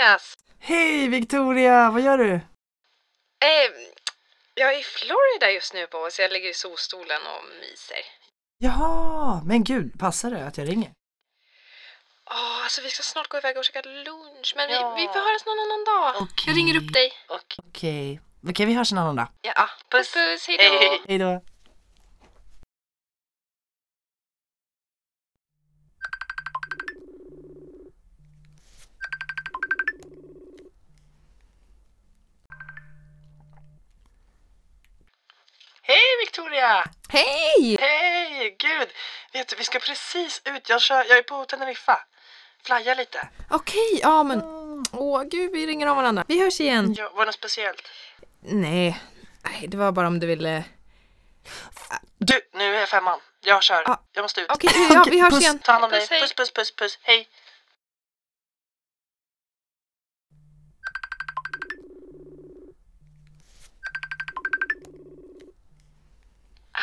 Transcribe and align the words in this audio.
Andreas! 0.00 0.34
Hej 0.58 1.08
Victoria, 1.08 1.90
vad 1.90 2.02
gör 2.02 2.18
du? 2.18 2.32
Eh, 2.34 2.40
jag 4.54 4.74
är 4.74 4.78
i 4.80 4.82
Florida 4.82 5.50
just 5.54 5.74
nu 5.74 5.86
på 5.86 6.08
så 6.10 6.22
jag 6.22 6.32
ligger 6.32 6.48
i 6.48 6.54
solstolen 6.54 7.20
och 7.26 7.44
myser. 7.60 7.98
Jaha, 8.58 9.42
men 9.44 9.64
gud, 9.64 9.98
passar 10.00 10.30
det 10.30 10.46
att 10.46 10.58
jag 10.58 10.68
ringer? 10.68 10.90
Åh, 12.30 12.62
alltså 12.62 12.82
vi 12.82 12.88
ska 12.90 13.02
snart 13.02 13.28
gå 13.28 13.38
iväg 13.38 13.56
och 13.56 13.64
käka 13.64 13.82
lunch, 13.82 14.52
men 14.56 14.70
Ja. 14.70 14.94
vi, 14.94 15.02
vi 15.02 15.08
får 15.08 15.20
höras 15.20 15.46
någon 15.46 15.60
annan 15.64 15.84
dag. 15.84 16.22
Okej. 16.22 16.44
Jag 16.46 16.56
ringer 16.56 16.76
upp 16.76 16.92
dig. 16.92 17.12
Okej, 17.28 18.20
okej 18.48 18.66
vi 18.66 18.74
hörs 18.74 18.92
en 18.92 18.98
annan 18.98 19.16
dag. 19.16 19.28
Ja, 19.42 19.68
puss 19.90 20.12
puss, 20.12 20.48
hejdå! 20.48 20.62
Hej. 20.62 21.00
Hej 21.08 21.18
Victoria! 36.30 36.84
Hej! 37.08 37.76
Hej! 37.80 38.56
Gud! 38.58 38.88
Vet 39.32 39.48
du, 39.48 39.56
vi 39.56 39.64
ska 39.64 39.78
precis 39.78 40.42
ut. 40.44 40.68
Jag, 40.68 40.80
kör, 40.80 41.04
jag 41.08 41.18
är 41.18 41.22
på 41.22 41.44
Teneriffa. 41.44 41.98
Flya 42.62 42.94
lite. 42.94 43.28
Okej, 43.50 44.00
ja 44.02 44.22
men... 44.22 44.42
Åh 44.92 45.22
gud, 45.22 45.52
vi 45.52 45.66
ringer 45.66 45.86
av 45.86 45.96
varandra. 45.96 46.24
Vi 46.28 46.40
hörs 46.40 46.60
igen. 46.60 46.94
Ja, 46.98 47.10
var 47.14 47.20
det 47.20 47.26
något 47.26 47.34
speciellt? 47.34 47.88
Nej, 48.40 49.00
nej, 49.42 49.66
det 49.68 49.76
var 49.76 49.92
bara 49.92 50.06
om 50.06 50.20
du 50.20 50.26
ville... 50.26 50.64
Du, 52.18 52.40
nu 52.52 52.76
är 52.76 52.86
femman. 52.86 53.20
Jag 53.40 53.62
kör. 53.62 53.82
Ja. 53.86 54.02
Jag 54.12 54.22
måste 54.22 54.40
ut. 54.40 54.50
Okej, 54.50 54.70
ja, 54.90 55.04
vi 55.10 55.20
hörs 55.20 55.30
puss. 55.30 55.42
igen. 55.42 55.58
Ta 55.58 55.72
hand 55.72 55.84
om 55.84 55.90
dig. 55.90 56.08
Puss, 56.08 56.34
puss, 56.34 56.52
puss, 56.52 56.76
puss. 56.76 56.98
Hej! 57.02 57.28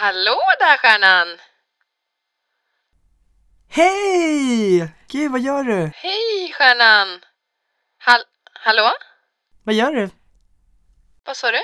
Hallå 0.02 0.40
där 0.60 0.78
stjärnan! 0.78 1.28
Hej! 3.70 4.92
Gud, 5.08 5.32
vad 5.32 5.42
gör 5.42 5.64
du? 5.64 5.92
Hej 5.96 6.54
stjärnan! 6.54 7.22
Hall 7.98 8.24
hallå? 8.54 8.92
Vad 9.64 9.76
gör 9.76 9.92
du? 9.92 10.10
Vad 11.26 11.38
sa 11.38 11.52
du? 11.52 11.60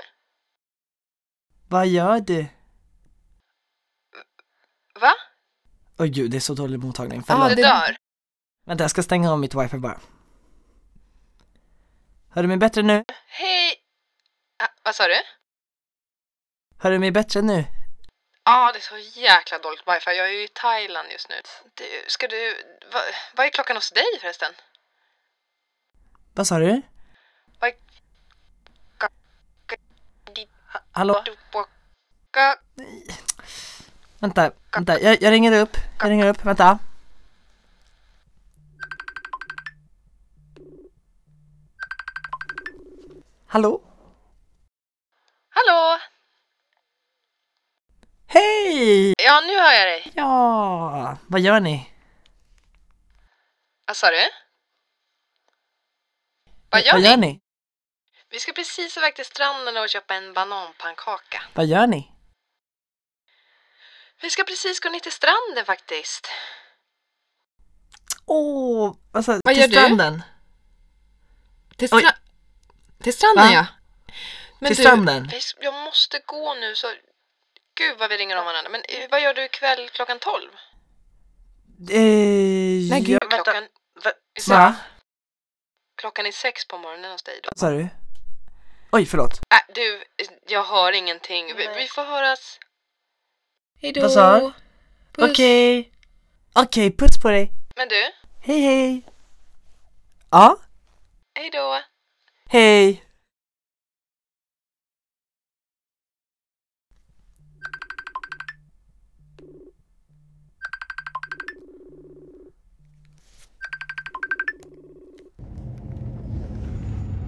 Vad 1.69 1.87
gör 1.87 2.19
du? 2.19 2.45
Va? 5.01 5.13
Åh 5.99 6.05
gud, 6.05 6.31
det 6.31 6.37
är 6.37 6.41
så 6.41 6.53
dålig 6.53 6.79
mottagning. 6.79 7.23
Förlåt. 7.23 7.49
Du 7.49 7.55
det- 7.55 7.61
dör? 7.61 7.95
Vänta, 8.65 8.83
jag 8.83 8.91
ska 8.91 9.03
stänga 9.03 9.31
av 9.31 9.39
mitt 9.39 9.55
wifi 9.55 9.77
bara. 9.77 9.99
Hör 12.29 12.41
du 12.41 12.47
mig 12.47 12.57
bättre 12.57 12.81
nu? 12.81 13.03
Hej! 13.27 13.75
Ah, 14.63 14.67
vad 14.83 14.95
sa 14.95 15.07
du? 15.07 15.15
Hör 16.79 16.91
du 16.91 16.99
mig 16.99 17.11
bättre 17.11 17.41
nu? 17.41 17.65
Ja, 18.45 18.71
det 18.73 18.79
är 18.79 18.81
så 18.81 19.19
jäkla 19.19 19.59
dåligt 19.59 19.87
wifi. 19.87 20.17
Jag 20.17 20.27
är 20.27 20.31
ju 20.31 20.43
i 20.43 20.47
Thailand 20.47 21.11
just 21.11 21.29
nu. 21.29 21.35
Du, 21.73 22.03
ska 22.07 22.27
du... 22.27 22.63
Va, 22.93 22.99
vad 23.35 23.45
är 23.45 23.49
klockan 23.49 23.77
hos 23.77 23.91
dig 23.91 24.19
förresten? 24.21 24.53
Vad 26.33 26.47
sa 26.47 26.59
du? 26.59 26.81
Vad 27.59 27.69
är... 27.69 27.75
Hallå? 30.91 31.23
Vänta, 34.19 34.51
vänta, 34.73 34.99
jag, 34.99 35.21
jag 35.21 35.31
ringer 35.31 35.61
upp. 35.61 35.77
Jag 35.99 36.09
ringer 36.09 36.27
upp, 36.27 36.45
vänta. 36.45 36.79
Hallå? 43.47 43.81
Hallå? 45.49 45.99
Hej! 48.33 49.13
Ja, 49.17 49.41
nu 49.41 49.59
hör 49.59 49.73
jag 49.73 49.87
dig. 49.87 50.11
Ja, 50.15 51.17
vad 51.27 51.41
gör 51.41 51.59
ni? 51.59 51.89
Vad 53.87 53.97
sa 53.97 54.09
du? 54.09 54.29
Vad 56.69 56.81
gör 56.85 56.93
vad 56.93 57.01
ni? 57.01 57.07
gör 57.09 57.17
ni? 57.17 57.39
Vi 58.29 58.39
ska 58.39 58.53
precis 58.53 58.97
iväg 58.97 59.15
till 59.15 59.25
stranden 59.25 59.77
och 59.77 59.89
köpa 59.89 60.15
en 60.15 60.33
bananpannkaka. 60.33 61.43
Vad 61.53 61.65
gör 61.65 61.87
ni? 61.87 62.11
Vi 64.21 64.29
ska 64.29 64.43
precis 64.43 64.79
gå 64.79 64.89
ner 64.89 64.99
till 64.99 65.11
stranden 65.11 65.65
faktiskt. 65.65 66.27
Åh, 68.25 68.95
alltså, 69.11 69.31
Vad 69.43 69.53
till 69.53 69.61
gör 69.61 69.67
du? 69.67 69.73
stranden. 69.73 70.23
Till, 71.77 71.89
Oj. 71.91 72.03
stra- 72.03 72.15
till 73.03 73.13
stranden 73.13 73.47
Va? 73.47 73.53
ja. 73.53 73.65
Men 74.59 74.67
till 74.69 74.77
du, 74.77 74.83
stranden. 74.83 75.31
Jag 75.59 75.73
måste 75.73 76.19
gå 76.25 76.53
nu 76.53 76.75
så... 76.75 76.87
Gud 77.75 77.97
vad 77.99 78.09
vi 78.09 78.17
ringer 78.17 78.37
om 78.39 78.45
varandra. 78.45 78.69
Men 78.71 78.81
eh, 78.89 79.09
vad 79.11 79.21
gör 79.21 79.33
du 79.33 79.45
ikväll 79.45 79.89
klockan 79.89 80.19
12? 80.19 80.51
Eh, 81.91 81.99
Nej, 82.89 83.01
gud. 83.01 83.17
ja, 83.21 83.27
Vänta. 83.29 83.43
Klockan, 83.43 83.63
Va? 84.03 84.11
va? 84.55 84.75
klockan 85.95 86.25
är 86.25 86.31
sex 86.31 86.67
på 86.67 86.77
morgonen 86.77 87.11
hos 87.11 87.23
dig 87.23 87.39
då. 87.43 87.49
Vad 87.49 87.59
sa 87.59 87.69
du? 87.69 87.87
Oj, 88.91 89.05
förlåt. 89.05 89.31
Äh, 89.33 89.73
du, 89.75 90.03
jag 90.47 90.63
hör 90.63 90.91
ingenting. 90.91 91.45
Vi, 91.55 91.67
vi 91.75 91.87
får 91.87 92.03
höras. 92.03 92.59
Hejdå. 93.81 94.01
Vad 94.01 94.11
sa? 94.11 94.51
Okej. 95.17 95.91
Okej, 96.53 96.97
puss 96.97 97.21
på 97.21 97.29
dig. 97.29 97.51
Men 97.75 97.87
du, 97.87 98.11
Hej, 98.41 98.59
hej. 98.61 99.05
Ja, 100.31 100.57
hej 101.35 101.49
då. 101.49 101.81
hej. 102.49 103.03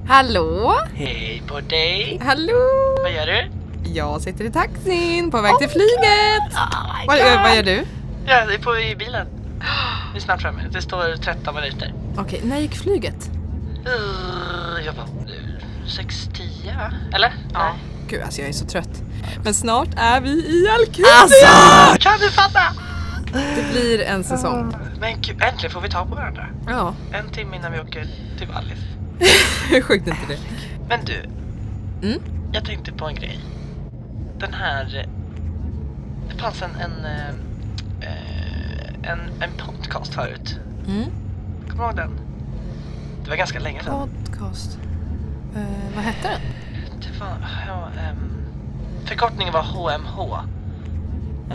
Hallå? 0.07 0.73
Hej 0.93 1.43
på 1.47 1.59
dig! 1.59 2.19
Hallå? 2.25 2.53
Vad 3.03 3.11
gör 3.13 3.25
du? 3.25 3.49
Jag 3.89 4.21
sitter 4.21 4.45
i 4.45 4.51
taxin 4.51 5.31
på 5.31 5.41
väg 5.41 5.57
till 5.59 5.69
flyget. 5.69 6.53
vad, 7.07 7.17
gör- 7.17 7.41
vad 7.43 7.55
gör 7.55 7.63
du? 7.63 7.83
Jag 8.25 8.53
är 8.53 8.57
på 8.59 8.77
i 8.79 8.95
bilen. 8.95 9.27
Vi 10.13 10.17
är 10.17 10.21
snart 10.21 10.41
framme. 10.41 10.61
Det 10.71 10.81
står 10.81 11.17
13 11.17 11.55
minuter. 11.55 11.93
Okej, 12.17 12.41
när 12.43 12.57
gick 12.59 12.75
flyget? 12.75 13.29
Uh, 13.87 14.85
jag 14.85 14.93
var 14.93 15.05
6-10 15.87 16.43
Eller? 17.13 17.33
Ja. 17.53 17.75
Gud, 18.07 18.21
alltså 18.21 18.41
jag 18.41 18.49
är 18.49 18.53
så 18.53 18.65
trött. 18.65 19.01
Men 19.43 19.53
snart 19.53 19.89
är 19.97 20.21
vi 20.21 20.29
i 20.29 20.67
Alcudia! 20.69 21.05
Alltså! 21.21 21.99
Kan 22.09 22.19
du 22.19 22.29
fatta? 22.31 22.61
Det 23.33 23.71
blir 23.71 24.01
en 24.01 24.23
säsong. 24.23 24.75
Men 24.99 25.21
gud, 25.21 25.41
äntligen 25.43 25.71
får 25.73 25.81
vi 25.81 25.89
ta 25.89 26.05
på 26.05 26.15
varandra. 26.15 26.47
Ja, 26.67 26.93
En 27.13 27.29
timme 27.29 27.55
innan 27.55 27.71
vi 27.71 27.79
åker 27.79 28.07
till 28.37 28.47
Wallis. 28.47 28.79
sjukt 29.83 30.07
inte 30.07 30.25
det? 30.27 30.39
Men 30.89 30.99
du, 31.05 31.21
Mm? 32.07 32.19
jag 32.51 32.65
tänkte 32.65 32.91
på 32.91 33.07
en 33.07 33.15
grej. 33.15 33.39
Den 34.39 34.53
här... 34.53 34.97
eh, 34.97 35.09
Det 36.29 36.41
fanns 36.41 36.61
en, 36.61 36.69
en, 36.75 37.05
eh, 37.05 37.29
eh, 38.01 39.11
en, 39.11 39.19
en 39.41 39.49
podcast 39.57 40.13
förut. 40.13 40.59
Mm? 40.87 41.03
Kommer 41.69 41.83
du 41.83 41.87
ihåg 41.89 41.95
den? 41.95 42.11
Det 43.23 43.29
var 43.29 43.37
ganska 43.37 43.59
länge 43.59 43.83
sedan. 43.83 44.09
Podcast. 44.25 44.77
Eh, 45.55 45.95
vad 45.95 46.03
hette 46.03 46.27
den? 46.27 46.41
Det 47.01 47.19
var, 47.19 47.27
ja, 47.67 47.87
ehm, 48.01 48.31
förkortningen 49.05 49.53
var 49.53 49.63
HMH. 49.63 50.39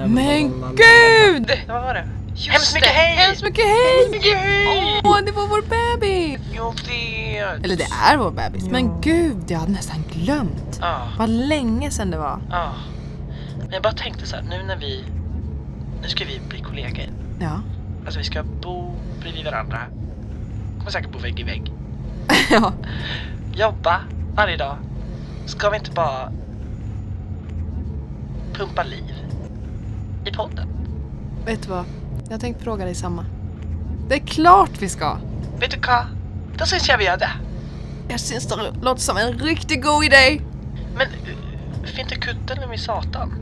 Men 0.06 0.52
gud! 0.76 1.50
Ja, 1.66 1.72
vad 1.74 1.82
var 1.82 1.94
det? 1.94 2.08
Just 2.40 2.52
Hemskt 2.52 2.74
mycket 2.74 2.88
hej! 2.88 3.16
Hemskt 3.16 3.42
mycket 3.42 3.64
hej! 3.64 5.00
Åh, 5.04 5.18
det 5.26 5.32
var 5.32 5.46
vår 5.46 5.62
bebis! 5.62 6.40
Jag 6.52 6.74
vet! 6.74 7.64
Eller 7.64 7.76
det 7.76 7.86
är 8.04 8.16
vår 8.16 8.30
bebis. 8.30 8.64
Men 8.64 9.00
gud, 9.00 9.44
jag 9.48 9.58
hade 9.58 9.72
nästan 9.72 10.04
glömt. 10.12 10.78
Ja, 10.80 11.08
Vad 11.18 11.28
länge 11.28 11.90
sedan 11.90 12.10
det 12.10 12.18
var. 12.18 12.38
ja. 12.50 12.72
Men 13.58 13.70
jag 13.72 13.82
bara 13.82 13.92
tänkte 13.92 14.26
så 14.26 14.36
här, 14.36 14.42
nu 14.42 14.62
när 14.66 14.76
vi... 14.76 15.04
Nu 16.02 16.08
ska 16.08 16.24
vi 16.24 16.40
bli 16.48 16.60
kollegor. 16.60 17.04
Ja. 17.40 17.60
Alltså 18.04 18.18
vi 18.18 18.24
ska 18.24 18.42
bo 18.42 18.94
bredvid 19.20 19.44
varandra. 19.44 19.78
Kommer 20.78 20.90
säkert 20.90 21.12
bo 21.12 21.18
vägg 21.18 21.40
i 21.40 21.42
vägg. 21.42 21.72
ja. 22.50 22.72
Jobba 23.54 24.00
varje 24.34 24.56
dag. 24.56 24.76
Ska 25.46 25.70
vi 25.70 25.76
inte 25.76 25.90
bara 25.90 26.32
pumpa 28.54 28.82
liv 28.82 29.14
i 30.24 30.30
podden? 30.32 30.68
Vet 31.46 31.62
du 31.62 31.68
vad? 31.68 31.84
Jag 32.28 32.40
tänkte 32.40 32.64
fråga 32.64 32.84
dig 32.84 32.94
samma. 32.94 33.24
Det 34.08 34.14
är 34.14 34.26
klart 34.26 34.70
vi 34.78 34.88
ska. 34.88 35.16
Vet 35.60 35.70
du 35.70 35.76
vad? 35.86 36.06
Då 36.58 36.66
syns 36.66 36.88
jag 36.88 36.98
vi 36.98 37.04
gör 37.04 37.16
det. 37.16 37.30
Jag 38.08 38.20
syns 38.20 38.46
det 38.46 38.72
låter 38.82 39.02
som 39.02 39.16
en 39.16 39.32
riktigt 39.38 39.82
god 39.82 40.04
idé. 40.04 40.40
Men 40.96 41.06
uh, 41.06 41.84
finns 41.84 41.98
inte 41.98 42.14
kudden 42.14 42.68
med 42.68 42.80
satan? 42.80 43.34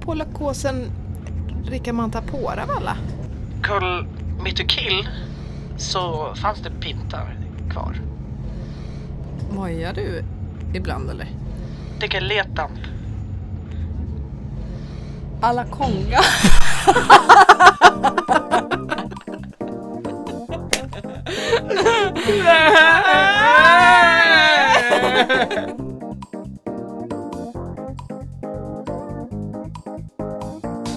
På 0.00 0.14
lakåsen 0.14 0.90
Rikamanta 1.64 2.22
Pora 2.22 2.66
valla? 2.66 2.96
Koll 3.62 4.06
mitt 4.44 4.60
och 4.60 4.68
kill 4.68 5.08
så 5.76 6.34
fanns 6.34 6.58
det 6.58 6.70
pintar. 6.70 7.36
kvar. 7.70 8.00
Mojar 9.54 9.92
du 9.92 10.24
ibland 10.74 11.10
eller? 11.10 11.28
Dricker 11.98 12.20
letdamp. 12.20 12.78
Alla 15.44 15.64
konga. 15.64 16.20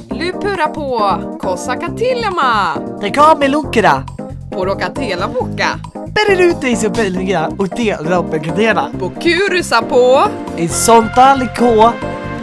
Lupura 0.10 0.68
på 0.68 1.14
Kosakatelema 1.42 2.78
Rekame 3.02 3.48
lukra. 3.48 4.04
Porokatela 4.52 5.28
boka 5.28 5.80
Bereruta 6.16 6.68
i 6.68 6.76
Sibelga 6.76 7.52
och 7.58 7.68
dela 7.68 8.16
upp 8.18 8.34
en 8.34 8.44
kadena. 8.44 8.92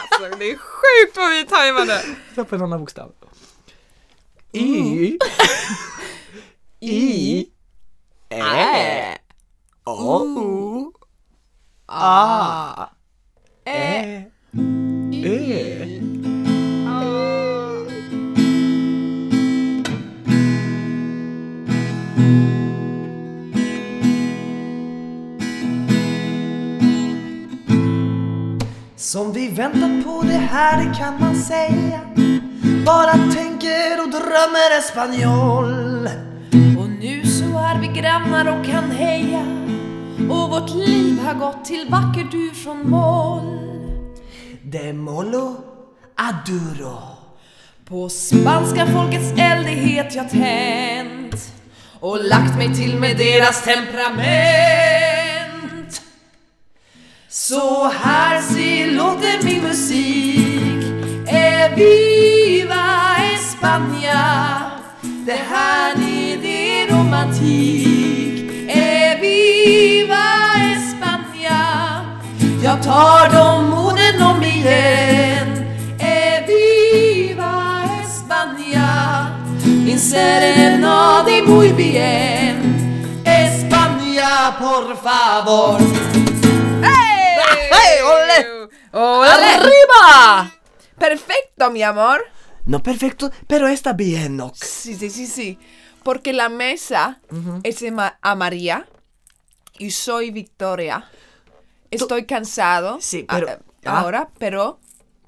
Alltså, 0.01 0.39
det 0.39 0.51
är 0.51 0.59
sjukt 0.59 1.17
vad 1.17 1.31
vi 1.31 1.45
tajmade. 1.45 2.03
Ta 2.35 2.45
på 2.45 2.55
en 2.55 2.63
annan 2.63 2.81
bokstav. 2.81 3.13
Y. 4.53 5.19
I. 6.81 7.47
Ä. 8.31 9.19
O. 9.85 10.78
A. 11.91 12.91
Ä. 13.65 14.25
Ö. 15.25 15.85
Som 28.97 29.33
vi 29.33 29.49
väntat 29.49 30.05
på 30.05 30.23
det 30.23 30.33
här, 30.33 30.85
det 30.85 30.95
kan 30.99 31.21
man 31.21 31.37
säga 31.37 32.01
Bara 32.87 33.13
tänker 33.13 34.03
och 34.03 34.11
drömmer 34.11 34.79
espanjol 34.79 36.09
Och 36.79 36.89
nu 37.01 37.27
så 37.27 37.59
är 37.59 37.81
vi 37.81 38.01
grannar 38.01 38.59
och 38.59 38.67
kan 38.67 38.91
heja 38.91 39.58
Och 40.31 40.51
vårt 40.51 40.71
liv 40.71 41.19
har 41.21 41.35
gått 41.35 41.65
till 41.65 41.87
vacker 41.89 42.29
du 42.31 42.51
från 42.55 42.91
moll 42.91 43.59
De 44.63 44.93
molo 44.93 45.57
aduro. 46.17 46.99
På 47.85 48.09
spanska 48.09 48.87
folkets 48.87 49.31
eld 49.31 49.67
är 49.67 49.71
het 49.71 50.15
jag 50.15 50.31
tänt. 50.31 51.53
Och 52.01 52.25
lagt 52.25 52.57
mig 52.57 52.75
till 52.75 52.99
med 52.99 53.17
deras 53.17 53.65
temperament. 53.65 54.69
Så 57.29 57.89
här 57.89 58.41
se 58.41 58.87
låter 58.87 59.45
min 59.45 59.63
musik. 59.63 60.85
E 61.29 61.75
viva 61.77 63.17
España 63.35 64.71
Det 65.27 65.41
här 65.51 65.93
är 65.93 66.37
det 66.43 66.95
romantik 66.95 67.98
Jag 72.79 72.85
tar 72.85 73.31
de 73.31 73.73
orden 73.73 74.23
om 74.23 74.43
igen 74.43 75.49
E 76.01 76.45
viva 76.47 77.83
España 78.05 79.37
Min 79.65 79.99
serenade 79.99 81.43
muy 81.43 81.73
bien 81.73 82.57
España 83.25 84.57
por 84.61 84.97
favor 84.97 85.81
Hey! 86.83 88.01
ole! 88.03 88.69
Ole! 88.93 89.29
Arriba! 89.29 90.51
Perfecto, 90.99 91.71
mi 91.71 91.83
amor. 91.83 92.21
No 92.65 92.81
perfecto, 92.83 93.31
pero 93.49 93.67
está 93.69 93.93
bien 93.93 94.41
ok. 94.41 94.55
Sí, 94.57 94.95
sí, 94.95 95.11
sí, 95.11 95.27
sí. 95.27 95.59
Porque 96.05 96.33
la 96.33 96.49
mesa 96.49 97.19
es 97.65 97.83
ema- 97.83 98.19
amarilla 98.23 98.87
y 99.79 99.91
soy 99.91 100.31
Victoria. 100.31 101.05
Estoy 101.91 102.25
cansado 102.27 102.99
Sí, 103.01 103.25
pero- 103.29 103.49
a- 103.49 103.59
ah. 103.87 104.01
ahora, 104.01 104.29
pero 104.39 104.79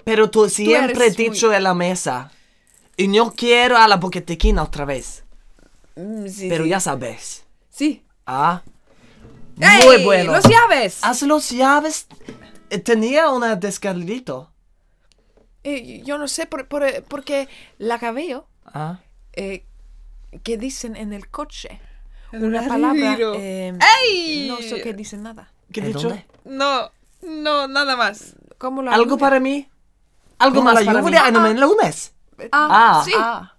Pero 0.03 0.29
tú 0.29 0.49
siempre 0.49 1.05
eres 1.05 1.17
dicho 1.17 1.49
de 1.49 1.59
la 1.59 1.73
mesa 1.73 2.31
Y 2.97 3.07
no 3.07 3.31
quiero 3.33 3.77
a 3.77 3.87
la 3.87 3.97
boquetequina 3.97 4.63
otra 4.63 4.85
vez 4.85 5.23
mm, 5.95 6.27
sí, 6.27 6.49
Pero 6.49 6.63
sí. 6.65 6.69
ya 6.69 6.79
sabes 6.79 7.45
sí. 7.69 8.03
Ah 8.25 8.61
¡Ey! 9.59 9.85
Muy 9.85 10.03
bueno 10.05 10.31
Los 10.33 10.45
llaves. 10.45 10.99
Haz 11.03 11.21
los 11.23 11.49
llaves 11.49 12.07
Eh, 12.69 12.79
Tenía 12.79 13.29
una 13.29 13.55
descarguito 13.55 14.51
Eh, 15.63 16.01
yo 16.03 16.17
no 16.17 16.27
sé 16.27 16.45
por, 16.47 16.67
por- 16.67 17.03
porque 17.07 17.47
la 17.77 17.99
cabello 17.99 18.45
Ah 18.65 18.99
eh, 19.33 19.63
que 20.43 20.57
dicen 20.57 20.95
en 20.95 21.13
el 21.13 21.27
coche 21.29 21.79
una 22.33 22.65
palabra 22.67 23.17
eh, 23.37 23.73
¡Ey! 24.07 24.47
no 24.47 24.57
sé 24.61 24.81
qué 24.81 24.93
dicen 24.93 25.23
nada. 25.23 25.51
¿Qué 25.73 25.81
dicho? 25.81 26.17
No, 26.45 26.89
no, 27.21 27.67
nada 27.67 27.95
más. 27.95 28.35
¿Cómo 28.57 28.81
lo 28.81 28.91
¿Algo 28.91 29.17
para 29.17 29.39
mí? 29.39 29.69
¿Algo 30.37 30.55
¿Cómo 30.55 30.65
más 30.65 30.83
para 30.83 30.93
la 30.93 31.01
mí? 31.01 31.07
lluvia 31.07 31.27
en 31.27 31.35
el 31.45 31.59
lunes? 31.59 32.13
Ah, 32.51 33.01
sí. 33.05 33.13
ah. 33.15 33.53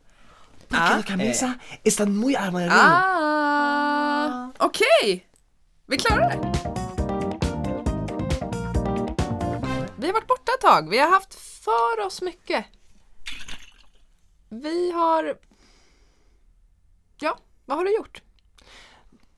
Porque 0.69 0.96
la 0.96 1.02
camisa 1.05 1.58
está 1.84 2.06
muy 2.06 2.34
amarilla 2.34 2.73
Ah, 2.75 4.50
okej. 4.58 5.26
Vi 5.87 5.96
klarar 5.99 6.31
det. 6.31 6.38
Vi 9.97 10.07
har 10.07 10.12
varit 10.14 10.26
borta 10.28 10.52
ett 10.54 10.61
tag. 10.61 10.88
Vi 10.88 10.99
har 10.99 11.11
haft 11.11 11.35
för 11.35 12.07
oss 12.07 12.23
mycket. 12.23 12.64
Vi 14.49 14.92
har... 14.92 15.35
Ja, 17.21 17.38
vad 17.66 17.76
har 17.78 17.85
du 17.85 17.95
gjort? 17.97 18.23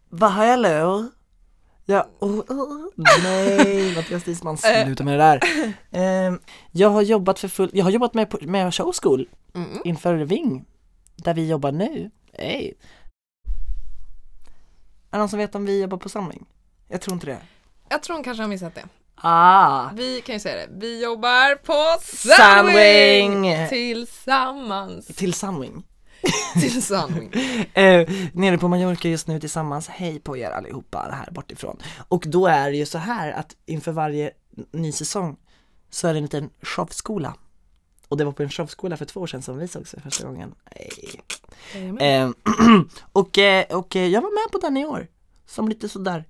Vad 0.08 0.32
har 0.32 0.44
jag 0.44 0.58
lovat? 0.60 1.12
Ja, 1.86 2.08
oh, 2.18 2.38
oh, 2.40 2.86
nej, 2.96 3.94
Mattias 3.96 4.24
Disman, 4.24 4.56
sluta 4.58 5.04
med 5.04 5.18
det 5.18 5.24
där. 5.24 5.40
Ehm, 5.90 6.40
jag 6.70 6.88
har 6.88 7.02
jobbat 7.02 7.38
för 7.38 7.48
full, 7.48 7.70
jag 7.72 7.84
har 7.84 7.90
jobbat 7.90 8.14
med, 8.14 8.48
med 8.48 8.74
show 8.74 8.92
school 9.02 9.28
Mm. 9.54 9.80
inför 9.84 10.14
Ving, 10.14 10.64
där 11.16 11.34
vi 11.34 11.48
jobbar 11.48 11.72
nu. 11.72 12.10
Hej! 12.32 12.74
Är 15.10 15.16
det 15.16 15.18
någon 15.18 15.28
som 15.28 15.38
vet 15.38 15.54
om 15.54 15.66
vi 15.66 15.80
jobbar 15.80 15.98
på 15.98 16.08
samling? 16.08 16.46
Jag 16.88 17.00
tror 17.00 17.14
inte 17.14 17.26
det. 17.26 17.38
Jag 17.88 18.02
tror 18.02 18.16
hon 18.16 18.24
kanske 18.24 18.42
har 18.42 18.48
missat 18.48 18.74
det. 18.74 18.84
Ah! 19.14 19.90
Vi 19.94 20.20
kan 20.20 20.34
ju 20.34 20.40
säga 20.40 20.56
det. 20.56 20.68
Vi 20.78 21.02
jobbar 21.02 21.54
på 21.56 22.00
Sunwing! 22.02 23.32
Sunwing! 23.44 23.68
Tillsammans. 23.68 25.06
Till 26.60 26.82
Sunwing. 26.82 27.32
Eh, 27.74 28.08
nere 28.32 28.58
på 28.58 28.68
Mallorca 28.68 29.08
just 29.08 29.28
nu 29.28 29.40
tillsammans, 29.40 29.88
hej 29.88 30.20
på 30.20 30.36
er 30.36 30.50
allihopa 30.50 31.08
här 31.12 31.30
bortifrån. 31.30 31.76
Och 32.08 32.24
då 32.26 32.46
är 32.46 32.70
det 32.70 32.76
ju 32.76 32.86
så 32.86 32.98
här 32.98 33.32
att 33.32 33.56
inför 33.66 33.92
varje 33.92 34.30
ny 34.72 34.92
säsong 34.92 35.36
så 35.90 36.08
är 36.08 36.12
det 36.12 36.18
en 36.18 36.22
liten 36.22 36.50
showskola. 36.62 37.34
Och 38.08 38.16
det 38.16 38.24
var 38.24 38.32
på 38.32 38.42
en 38.42 38.50
showskola 38.50 38.96
för 38.96 39.04
två 39.04 39.20
år 39.20 39.26
sedan 39.26 39.42
som 39.42 39.58
vi 39.58 39.68
sågs 39.68 39.90
för 39.90 40.00
första 40.00 40.26
gången. 40.26 40.54
Hej. 40.64 41.20
Eh, 42.00 42.30
och, 43.12 43.38
eh, 43.38 43.76
och 43.76 43.96
eh, 43.96 44.06
jag 44.06 44.22
var 44.22 44.44
med 44.44 44.52
på 44.52 44.58
den 44.58 44.76
i 44.76 44.86
år. 44.86 45.06
Som 45.46 45.68
lite 45.68 45.88
sådär, 45.88 46.24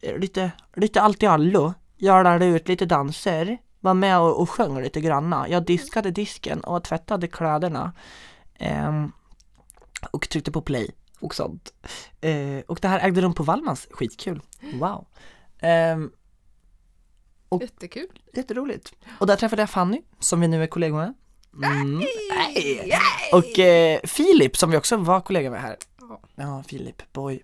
eh, 0.00 0.18
lite, 0.18 0.50
lite 0.76 1.00
allt 1.00 1.22
i 1.22 1.26
allo. 1.26 1.74
Jag 1.96 2.24
lärde 2.24 2.46
ut 2.46 2.68
lite 2.68 2.86
danser, 2.86 3.58
var 3.80 3.94
med 3.94 4.18
och, 4.18 4.40
och 4.40 4.50
sjöng 4.50 4.82
lite 4.82 5.00
granna. 5.00 5.48
Jag 5.48 5.64
diskade 5.64 6.10
disken 6.10 6.60
och 6.60 6.84
tvättade 6.84 7.28
kläderna. 7.28 7.92
Ehm, 8.58 9.12
och 10.10 10.28
tryckte 10.28 10.52
på 10.52 10.60
play 10.62 10.90
och 11.20 11.34
sånt. 11.34 11.72
Eh, 12.20 12.58
och 12.66 12.78
det 12.82 12.88
här 12.88 13.00
ägde 13.00 13.20
rum 13.20 13.34
på 13.34 13.42
Wallmans, 13.42 13.86
skitkul. 13.90 14.42
Wow. 14.74 15.06
Ehm, 15.58 16.10
Jättekul. 17.60 18.08
jätteroligt. 18.32 18.92
Och 19.20 19.26
där 19.26 19.36
träffade 19.36 19.62
jag 19.62 19.70
Fanny, 19.70 20.02
som 20.18 20.40
vi 20.40 20.48
nu 20.48 20.62
är 20.62 20.66
kollegor 20.66 20.96
med. 20.98 21.14
Mm. 21.72 22.00
Hey. 22.54 22.92
Och 23.32 23.58
eh, 23.58 24.00
Filip, 24.04 24.56
som 24.56 24.70
vi 24.70 24.76
också 24.76 24.96
var 24.96 25.20
kollegor 25.20 25.50
med 25.50 25.60
här. 25.62 25.76
Ja. 26.36 26.62
Filip, 26.66 27.12
boy. 27.12 27.42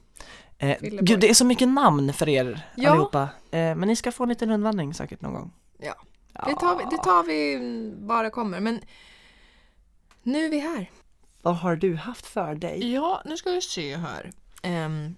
Eh, 0.58 0.78
Fille 0.78 0.96
gud, 1.02 1.06
boy. 1.06 1.16
det 1.16 1.30
är 1.30 1.34
så 1.34 1.44
mycket 1.44 1.68
namn 1.68 2.12
för 2.12 2.28
er 2.28 2.66
Ja. 2.76 2.90
allihopa. 2.90 3.22
Eh, 3.50 3.74
men 3.74 3.80
ni 3.80 3.96
ska 3.96 4.12
få 4.12 4.22
en 4.22 4.28
liten 4.28 4.50
rundvandring 4.50 4.94
säkert 4.94 5.20
någon 5.20 5.32
gång. 5.34 5.52
Ja. 5.78 5.94
Ja. 6.32 6.44
Det 6.46 6.54
tar 6.54 6.76
vi, 6.78 6.84
det 6.90 7.02
tar 7.02 7.22
vi 7.24 7.54
mm, 7.54 8.06
bara 8.06 8.30
kommer. 8.30 8.60
Men 8.60 8.80
nu 10.22 10.44
är 10.44 10.50
vi 10.50 10.58
här. 10.58 10.90
Vad 11.42 11.56
har 11.56 11.76
du 11.76 11.96
haft 11.96 12.26
för 12.26 12.54
dig? 12.54 12.92
Ja, 12.92 13.22
nu 13.24 13.36
ska 13.36 13.50
vi 13.50 13.60
se 13.62 13.96
här. 13.96 14.32
Ehm, 14.62 15.14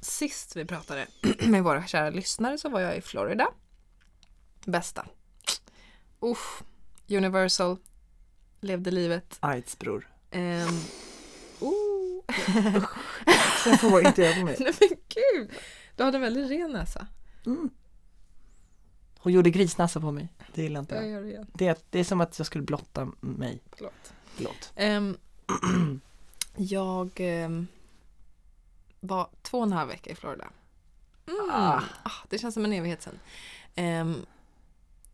sist 0.00 0.56
vi 0.56 0.64
pratade 0.64 1.06
med 1.46 1.64
våra 1.64 1.86
kära 1.86 2.10
lyssnare 2.10 2.58
så 2.58 2.68
var 2.68 2.80
jag 2.80 2.96
i 2.96 3.00
Florida. 3.00 3.48
Bästa. 4.64 5.06
Uff, 6.20 6.62
Universal. 7.08 7.76
Levde 8.60 8.90
livet. 8.90 9.36
Aids 9.40 9.78
bror. 9.78 10.08
Um, 10.32 10.80
oh. 11.60 12.24
Sen 13.64 13.78
får 13.78 14.06
inte 14.06 14.22
jag 14.22 14.34
på 14.34 14.44
mig. 14.44 14.56
Nej 14.60 14.72
men 14.80 14.88
gud! 14.88 15.50
Du 15.96 16.04
hade 16.04 16.18
väldigt 16.18 16.50
ren 16.50 16.70
näsa. 16.72 17.06
Hon 19.18 19.32
gjorde 19.32 19.50
grisnäsa 19.50 20.00
på 20.00 20.12
mig. 20.12 20.28
Det 20.54 20.62
gillar 20.62 20.80
inte 20.80 20.94
Jag 20.94 21.30
jag. 21.30 21.46
det 21.54 21.86
det 21.90 21.98
är 22.00 22.04
som 22.04 22.20
att 22.20 22.38
jag 22.38 22.46
skulle 22.46 22.64
blotta 22.64 23.12
mig. 23.20 23.62
Förlåt. 23.76 24.12
Förlåt. 24.34 24.72
Ehm, 24.76 25.16
jag 26.56 27.10
ehm, 27.16 27.66
var 29.00 29.28
två 29.42 29.58
och 29.58 29.64
en 29.64 29.72
halv 29.72 29.88
vecka 29.88 30.10
i 30.10 30.14
Florida. 30.14 30.48
Mm. 31.26 31.50
Ah. 31.52 31.82
Ah, 32.02 32.26
det 32.28 32.38
känns 32.38 32.54
som 32.54 32.64
en 32.64 32.72
evighet 32.72 33.02
sedan. 33.02 33.18
Ehm, 33.74 34.26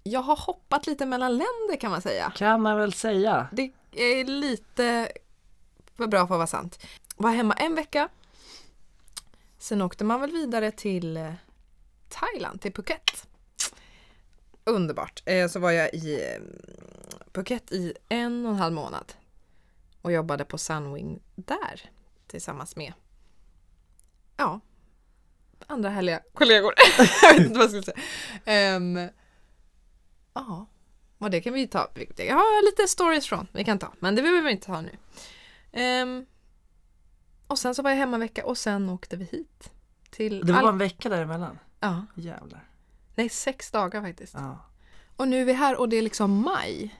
jag 0.02 0.20
har 0.20 0.36
hoppat 0.36 0.86
lite 0.86 1.06
mellan 1.06 1.30
länder 1.30 1.76
kan 1.80 1.90
man 1.90 2.02
säga. 2.02 2.32
Kan 2.36 2.62
man 2.62 2.76
väl 2.76 2.92
säga. 2.92 3.48
Det 3.52 3.72
är 3.92 4.24
lite 4.24 5.12
för 5.96 6.06
bra 6.06 6.26
för 6.26 6.34
att 6.34 6.38
vara 6.38 6.46
sant. 6.46 6.86
Var 7.16 7.30
hemma 7.30 7.54
en 7.54 7.74
vecka. 7.74 8.08
Sen 9.58 9.82
åkte 9.82 10.04
man 10.04 10.20
väl 10.20 10.32
vidare 10.32 10.70
till 10.70 11.16
eh, 11.16 11.32
Thailand, 12.08 12.60
till 12.60 12.72
Phuket. 12.72 13.27
Underbart. 14.68 15.22
Eh, 15.26 15.48
Så 15.48 15.60
var 15.60 15.70
jag 15.70 15.94
i 15.94 16.14
eh, 16.34 16.40
Phuket 17.32 17.72
i 17.72 17.92
en 18.08 18.46
och 18.46 18.52
en 18.52 18.58
halv 18.58 18.74
månad. 18.74 19.12
Och 20.02 20.12
jobbade 20.12 20.44
på 20.44 20.58
Sunwing 20.58 21.20
där. 21.34 21.90
Tillsammans 22.26 22.76
med 22.76 22.92
ja, 24.36 24.60
andra 25.66 25.90
härliga 25.90 26.20
kollegor. 26.34 26.74
jag 27.22 27.34
vet 27.34 27.46
inte 27.46 27.58
vad 27.58 27.70
jag 27.74 27.82
ska 27.84 27.92
säga. 27.92 28.04
Ehm, 28.44 29.08
Ja, 30.34 30.66
och 31.18 31.30
det 31.30 31.40
kan 31.40 31.52
vi 31.52 31.66
ta. 31.68 31.88
Jag 32.16 32.34
har 32.34 32.64
lite 32.70 32.88
stories 32.88 33.26
från 33.26 33.46
vi 33.52 33.64
kan 33.64 33.78
ta, 33.78 33.92
men 33.98 34.14
det 34.14 34.22
behöver 34.22 34.42
vi 34.42 34.50
inte 34.50 34.66
ta 34.66 34.80
nu. 34.80 34.90
Ehm, 35.72 36.26
och 37.46 37.58
sen 37.58 37.74
så 37.74 37.82
var 37.82 37.90
jag 37.90 37.96
hemma 37.96 38.14
en 38.16 38.20
vecka 38.20 38.46
och 38.46 38.58
sen 38.58 38.90
åkte 38.90 39.16
vi 39.16 39.24
hit. 39.24 39.70
Till 40.10 40.46
Det 40.46 40.52
var 40.52 40.58
Al- 40.58 40.64
bara 40.64 40.72
en 40.72 40.78
vecka 40.78 41.08
däremellan. 41.08 41.58
ja, 41.80 42.06
Jävlar. 42.14 42.67
Nej, 43.18 43.28
sex 43.28 43.70
dagar 43.70 44.02
faktiskt. 44.02 44.34
Ja. 44.34 44.58
Och 45.16 45.28
nu 45.28 45.40
är 45.40 45.44
vi 45.44 45.52
här 45.52 45.80
och 45.80 45.88
det 45.88 45.96
är 45.96 46.02
liksom 46.02 46.40
maj. 46.42 46.94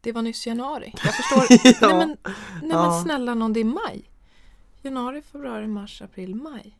Det 0.00 0.12
var 0.12 0.22
nyss 0.22 0.46
januari. 0.46 0.94
Jag 1.04 1.14
förstår. 1.14 1.44
Ja. 1.80 1.88
Nej, 1.96 2.06
men, 2.06 2.16
nej 2.62 2.70
Ja. 2.70 2.90
men 2.90 3.02
snälla 3.02 3.34
någon, 3.34 3.52
det 3.52 3.60
är 3.60 3.64
maj. 3.64 4.10
Januari, 4.82 5.22
februari, 5.22 5.66
mars, 5.66 6.02
april, 6.02 6.34
maj. 6.34 6.78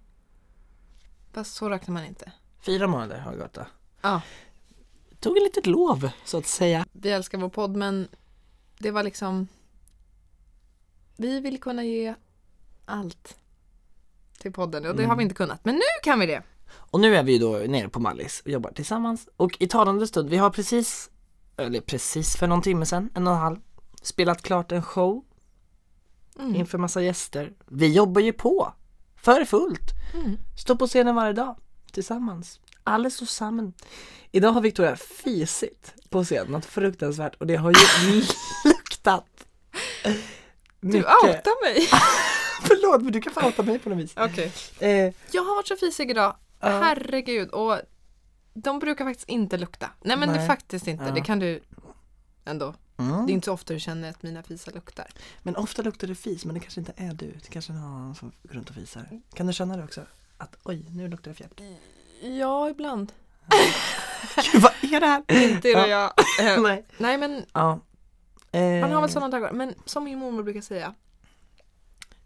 Fast 1.33 1.55
så 1.55 1.69
räknar 1.69 1.93
man 1.95 2.05
inte. 2.05 2.33
Fyra 2.61 2.87
månader 2.87 3.19
har 3.19 3.35
gått 3.37 3.53
då. 3.53 3.67
Ja. 4.01 4.23
Tog 5.21 5.37
ett 5.37 5.43
litet 5.43 5.67
lov 5.67 6.11
så 6.25 6.39
att 6.39 6.47
säga. 6.47 6.87
Vi 6.93 7.11
älskar 7.11 7.39
vår 7.39 7.49
podd 7.49 7.77
men 7.77 8.09
det 8.79 8.91
var 8.91 9.03
liksom 9.03 9.49
Vi 11.17 11.41
vill 11.41 11.61
kunna 11.61 11.85
ge 11.85 12.15
allt 12.87 13.37
till 14.39 14.53
podden 14.53 14.87
och 14.87 14.97
det 14.97 15.05
har 15.05 15.17
vi 15.17 15.23
inte 15.23 15.35
kunnat. 15.35 15.65
Men 15.65 15.75
nu 15.75 15.81
kan 16.03 16.21
vi 16.21 16.27
det! 16.27 16.43
Och 16.77 17.01
nu 17.01 17.17
är 17.17 17.23
vi 17.23 17.33
ju 17.33 17.39
då 17.39 17.51
nere 17.53 17.89
på 17.89 18.01
Mallis 18.01 18.41
och 18.45 18.51
jobbar 18.51 18.71
tillsammans. 18.73 19.29
Och 19.37 19.57
i 19.61 19.67
talande 19.69 20.07
stund, 20.07 20.31
vi 20.31 20.37
har 20.37 20.51
precis, 20.51 21.11
eller 21.57 21.81
precis 21.81 22.37
för 22.37 22.47
någon 22.47 22.63
timme 22.63 22.87
sedan, 22.87 23.11
en 23.15 23.27
och 23.27 23.33
en 23.35 23.39
halv, 23.41 23.57
spelat 24.03 24.43
klart 24.43 24.73
en 24.73 24.83
show 24.83 25.25
Mm. 26.39 26.55
inför 26.55 26.79
massa 26.79 27.03
gäster. 27.03 27.53
Vi 27.67 27.93
jobbar 27.93 28.21
ju 28.21 28.33
på, 28.33 28.73
för 29.17 29.45
fullt. 29.45 29.91
Mm. 30.15 30.37
Står 30.59 30.75
på 30.77 30.87
scenen 30.87 31.15
varje 31.15 31.33
dag, 31.33 31.57
tillsammans. 31.93 32.61
Alldeles 32.85 33.23
och 33.23 33.29
samman. 33.29 33.73
Idag 34.31 34.51
har 34.53 34.61
Victoria 34.61 34.97
fisit 34.97 35.95
på 36.11 36.25
scenen, 36.25 36.53
något 36.53 36.65
fruktansvärt 36.65 37.35
och 37.35 37.47
det 37.47 37.57
har 37.57 37.71
ju 37.71 37.77
luktat. 38.65 39.27
Du 40.81 40.99
outar 40.99 41.65
mig! 41.65 41.89
Förlåt 42.63 43.03
men 43.03 43.13
du 43.13 43.21
kan 43.21 43.33
få 43.33 43.47
outa 43.47 43.63
mig 43.63 43.79
på 43.79 43.89
något 43.89 43.99
vis. 43.99 44.13
Okej. 44.17 44.53
Eh, 44.79 45.15
Jag 45.31 45.43
har 45.45 45.55
varit 45.55 45.69
så 45.69 45.77
fisig 45.77 46.11
idag. 46.11 46.37
Ja. 46.71 46.81
Herregud. 46.83 47.49
Och 47.51 47.81
de 48.55 48.79
brukar 48.79 49.05
faktiskt 49.05 49.29
inte 49.29 49.57
lukta. 49.57 49.91
Nej 50.03 50.17
men 50.17 50.29
det 50.29 50.35
Nej. 50.35 50.43
är 50.45 50.47
faktiskt 50.49 50.87
inte. 50.87 51.05
Ja. 51.05 51.11
Det 51.11 51.21
kan 51.21 51.39
du 51.39 51.63
ändå. 52.45 52.75
mm. 52.97 53.27
Det 53.27 53.33
är 53.33 53.35
inte 53.35 53.45
så 53.45 53.53
ofta 53.53 53.73
du 53.75 53.81
känner 53.81 54.11
att 54.11 54.23
mina 54.23 54.43
fisar 54.43 54.73
luktar. 54.73 55.11
Men 55.43 55.57
ofta 55.57 55.83
luktar 55.83 56.07
det 56.09 56.15
fis, 56.15 56.45
men 56.45 56.55
det 56.55 56.61
kanske 56.61 56.81
inte 56.81 56.93
är 56.97 57.13
du. 57.15 57.27
Det 57.43 57.49
kanske 57.51 57.73
är 57.73 57.77
någon 57.77 57.85
annan 57.95 58.15
som 58.15 58.33
går 58.43 58.55
runt 58.55 58.69
och 58.69 58.75
fisar. 58.75 59.21
Kan 59.35 59.47
du 59.47 59.53
känna 59.53 59.77
det 59.77 59.85
också? 59.85 60.03
Att 60.39 60.57
oj, 60.65 60.87
nu 60.91 61.09
luktar 61.09 61.31
det 61.31 61.35
fjärt. 61.35 61.61
Ja, 62.39 62.69
ibland. 62.71 63.13
Gud, 64.53 64.63
vad 64.63 64.73
är 64.93 65.01
det 65.01 65.07
här? 65.07 65.23
Inte 65.53 65.69
är 65.69 65.77
det 65.77 65.89
jag. 65.89 66.13
Eh, 66.41 66.61
Nej. 66.63 66.85
Nej 66.99 67.19
men 67.19 67.45
Ja. 67.53 67.81
Eh, 68.53 68.81
man 68.81 68.93
har 68.93 69.01
väl 69.01 69.11
sådana 69.11 69.29
dagar. 69.39 69.53
Men 69.53 69.75
som 69.85 70.05
min 70.05 70.19
mormor 70.19 70.43
brukar 70.43 70.61
säga. 70.61 70.95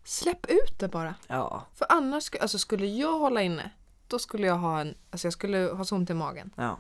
Släpp 0.05 0.47
ut 0.47 0.79
det 0.79 0.89
bara. 0.89 1.15
Ja, 1.27 1.67
För 1.75 1.87
annars, 1.89 2.31
alltså 2.41 2.59
skulle 2.59 2.87
jag 2.87 3.19
hålla 3.19 3.43
inne. 3.43 3.71
Då 4.09 4.19
skulle 4.19 4.47
jag 4.47 4.57
ha 4.59 4.81
en, 4.81 4.95
alltså 5.11 5.27
jag 5.27 5.33
skulle 5.33 5.59
ha 5.59 5.85
så 5.85 5.97
ont 5.97 6.11
i 6.11 6.15
magen. 6.15 6.51
ja. 6.57 6.79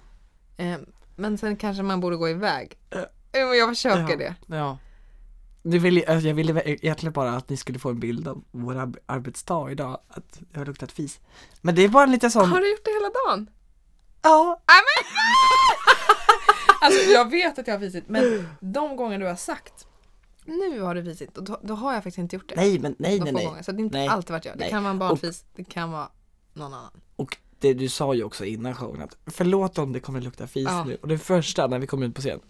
Eh, 0.56 0.76
men 1.16 1.38
sen 1.38 1.56
kanske 1.56 1.82
man 1.82 2.00
borde 2.00 2.16
gå 2.16 2.28
iväg. 2.28 2.78
Eh. 2.90 3.00
Men 3.32 3.58
jag 3.58 3.68
försöker 3.68 4.10
ja. 4.10 4.16
det. 4.16 4.34
Ja. 4.46 4.78
Du 5.62 5.78
vill, 5.78 6.04
alltså, 6.08 6.28
jag 6.28 6.34
ville 6.34 6.62
egentligen 6.64 7.12
bara 7.12 7.36
att 7.36 7.48
ni 7.48 7.56
skulle 7.56 7.78
få 7.78 7.88
en 7.90 8.00
bild 8.00 8.28
av 8.28 8.44
vår 8.50 8.76
ar- 8.76 8.98
arbetsdag 9.06 9.70
idag, 9.70 10.00
att 10.08 10.40
det 10.52 10.58
har 10.60 10.66
luktat 10.66 10.92
fis. 10.92 11.20
Men 11.60 11.74
det 11.74 11.82
är 11.84 11.88
bara 11.88 12.04
en 12.04 12.10
liten 12.12 12.30
sån, 12.30 12.50
Har 12.50 12.60
du 12.60 12.70
gjort 12.70 12.84
det 12.84 12.90
hela 12.90 13.10
dagen? 13.26 13.50
ja, 14.22 14.60
Alltså 16.80 17.00
jag 17.10 17.30
vet 17.30 17.58
att 17.58 17.66
jag 17.66 17.74
har 17.74 17.80
fisit 17.80 18.08
men 18.08 18.48
de 18.60 18.96
gånger 18.96 19.18
du 19.18 19.26
har 19.26 19.36
sagt 19.36 19.86
nu 20.46 20.80
har 20.80 20.94
du 20.94 21.04
fisit, 21.04 21.34
då, 21.34 21.60
då 21.62 21.74
har 21.74 21.92
jag 21.94 22.02
faktiskt 22.02 22.18
inte 22.18 22.36
gjort 22.36 22.48
det. 22.48 22.54
nej 22.56 22.78
men 22.78 22.94
nej 22.98 23.20
nej 23.20 23.32
nej. 23.32 23.44
gånger. 23.44 23.62
Så 23.62 23.72
det 23.72 23.80
är 23.80 23.84
inte 23.84 23.98
Nej. 23.98 24.08
alltid 24.08 24.30
varit 24.30 24.44
jag. 24.44 24.54
Det 24.54 24.60
Nej. 24.60 24.70
kan 24.70 24.82
vara 24.82 24.90
en 24.90 24.98
barnfis, 24.98 25.44
det 25.54 25.64
kan 25.64 25.90
vara 25.92 26.08
någon 26.58 26.74
annan. 26.74 27.00
Och 27.16 27.36
det 27.58 27.74
du 27.74 27.88
sa 27.88 28.14
ju 28.14 28.24
också 28.24 28.44
innan 28.44 28.74
showen 28.74 29.02
att 29.02 29.16
förlåt 29.26 29.78
om 29.78 29.92
det 29.92 30.00
kommer 30.00 30.20
lukta 30.20 30.46
fis 30.46 30.64
Ja. 30.64 30.84
nu. 30.84 30.94
Och 31.02 31.08
det 31.08 31.18
första 31.18 31.66
när 31.66 31.78
vi 31.78 31.86
kom 31.86 32.02
ut 32.02 32.14
på 32.14 32.20
scen, 32.20 32.40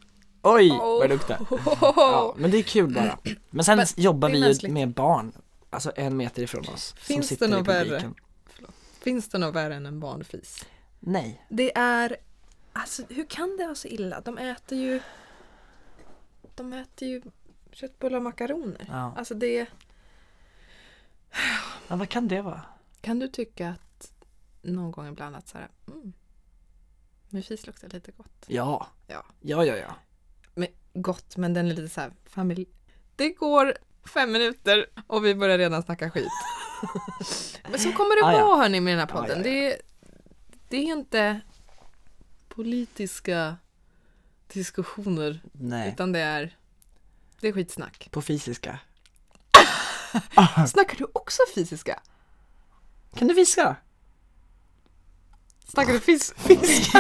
oj 0.42 0.68
vad 0.68 1.02
det 1.02 1.08
luktar. 1.08 1.46
Ja, 1.80 2.34
men 2.38 2.50
det 2.50 2.58
är 2.58 2.62
kul 2.62 2.94
bara. 2.94 3.18
Men 3.50 3.64
sen 3.64 3.76
Men 3.76 3.86
jobbar 3.96 4.30
vi 4.30 4.52
ju 4.52 4.68
med 4.72 4.88
barn, 4.94 5.32
alltså 5.70 5.92
en 5.96 6.16
meter 6.16 6.42
ifrån 6.42 6.64
oss. 6.74 6.84
som 6.88 6.96
Finns 6.98 7.28
det 7.28 7.48
något 7.48 7.68
värre? 7.68 8.12
Finns 9.00 9.28
det 9.28 9.38
något 9.38 9.54
värre 9.54 9.74
än 9.74 9.86
en 9.86 10.00
barnfis? 10.00 10.64
Nej. 11.00 11.46
Det 11.48 11.76
är, 11.78 12.16
alltså 12.72 13.02
hur 13.08 13.24
kan 13.24 13.56
det 13.56 13.64
vara 13.64 13.74
så 13.74 13.88
illa? 13.88 14.20
De 14.20 14.38
äter 14.38 14.78
ju, 14.78 15.00
de 16.54 16.72
äter 16.72 17.08
ju 17.08 17.22
köttbullar 17.72 18.16
och 18.16 18.22
makaroner. 18.22 18.86
Ja. 18.88 19.14
Alltså 19.16 19.34
det, 19.34 19.66
ja, 21.88 21.96
vad 21.96 22.08
kan 22.08 22.28
det 22.28 22.42
vara? 22.42 22.62
kan 23.00 23.18
du 23.18 23.28
tycka 23.28 23.68
att 23.68 23.80
någon 24.62 24.90
gång 24.90 25.06
ibland 25.08 25.36
att 25.36 25.48
så 25.48 25.58
här, 25.58 25.68
mm, 25.86 27.42
fis 27.42 27.66
luktar 27.66 27.88
lite 27.88 28.12
gott. 28.12 28.44
Ja. 28.46 28.86
Ja. 29.06 29.24
Ja, 29.40 29.64
ja, 29.64 29.76
ja. 29.76 29.94
Men, 30.54 30.68
gott, 30.94 31.36
men 31.36 31.54
den 31.54 31.66
är 31.66 31.74
lite 31.74 31.88
så 31.88 32.00
här 32.00 32.12
familj. 32.24 32.66
Det 33.16 33.30
går 33.30 33.74
fem 34.04 34.32
minuter 34.32 34.86
och 35.06 35.24
vi 35.24 35.34
börjar 35.34 35.58
redan 35.58 35.82
snacka 35.82 36.10
skit. 36.10 36.32
men 37.70 37.78
så 37.80 37.92
kommer 37.92 38.20
det 38.20 38.26
Ah, 38.26 38.32
ja. 38.38 38.46
vara 38.46 38.56
hörni 38.62 38.80
med 38.80 38.92
den 38.92 38.98
här 38.98 39.06
podden. 39.06 39.24
Ah, 39.24 39.30
ja, 39.30 39.36
ja. 39.36 39.42
Det, 39.42 39.72
är, 39.72 39.80
det 40.68 40.76
är 40.76 40.82
inte 40.82 41.40
politiska 42.48 43.56
diskussioner 44.52 45.40
Nej. 45.52 45.92
utan 45.92 46.12
det 46.12 46.20
är 46.20 46.56
det 47.40 47.48
är 47.48 47.52
skitsnack. 47.52 48.08
På 48.10 48.22
fysiska. 48.22 48.78
Snackar 50.68 50.96
du 50.98 51.06
också 51.12 51.42
fysiska? 51.54 52.02
Kan 53.14 53.28
du 53.28 53.34
viska? 53.34 53.76
Snackar 55.68 55.92
du 55.92 56.00
fis 56.00 56.34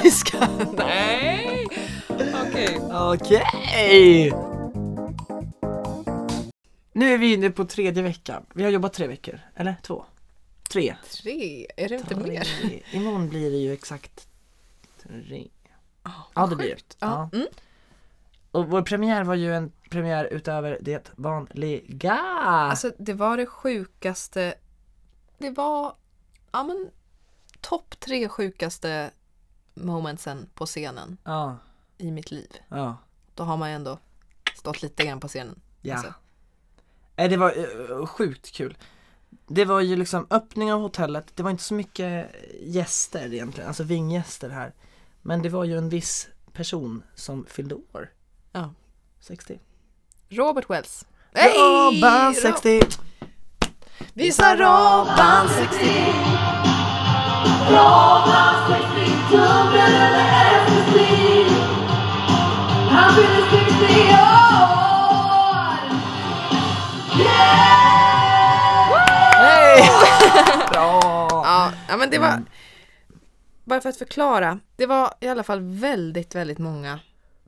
fiska? 0.02 0.48
Nej! 0.76 1.66
Okej. 2.48 2.80
Okej! 2.92 4.32
Nu 6.92 7.12
är 7.14 7.18
vi 7.18 7.32
inne 7.34 7.50
på 7.50 7.64
tredje 7.64 8.02
veckan. 8.02 8.46
Vi 8.54 8.62
har 8.62 8.70
jobbat 8.70 8.92
tre 8.92 9.06
veckor, 9.06 9.40
eller 9.54 9.76
två? 9.82 10.04
Tre. 10.70 10.96
Tre, 11.22 11.66
är 11.76 11.88
det 11.88 11.94
inte 11.94 12.14
mer? 12.16 12.44
Tre. 12.60 12.82
Imorgon 12.90 13.28
blir 13.28 13.50
det 13.50 13.56
ju 13.56 13.72
exakt 13.72 14.28
tre. 15.02 15.48
Ja, 16.34 16.46
det 16.46 16.56
blir 16.56 16.68
det. 16.74 16.96
Ja. 16.98 17.30
Mm. 17.32 17.46
Och 18.50 18.68
vår 18.68 18.82
premiär 18.82 19.24
var 19.24 19.34
ju 19.34 19.54
en 19.54 19.72
premiär 19.90 20.24
utöver 20.24 20.78
det 20.80 21.12
vanliga. 21.16 22.14
Alltså 22.14 22.92
det 22.98 23.12
var 23.14 23.36
det 23.36 23.46
sjukaste. 23.46 24.54
Det 25.38 25.50
var, 25.50 25.94
ja 26.52 26.62
men 26.64 26.90
topp 27.60 28.00
tre 28.00 28.28
sjukaste 28.28 29.10
momentsen 29.74 30.48
på 30.54 30.66
scenen 30.66 31.16
ja, 31.24 31.58
i 31.98 32.10
mitt 32.10 32.30
liv. 32.30 32.56
ja. 32.68 32.96
Då 33.34 33.44
har 33.44 33.56
man 33.56 33.68
ju 33.68 33.74
ändå 33.74 33.98
stått 34.54 34.82
lite 34.82 35.04
grann 35.04 35.20
på 35.20 35.28
scenen. 35.28 35.60
Ja. 35.80 35.94
Alltså. 35.94 36.14
Nej, 37.16 37.28
det 37.28 37.36
var 37.36 37.54
eh, 37.90 38.06
sjukt 38.06 38.52
kul. 38.52 38.76
Det 39.46 39.64
var 39.64 39.80
ju 39.80 39.96
liksom 39.96 40.26
öppning 40.30 40.72
av 40.72 40.80
hotellet, 40.80 41.26
det 41.34 41.42
var 41.42 41.50
inte 41.50 41.62
så 41.62 41.74
mycket 41.74 42.30
gäster 42.60 43.34
egentligen, 43.34 43.68
alltså 43.68 43.82
vinggäster 43.82 44.50
här. 44.50 44.72
Men 45.22 45.42
det 45.42 45.48
var 45.48 45.64
ju 45.64 45.78
en 45.78 45.88
viss 45.88 46.28
person 46.52 47.02
som 47.14 47.46
fyllde 47.46 47.74
år. 47.74 48.10
Ja. 48.52 48.74
60. 49.20 49.60
Robert 50.28 50.70
Wells. 50.70 51.06
Robban 51.32 52.34
60! 52.34 52.80
Visa 54.14 54.56
Robban 54.56 55.48
60! 55.48 56.57
Hej! 69.38 69.90
Bra! 70.70 71.00
Ja, 71.44 71.72
ja 71.88 71.96
men 71.96 72.10
det 72.10 72.18
var, 72.18 72.28
Mm. 72.28 72.46
bara 73.64 73.80
för 73.80 73.88
att 73.88 73.96
förklara, 73.96 74.58
det 74.76 74.86
var 74.86 75.14
i 75.20 75.28
alla 75.28 75.42
fall 75.42 75.60
väldigt, 75.60 76.34
väldigt 76.34 76.58
många 76.58 76.98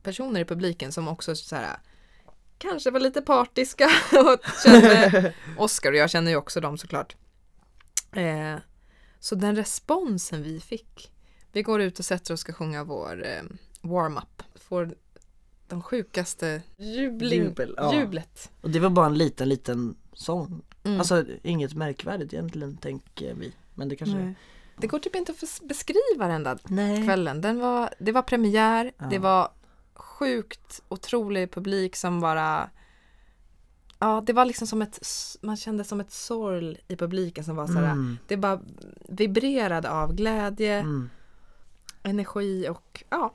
personer 0.03 0.41
i 0.41 0.45
publiken 0.45 0.91
som 0.91 1.07
också 1.07 1.35
så 1.35 1.55
här 1.55 1.77
kanske 2.57 2.91
var 2.91 2.99
lite 2.99 3.21
partiska 3.21 3.85
och 4.11 4.37
kände, 4.63 5.33
Oscar 5.57 5.91
och 5.91 5.97
jag 5.97 6.09
känner 6.09 6.31
ju 6.31 6.37
också 6.37 6.61
dem 6.61 6.77
såklart. 6.77 7.15
Eh, 8.15 8.55
så 9.21 9.35
den 9.35 9.55
responsen 9.55 10.43
vi 10.43 10.59
fick, 10.59 11.11
vi 11.51 11.61
går 11.63 11.81
ut 11.81 11.99
och 11.99 12.05
sätter 12.05 12.33
oss 12.33 12.37
och 12.37 12.39
ska 12.39 12.53
sjunga 12.53 12.83
vår 12.83 13.25
eh, 13.25 13.43
warm-up, 13.81 14.43
får 14.55 14.95
de 15.67 15.81
sjukaste 15.81 16.61
jubling, 16.77 17.43
Jubel, 17.43 17.73
ja. 17.77 17.95
jublet. 17.99 18.51
Och 18.61 18.69
det 18.69 18.79
var 18.79 18.89
bara 18.89 19.05
en 19.05 19.17
liten, 19.17 19.49
liten 19.49 19.95
sång. 20.13 20.61
Mm. 20.83 20.99
Alltså 20.99 21.25
inget 21.43 21.73
märkvärdigt 21.73 22.33
egentligen 22.33 22.77
tänker 22.77 23.33
vi. 23.33 23.53
Men 23.75 23.89
det 23.89 23.95
kanske 23.95 24.17
Nej. 24.17 24.33
Det 24.77 24.87
går 24.87 24.99
typ 24.99 25.15
inte 25.15 25.31
att 25.31 25.37
bes- 25.37 25.67
beskriva 25.67 26.27
den 26.27 26.43
där 26.43 26.57
Nej. 26.67 27.03
kvällen. 27.05 27.41
Den 27.41 27.59
var, 27.59 27.93
det 27.99 28.11
var 28.11 28.21
premiär, 28.21 28.91
Ja. 28.97 29.05
det 29.05 29.19
var 29.19 29.51
sjukt 29.93 30.81
otrolig 30.87 31.51
publik 31.51 31.95
som 31.95 32.19
bara 32.21 32.69
Ja, 34.03 34.23
det 34.25 34.33
var 34.33 34.45
liksom 34.45 34.67
som 34.67 34.81
ett, 34.81 34.99
man 35.41 35.57
kände 35.57 35.83
som 35.83 35.99
ett 35.99 36.11
sorl 36.11 36.77
i 36.87 36.95
publiken 36.95 37.43
som 37.43 37.55
var 37.55 37.67
så 37.67 37.73
här, 37.73 37.91
Mm. 37.91 38.17
det 38.27 38.37
bara 38.37 38.61
vibrerade 39.09 39.89
av 39.91 40.13
glädje, 40.15 40.79
Mm. 40.79 41.09
energi 42.03 42.69
och 42.69 43.03
ja, 43.09 43.33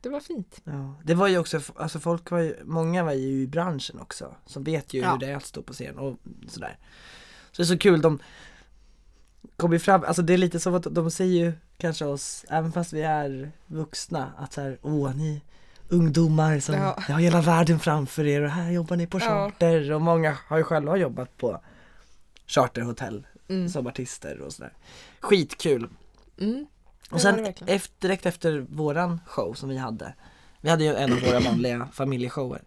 det 0.00 0.08
var 0.08 0.20
fint. 0.20 0.60
Ja. 0.64 0.94
Det 1.04 1.14
var 1.14 1.28
ju 1.28 1.38
också, 1.38 1.60
alltså 1.76 1.98
folk 2.00 2.30
var 2.30 2.38
ju, 2.38 2.56
många 2.64 3.04
var 3.04 3.12
ju 3.12 3.42
i 3.42 3.46
branschen 3.46 4.00
också 4.00 4.34
som 4.46 4.64
vet 4.64 4.94
ju 4.94 5.00
Ja. 5.00 5.12
hur 5.12 5.18
det 5.18 5.26
är 5.26 5.36
att 5.36 5.46
stå 5.46 5.62
på 5.62 5.72
scen 5.72 5.98
och 5.98 6.16
sådär. 6.48 6.78
Så 7.52 7.62
det 7.62 7.62
är 7.62 7.66
så 7.66 7.78
kul, 7.78 8.00
de 8.00 8.18
kommer 9.56 9.78
fram, 9.78 10.04
alltså 10.04 10.22
det 10.22 10.34
är 10.34 10.38
lite 10.38 10.60
som 10.60 10.74
att 10.74 10.86
de 10.90 11.10
säger 11.10 11.44
ju 11.44 11.52
kanske 11.78 12.04
oss, 12.04 12.44
även 12.48 12.72
fast 12.72 12.92
vi 12.92 13.02
är 13.02 13.52
vuxna, 13.66 14.32
att 14.38 14.52
såhär, 14.52 14.78
åh 14.82 15.16
ni 15.16 15.42
ungdomar 15.88 16.60
som 16.60 16.74
Ja. 16.74 16.98
har 17.08 17.20
hela 17.20 17.40
världen 17.40 17.78
framför 17.78 18.26
er 18.26 18.42
och 18.42 18.50
här 18.50 18.70
jobbar 18.70 18.96
ni 18.96 19.06
på 19.06 19.18
Ja. 19.18 19.22
charter 19.24 19.92
och 19.92 20.00
många 20.02 20.36
har 20.48 20.56
ju 20.58 20.62
själva 20.64 20.96
jobbat 20.96 21.36
på 21.36 21.60
charterhotell 22.46 23.26
Mm. 23.48 23.68
som 23.68 23.86
artister 23.86 24.40
och 24.40 24.52
sådär. 24.52 24.72
Skitkul! 25.20 25.88
Mm. 26.40 26.66
Och 27.10 27.20
sen 27.20 27.46
efter, 27.66 27.90
direkt 28.00 28.26
efter 28.26 28.58
våran 28.68 29.20
show 29.26 29.54
som 29.54 29.68
vi 29.68 29.76
hade 29.76 30.14
Vi 30.60 30.70
hade 30.70 30.84
ju 30.84 30.94
en 30.94 31.12
av 31.12 31.20
våra 31.20 31.40
vanliga 31.40 31.88
familjeshower 31.92 32.62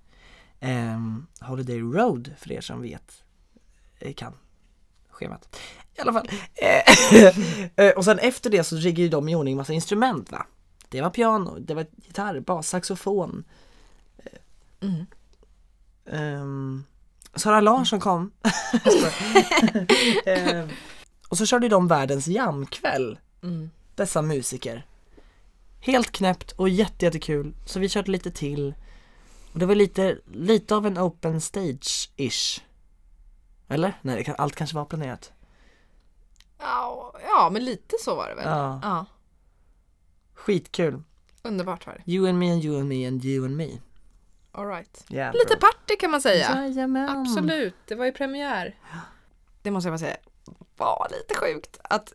ehm, 0.59 1.25
Holiday 1.41 1.79
Road 1.79 2.33
för 2.37 2.51
er 2.51 2.61
som 2.61 2.81
vet 2.81 3.23
eh, 3.99 4.13
Kan 4.13 4.33
schemat 5.09 5.59
I 5.97 6.01
alla 6.01 6.13
fall 6.13 6.29
Eh, 6.55 7.27
eh, 7.85 7.91
Och 7.91 8.05
sen 8.05 8.19
efter 8.19 8.49
det 8.49 8.63
så 8.63 8.75
riggar 8.75 9.03
ju 9.03 9.09
de 9.09 9.29
i 9.29 9.35
ordning 9.35 9.57
massa 9.57 9.73
instrument 9.73 10.31
va 10.31 10.45
Det 10.89 11.01
var 11.01 11.09
piano, 11.09 11.59
det 11.59 11.73
var 11.73 11.85
gitarr, 11.95 12.39
bas, 12.39 12.69
saxofon 12.69 13.43
Mm. 14.81 15.05
Ehm, 16.05 16.83
Sara 17.35 17.61
Larsson 17.61 17.99
kom 17.99 18.31
Ehm, 20.25 20.69
Och 21.29 21.37
så 21.37 21.45
körde 21.45 21.67
de 21.69 21.87
världens 21.87 22.27
jamkväll 22.27 23.19
Mm. 23.43 23.69
dessa 23.95 24.21
musiker. 24.21 24.85
Helt 25.79 26.11
knäppt 26.11 26.51
och 26.51 26.69
jätte, 26.69 27.05
jättekul. 27.05 27.53
Så 27.65 27.79
vi 27.79 27.89
körde 27.89 28.11
lite 28.11 28.31
till. 28.31 28.73
Och 29.53 29.59
det 29.59 29.65
var 29.65 29.75
lite, 29.75 30.17
lite 30.25 30.75
av 30.75 30.85
en 30.85 30.97
open 30.97 31.39
stage-ish. 31.39 32.61
Eller? 33.67 33.93
Nej, 34.01 34.23
kan, 34.23 34.35
allt 34.37 34.55
kanske 34.55 34.75
var 34.75 34.85
planerat. 34.85 35.31
Ja, 36.59 37.13
ja, 37.23 37.49
men 37.51 37.65
lite 37.65 37.95
så 38.01 38.15
var 38.15 38.29
det 38.29 38.35
väl. 38.35 38.45
Ja. 38.45 38.79
ja 38.83 39.05
Skitkul. 40.53 41.03
underbart 41.43 41.87
var 41.87 41.93
det. 41.93 42.11
You 42.11 42.29
and 42.29 42.39
me 42.39 42.53
and 42.53 42.63
you 42.63 42.79
and 42.79 42.89
me 42.89 43.07
and 43.07 43.25
you 43.25 43.45
and 43.45 43.55
me. 43.57 43.69
All 44.51 44.65
right. 44.67 45.05
Yeah, 45.09 45.33
Lite 45.33 45.47
bro. 45.47 45.59
party 45.59 45.95
kan 45.99 46.11
man 46.11 46.21
säga. 46.21 46.55
Jajamän. 46.55 47.09
Absolut, 47.09 47.75
det 47.85 47.95
var 47.95 48.05
ju 48.05 48.11
premiär. 48.11 48.75
Det 49.61 49.71
måste 49.71 49.87
jag 49.87 49.93
bara 49.93 49.99
säga 49.99 50.17
var 50.79 51.07
lite 51.11 51.35
sjukt 51.35 51.79
att 51.83 52.13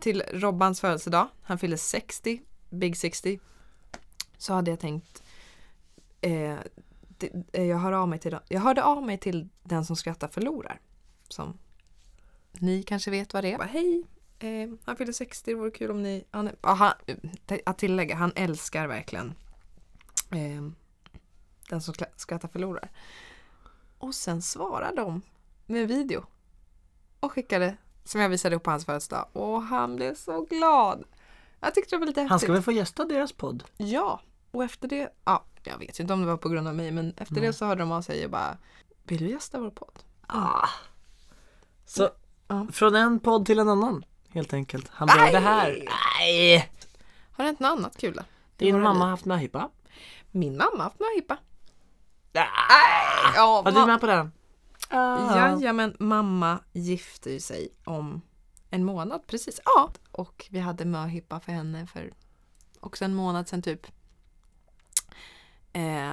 till 0.00 0.22
Robbans 0.32 0.80
födelsedag, 0.80 1.28
han 1.42 1.58
fyllde 1.58 1.78
60, 1.78 2.42
Big 2.70 2.96
60, 2.96 3.40
så 4.38 4.54
hade 4.54 4.70
jag 4.70 4.80
tänkt 4.80 5.22
eh, 6.20 6.56
det, 7.08 7.30
eh, 7.52 7.64
jag, 7.64 7.78
hör 7.78 7.92
av 7.92 8.08
mig 8.08 8.18
till, 8.18 8.38
jag 8.48 8.60
hörde 8.60 8.82
av 8.84 9.02
mig 9.02 9.18
till 9.18 9.48
den 9.62 9.84
som 9.84 9.96
skrattar 9.96 10.28
förlorar. 10.28 10.80
Som 11.28 11.58
ni 12.52 12.82
kanske 12.82 13.10
vet 13.10 13.34
vad 13.34 13.44
det 13.44 13.52
är. 13.52 13.58
Bara, 13.58 13.68
Hej, 13.68 14.04
eh, 14.38 14.70
han 14.84 14.96
fyllde 14.96 15.12
60, 15.12 15.50
det 15.50 15.54
vore 15.54 15.70
kul 15.70 15.90
om 15.90 16.02
ni... 16.02 16.24
Han, 16.30 16.50
ja, 16.62 16.72
han, 16.72 16.92
att 17.66 17.78
tillägga, 17.78 18.16
han 18.16 18.32
älskar 18.36 18.86
verkligen 18.86 19.34
eh, 20.30 20.62
den 21.68 21.80
som 21.80 21.94
skrattar 22.16 22.48
förlorar. 22.48 22.90
Och 23.98 24.14
sen 24.14 24.42
svarar 24.42 24.96
de 24.96 25.22
med 25.66 25.82
en 25.82 25.88
video. 25.88 26.24
Och 27.20 27.32
skickade, 27.32 27.76
som 28.04 28.20
jag 28.20 28.28
visade 28.28 28.56
upp 28.56 28.62
på 28.62 28.70
hans 28.70 28.84
födelsedag. 28.84 29.28
Och 29.32 29.62
han 29.62 29.96
blev 29.96 30.14
så 30.14 30.40
glad. 30.40 31.04
Jag 31.60 31.74
tyckte 31.74 31.94
det 31.94 31.98
var 31.98 32.06
lite 32.06 32.20
häftigt. 32.20 32.30
Han 32.30 32.40
ska 32.40 32.52
väl 32.52 32.62
få 32.62 32.72
gästa 32.72 33.04
deras 33.04 33.32
podd? 33.32 33.64
Ja, 33.76 34.20
och 34.50 34.64
efter 34.64 34.88
det, 34.88 35.12
ja, 35.24 35.44
jag 35.62 35.78
vet 35.78 36.00
inte 36.00 36.12
om 36.12 36.20
det 36.20 36.26
var 36.26 36.36
på 36.36 36.48
grund 36.48 36.68
av 36.68 36.74
mig, 36.74 36.90
men 36.90 37.14
efter 37.16 37.40
det 37.40 37.52
så 37.52 37.66
hörde 37.66 37.82
de 37.82 37.92
av 37.92 38.02
sig 38.02 38.24
och 38.24 38.30
bara, 38.30 38.58
vill 39.04 39.18
du 39.18 39.30
gästa 39.30 39.60
vår 39.60 39.70
podd? 39.70 39.98
Ah. 40.26 40.68
Så, 41.86 42.10
Ja. 42.48 42.66
från 42.72 42.94
en 42.94 43.20
podd 43.20 43.46
till 43.46 43.58
en 43.58 43.68
annan. 43.68 44.04
Helt 44.28 44.52
enkelt. 44.52 44.88
Han 44.88 45.06
började 45.08 45.38
Aj! 45.38 45.44
här. 45.44 45.84
Nej! 46.20 46.72
Har 47.32 47.44
det 47.44 47.48
hänt 47.48 47.60
något 47.60 47.70
annat 47.78 47.96
kul 47.96 48.14
då? 48.14 48.22
Det 48.56 48.64
Din 48.64 48.80
mamma 48.80 48.94
det. 48.94 49.00
har 49.04 49.10
haft 49.10 49.24
möhippa. 49.24 49.70
Min 50.30 50.56
mamma 50.56 50.70
har 50.76 50.84
haft 50.84 51.00
möhippa. 51.00 51.38
Ah. 52.34 53.34
Ja, 53.34 53.62
Var 53.62 53.72
du 53.72 53.86
med 53.86 54.00
på 54.00 54.06
den? 54.06 54.32
Jajamän, 55.36 55.96
mamma 55.98 56.58
gifte 56.72 57.30
ju 57.30 57.40
sig 57.40 57.68
om 57.84 58.20
en 58.70 58.84
månad 58.84 59.26
precis. 59.26 59.60
Ja, 59.64 59.92
och 60.12 60.46
vi 60.50 60.58
hade 60.58 60.84
möhippa 60.84 61.40
för 61.40 61.52
henne 61.52 61.86
för 61.86 62.12
också 62.80 63.04
en 63.04 63.14
månad 63.14 63.48
sedan 63.48 63.62
typ. 63.62 63.86
Eh, 65.72 66.12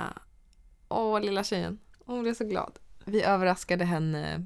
åh, 0.90 1.22
lilla 1.22 1.44
tjejen. 1.44 1.80
Hon 2.06 2.22
blev 2.22 2.34
så 2.34 2.44
glad. 2.46 2.80
Vi 3.06 3.24
överraskade 3.24 3.86
henne 3.86 4.46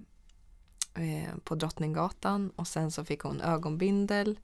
eh, 0.99 1.35
på 1.43 1.55
Drottninggatan 1.55 2.51
och 2.55 2.67
sen 2.67 2.91
så 2.91 3.05
fick 3.05 3.21
hon 3.21 3.41
ögonbindel. 3.41 4.39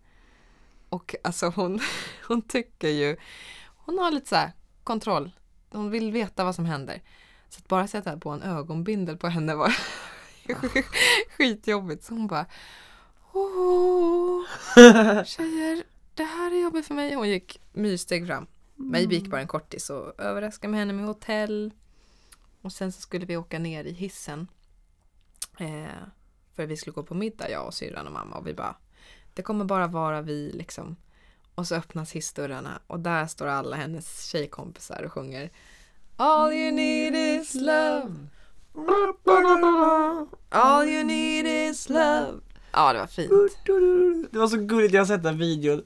Och 0.89 1.15
alltså 1.23 1.49
hon, 1.49 1.79
hon 2.27 2.41
tycker 2.41 2.89
ju, 2.89 3.17
hon 3.65 3.99
har 3.99 4.11
lite 4.11 4.29
så 4.29 4.35
här 4.35 4.51
kontroll. 4.83 5.31
Hon 5.69 5.89
vill 5.89 6.11
veta 6.11 6.43
vad 6.43 6.55
som 6.55 6.65
händer. 6.65 7.01
Så 7.49 7.59
att 7.59 7.67
bara 7.67 7.87
sätta 7.87 8.17
på 8.17 8.29
en 8.29 8.41
ögonbindel 8.41 9.17
på 9.17 9.27
henne 9.27 9.55
var 9.55 9.77
skitjobbigt. 11.37 12.03
Så 12.03 12.13
hon 12.13 12.27
bara 12.27 12.45
Åh, 13.33 14.45
tjejer, 15.25 15.83
det 16.13 16.23
här 16.23 16.51
är 16.51 16.61
jobbigt 16.61 16.85
för 16.85 16.93
mig. 16.93 17.13
Hon 17.13 17.29
gick 17.29 17.61
myrsteg 17.73 18.27
fram. 18.27 18.47
Mig 18.75 19.13
gick 19.13 19.27
bara 19.27 19.41
en 19.41 19.47
kortis 19.47 19.89
och 19.89 20.19
överraskade 20.19 20.71
med 20.71 20.79
henne 20.79 20.93
med 20.93 21.05
hotell. 21.05 21.73
Och 22.61 22.73
sen 22.73 22.91
så 22.91 23.01
skulle 23.01 23.25
vi 23.25 23.37
åka 23.37 23.59
ner 23.59 23.83
i 23.83 23.91
hissen. 23.91 24.47
Eh, 25.59 26.07
för 26.55 26.65
vi 26.65 26.77
skulle 26.77 26.93
gå 26.93 27.03
på 27.03 27.13
middag, 27.13 27.49
jag 27.49 27.65
och 27.65 27.73
syrran 27.73 28.07
och 28.07 28.13
mamma. 28.13 28.35
Och 28.35 28.47
vi 28.47 28.53
bara, 28.53 28.75
det 29.33 29.41
kommer 29.41 29.65
bara 29.65 29.87
vara 29.87 30.21
vi 30.21 30.51
liksom. 30.53 30.95
Och 31.55 31.67
så 31.67 31.75
öppnas 31.75 32.11
hissdörrarna 32.11 32.79
och 32.87 32.99
där 32.99 33.27
står 33.27 33.47
alla 33.47 33.75
hennes 33.75 34.25
tjejkompisar 34.25 35.03
och 35.03 35.11
sjunger 35.13 35.49
All 36.17 36.53
you 36.53 36.71
need 36.71 37.15
is 37.15 37.53
love 37.55 38.11
All 40.49 40.89
you 40.89 41.03
need 41.03 41.45
is 41.69 41.89
love 41.89 42.33
Ja, 42.77 42.93
det 42.93 42.99
var 42.99 43.07
fint. 43.07 43.31
Det 44.31 44.39
var 44.39 44.47
så 44.47 44.57
gulligt, 44.57 44.93
jag 44.93 45.01
har 45.01 45.05
sett 45.05 45.23
den 45.23 45.37
videon. 45.37 45.81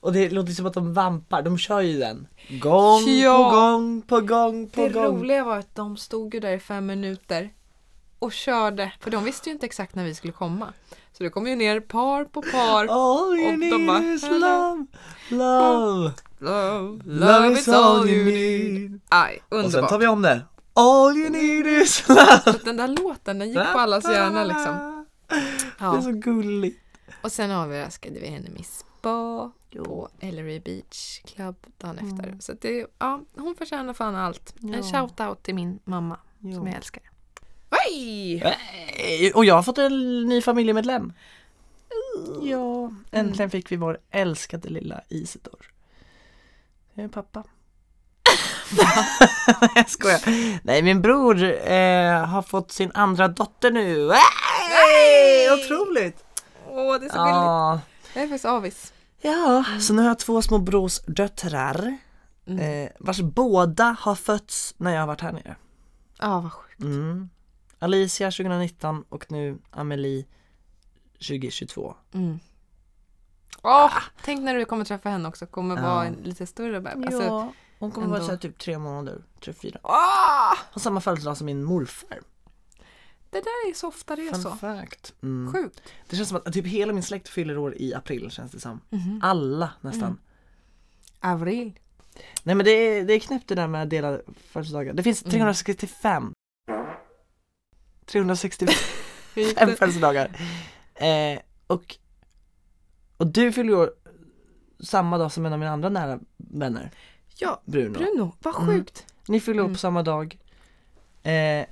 Och 0.00 0.12
det 0.12 0.30
låter 0.30 0.52
som 0.52 0.66
att 0.66 0.74
de 0.74 0.94
vampar, 0.94 1.42
de 1.42 1.58
kör 1.58 1.80
ju 1.80 1.98
den. 1.98 2.26
Gång 2.48 3.02
Ja. 3.08 3.50
på 3.50 3.56
gång 3.56 4.02
på 4.02 4.20
gång 4.20 4.68
på 4.70 4.80
Det 4.80 4.88
gång. 4.88 5.04
roliga 5.20 5.44
var 5.44 5.58
att 5.58 5.74
de 5.74 5.96
stod 5.96 6.34
ju 6.34 6.40
där 6.40 6.52
i 6.52 6.58
fem 6.58 6.86
minuter 6.86 7.50
och 8.24 8.32
körde, 8.32 8.92
för 9.00 9.10
de 9.10 9.24
visste 9.24 9.48
ju 9.48 9.52
inte 9.52 9.66
exakt 9.66 9.94
när 9.94 10.04
vi 10.04 10.14
skulle 10.14 10.32
komma. 10.32 10.72
Så 11.12 11.22
det 11.22 11.30
kom 11.30 11.46
ju 11.46 11.56
ner 11.56 11.80
par 11.80 12.24
på 12.24 12.42
par. 12.42 12.86
All 12.86 13.36
you 13.38 13.46
Och 13.52 13.58
de 13.58 13.68
need 13.70 13.86
bara, 13.86 13.98
is 14.02 14.22
love, 14.22 14.86
love, 15.28 16.12
Love, 16.38 17.02
love 17.04 17.52
is 17.52 17.68
all 17.68 18.08
you 18.08 18.24
need. 18.24 19.00
Aj, 19.08 19.42
Och 19.48 19.56
sen 19.56 19.64
underbart. 19.64 19.90
tar 19.90 19.98
vi 19.98 20.06
om 20.06 20.22
det. 20.22 20.42
All 20.74 21.16
you 21.16 21.30
need 21.30 21.66
is 21.66 22.08
love. 22.08 22.40
Så 22.44 22.52
den 22.64 22.76
där 22.76 22.88
låten, 22.88 23.38
den 23.38 23.48
gick 23.48 23.72
på 23.72 23.78
allas 23.78 24.04
hjärna 24.04 24.44
liksom. 24.44 25.04
Det 25.28 25.34
är 25.34 25.44
Ja. 25.94 26.02
så 26.02 26.10
gulligt. 26.12 26.80
Och 27.22 27.32
sen 27.32 27.50
överraskade 27.50 28.20
vi 28.20 28.26
henne 28.26 28.50
med 28.50 28.66
spa 28.66 29.50
på 29.76 30.08
Ellery 30.20 30.60
Beach 30.60 31.20
Club 31.24 31.56
dagen 31.78 31.98
efter. 31.98 32.36
Så 32.40 32.52
att 32.52 32.60
det, 32.60 32.86
ja, 32.98 33.20
hon 33.36 33.54
förtjänar 33.54 33.94
fan 33.94 34.14
allt. 34.16 34.54
Ja. 34.60 34.74
En 34.74 34.82
shout-out 34.82 35.34
till 35.42 35.54
min 35.54 35.78
mamma 35.84 36.16
som 36.40 36.66
jag 36.66 36.76
älskar. 36.76 37.02
Oj! 37.70 38.34
Eh, 38.42 39.32
Och 39.34 39.44
jag 39.44 39.54
har 39.54 39.62
fått 39.62 39.78
en 39.78 40.22
ny 40.28 40.42
familjemedlem. 40.42 41.12
Ja, 42.42 42.92
äntligen 43.10 43.50
fick 43.50 43.72
vi 43.72 43.76
vår 43.76 43.98
älskade 44.10 44.68
lilla 44.68 45.00
Isidor. 45.08 45.70
Det 46.94 47.02
är 47.02 47.08
pappa. 47.08 47.44
Nej 48.78 49.70
jag 49.74 49.90
skojar. 49.90 50.20
Nej 50.66 50.82
min 50.82 51.02
bror 51.02 51.42
eh, 51.44 52.24
har 52.26 52.42
fått 52.42 52.72
sin 52.72 52.90
andra 52.94 53.28
dotter 53.28 53.70
nu. 53.70 54.10
Hey! 54.10 55.50
Otroligt! 55.52 56.24
Åh, 56.68 56.98
det 57.00 57.06
är 57.06 57.10
så 57.10 57.16
gulligt. 57.18 57.34
Ja. 57.36 57.80
Jag 58.14 58.24
är 58.24 58.28
faktiskt 58.28 58.44
avis. 58.44 58.92
ja, 59.20 59.64
så 59.80 59.92
nu 59.94 60.02
har 60.02 60.08
jag 60.08 60.18
två 60.18 60.42
små 60.42 60.58
brorsdöttrar. 60.58 61.96
Eh, 62.46 62.90
vars 62.98 63.20
båda 63.20 63.96
har 64.00 64.14
fötts 64.14 64.74
när 64.76 64.92
jag 64.94 65.00
har 65.00 65.06
varit 65.06 65.20
här 65.20 65.32
nere. 65.32 65.56
Ja, 66.20 66.40
vad 66.40 66.52
sjukt. 66.52 66.80
Mm. 66.80 67.28
Alicia 67.84 68.30
2019 68.30 69.04
och 69.08 69.32
nu 69.32 69.58
Amelie 69.70 70.24
2022. 71.12 71.94
Mm. 72.12 72.38
Åh, 73.62 73.92
tänk 74.24 74.40
när 74.42 74.54
du 74.54 74.64
kommer 74.64 74.84
träffa 74.84 75.08
henne 75.08 75.28
också, 75.28 75.46
kommer 75.46 75.82
vara 75.82 76.04
en 76.04 76.14
lite 76.14 76.46
större 76.46 76.80
bebis. 76.80 77.06
Alltså, 77.06 77.22
ja, 77.22 77.52
hon 77.78 77.90
kommer 77.90 78.06
vara 78.06 78.16
ändå. 78.16 78.26
så 78.26 78.32
här 78.32 78.38
typ 78.38 78.58
tre 78.58 78.78
månader, 78.78 79.22
tre, 79.40 79.52
fyra. 79.52 79.80
åh, 79.82 80.54
Har 80.72 80.80
samma 80.80 81.00
födelsedag 81.00 81.36
som 81.36 81.46
min 81.46 81.64
morfar. 81.64 82.20
det 83.30 83.40
där 83.40 83.68
är 83.70 83.74
så 83.74 83.88
ofta 83.88 84.16
det 84.16 84.28
är 84.28 84.32
Fun 84.32 84.42
så. 84.42 84.50
fact. 84.50 85.14
Mm. 85.22 85.52
Sjukt. 85.52 85.82
Det 86.08 86.16
känns 86.16 86.28
som 86.28 86.36
att 86.44 86.52
typ 86.52 86.66
hela 86.66 86.92
min 86.92 87.02
släkt 87.02 87.28
fyller 87.28 87.58
år 87.58 87.74
i 87.76 87.94
april 87.94 88.30
känns 88.30 88.52
det 88.52 88.60
som. 88.60 88.80
Mhm. 88.90 89.20
Alla 89.22 89.70
nästan. 89.80 90.02
Mm. 90.02 90.18
Avril. 91.20 91.78
Nej 92.42 92.54
men 92.54 92.64
det 92.64 92.70
är, 92.70 93.04
det 93.04 93.12
är 93.14 93.20
knäppt 93.20 93.48
det 93.48 93.54
där 93.54 93.66
med 93.68 93.88
delade 93.88 94.22
födelsedagar. 94.50 94.92
Det 94.94 95.02
finns 95.02 95.22
Mm. 95.22 95.30
365. 95.32 96.33
365 98.06 98.68
Fint. 99.34 99.58
födelsedagar. 99.58 100.28
Eh, 100.94 101.38
och, 101.66 101.96
och 103.16 103.26
du 103.26 103.52
fyller 103.52 103.74
år 103.74 103.90
samma 104.80 105.18
dag 105.18 105.32
som 105.32 105.46
en 105.46 105.52
av 105.52 105.58
mina 105.58 105.70
andra 105.72 105.88
nära 105.88 106.18
vänner, 106.36 106.90
Ja, 107.38 107.62
Bruno. 107.64 107.92
Bruno, 107.98 108.32
vad 108.42 108.54
Mm. 108.62 108.66
sjukt. 108.66 109.06
Ni 109.28 109.40
fyller 109.40 109.60
år 109.60 109.64
Mm. 109.64 109.74
på 109.74 109.78
samma 109.78 110.02
dag. 110.02 110.38
Eh, 111.22 111.66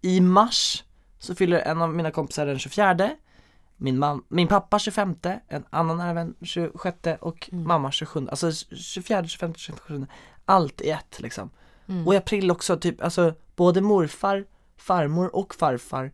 I 0.00 0.20
mars 0.20 0.84
så 1.18 1.34
fyller 1.34 1.58
en 1.60 1.82
av 1.82 1.94
mina 1.94 2.10
kompisar 2.10 2.46
den 2.46 2.58
24 2.58 3.10
min, 3.76 4.04
mam- 4.04 4.22
min 4.28 4.48
pappa 4.48 4.78
25, 4.78 5.14
en 5.48 5.64
annan 5.70 5.96
nära 5.96 6.12
vän 6.12 6.34
26 6.42 6.98
och 7.20 7.48
Mm. 7.52 7.64
mamma 7.68 7.90
27. 7.92 8.28
Alltså 8.28 8.52
24, 8.76 9.26
25, 9.28 9.54
27. 9.54 10.06
Allt 10.44 10.80
i 10.80 10.90
ett 10.90 11.20
liksom. 11.20 11.50
Mm. 11.88 12.06
Och 12.06 12.14
i 12.14 12.16
april 12.16 12.50
också 12.50 12.76
typ, 12.76 13.02
alltså 13.02 13.34
både 13.56 13.80
morfar, 13.80 14.44
farmor 14.78 15.36
och 15.36 15.54
farfar. 15.54 16.12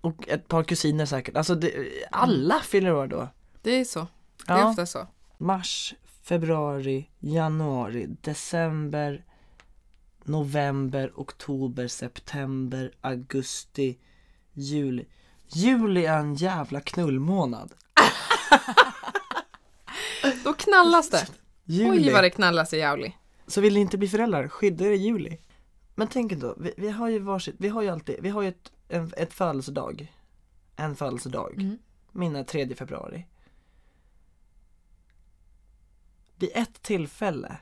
Och 0.00 0.28
ett 0.28 0.48
par 0.48 0.62
kusiner 0.64 1.06
säkert. 1.06 1.36
Alltså 1.36 1.54
det, 1.54 1.88
alla 2.10 2.60
fyller 2.60 2.94
år 2.94 3.06
då. 3.06 3.28
Det 3.62 3.70
är 3.80 3.84
så. 3.84 4.06
Det 4.46 4.52
är 4.52 4.58
Ja. 4.58 4.70
ofta 4.70 4.86
så. 4.86 5.06
Mars, 5.38 5.94
februari, 6.22 7.08
januari, 7.18 8.06
december, 8.20 9.24
november, 10.24 11.12
oktober, 11.16 11.88
september, 11.88 12.92
augusti, 13.00 13.98
juli. 14.52 15.06
Juli 15.48 16.06
är 16.06 16.18
en 16.18 16.34
jävla 16.34 16.80
knullmånad. 16.80 17.72
Då 20.44 20.52
knallas 20.54 21.10
det. 21.10 21.26
Juli. 21.64 21.90
Oj 22.08 22.12
vad 22.12 22.24
det 22.24 22.30
knallas 22.30 22.72
i 22.74 22.78
Jauli. 22.78 23.14
Så 23.46 23.60
vill 23.60 23.74
ni 23.74 23.80
inte 23.80 23.98
bli 23.98 24.08
föräldrar, 24.08 24.48
skydda 24.48 24.84
er 24.84 24.90
i 24.90 24.96
juli. 24.96 25.38
Men 25.98 26.08
tänk 26.08 26.32
ändå, 26.32 26.54
vi, 26.58 26.74
vi 26.76 26.90
har 26.90 27.08
ju 27.08 27.18
varsitt, 27.18 27.54
vi 27.58 27.68
har 27.68 27.82
ju 27.82 27.88
alltid, 27.88 28.16
vi 28.20 28.28
har 28.28 28.42
ju 28.42 28.48
ett, 28.48 28.72
en, 28.88 29.12
ett 29.16 29.32
födelsedag. 29.32 30.12
En 30.76 30.96
födelsedag. 30.96 31.54
Mm. 31.54 31.78
Min 32.12 32.36
är 32.36 32.44
3 32.44 32.74
februari. 32.74 33.26
Vid 36.36 36.50
ett 36.54 36.82
tillfälle 36.82 37.56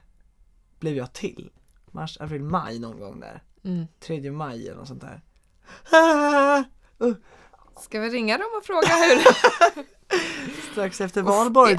blev 0.79 0.97
jag 0.97 1.13
till. 1.13 1.51
Mars, 1.87 2.21
april, 2.21 2.43
maj 2.43 2.79
någon 2.79 3.01
gång 3.01 3.21
där. 3.21 3.43
Mm. 3.65 3.87
3 4.01 4.31
maj 4.31 4.69
eller 4.69 4.79
något 4.79 4.89
sånt 4.89 5.03
där. 5.03 5.23
Uh, 7.03 7.15
Ska 7.81 8.01
vi 8.01 8.11
ringa 8.11 8.39
dem 8.39 8.51
och 8.59 8.65
fråga 8.65 8.89
hur? 8.89 9.23
strax 10.73 11.01
efter 11.01 11.23
valborg. 11.23 11.75
det 11.75 11.79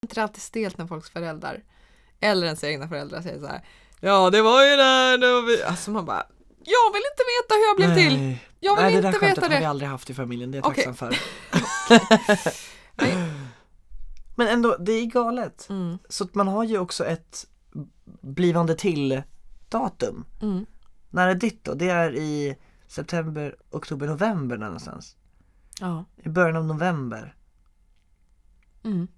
är 0.00 0.04
inte 0.04 0.22
alltid 0.22 0.42
stelt 0.42 0.78
när 0.78 0.86
folks 0.86 1.10
föräldrar 1.10 1.64
eller 2.20 2.46
ens 2.46 2.64
egna 2.64 2.88
föräldrar 2.88 3.22
säger 3.22 3.40
så 3.40 3.46
här. 3.46 3.64
Ja, 4.00 4.30
det 4.30 4.42
var 4.42 4.64
ju 4.64 4.76
där 4.76 5.18
då 5.18 5.40
vi... 5.46 5.62
Alltså 5.62 5.90
man 5.90 6.04
bara, 6.04 6.26
jag 6.64 6.92
vill 6.92 7.02
inte 7.12 7.24
veta 7.34 7.54
hur 7.54 7.66
jag 7.66 7.76
blev 7.76 7.94
till. 8.08 8.18
Nej. 8.22 8.44
Jag 8.60 8.76
vill 8.76 8.84
Nej, 8.84 8.94
det 8.94 9.00
där 9.00 9.08
inte 9.08 9.18
skämtet 9.18 9.38
veta 9.44 9.46
har 9.46 9.58
vi 9.58 9.64
det. 9.64 9.68
aldrig 9.70 9.90
haft 9.90 10.10
i 10.10 10.14
familjen, 10.14 10.50
det 10.50 10.58
är 10.58 10.62
jag 10.62 10.66
Okej. 10.70 10.84
tacksam 10.84 11.08
för. 11.08 11.18
Nej. 12.94 13.14
Men 14.36 14.48
ändå, 14.48 14.76
det 14.80 14.92
är 14.92 15.04
galet. 15.06 15.66
Mm. 15.70 15.98
Så 16.08 16.24
att 16.24 16.34
man 16.34 16.48
har 16.48 16.64
ju 16.64 16.78
också 16.78 17.04
ett 17.04 17.46
blivande 18.20 18.74
till 18.74 19.22
datum. 19.68 20.24
Mm. 20.42 20.66
När 21.10 21.28
är 21.28 21.34
ditt 21.34 21.64
då? 21.64 21.74
Det 21.74 21.88
är 21.88 22.14
i 22.16 22.56
september, 22.86 23.56
oktober, 23.70 24.06
november 24.06 24.56
där 24.56 24.64
någonstans. 24.64 25.16
Ja. 25.80 26.04
I 26.16 26.28
början 26.28 26.56
av 26.56 26.64
november. 26.64 27.34
Mm. 28.84 29.08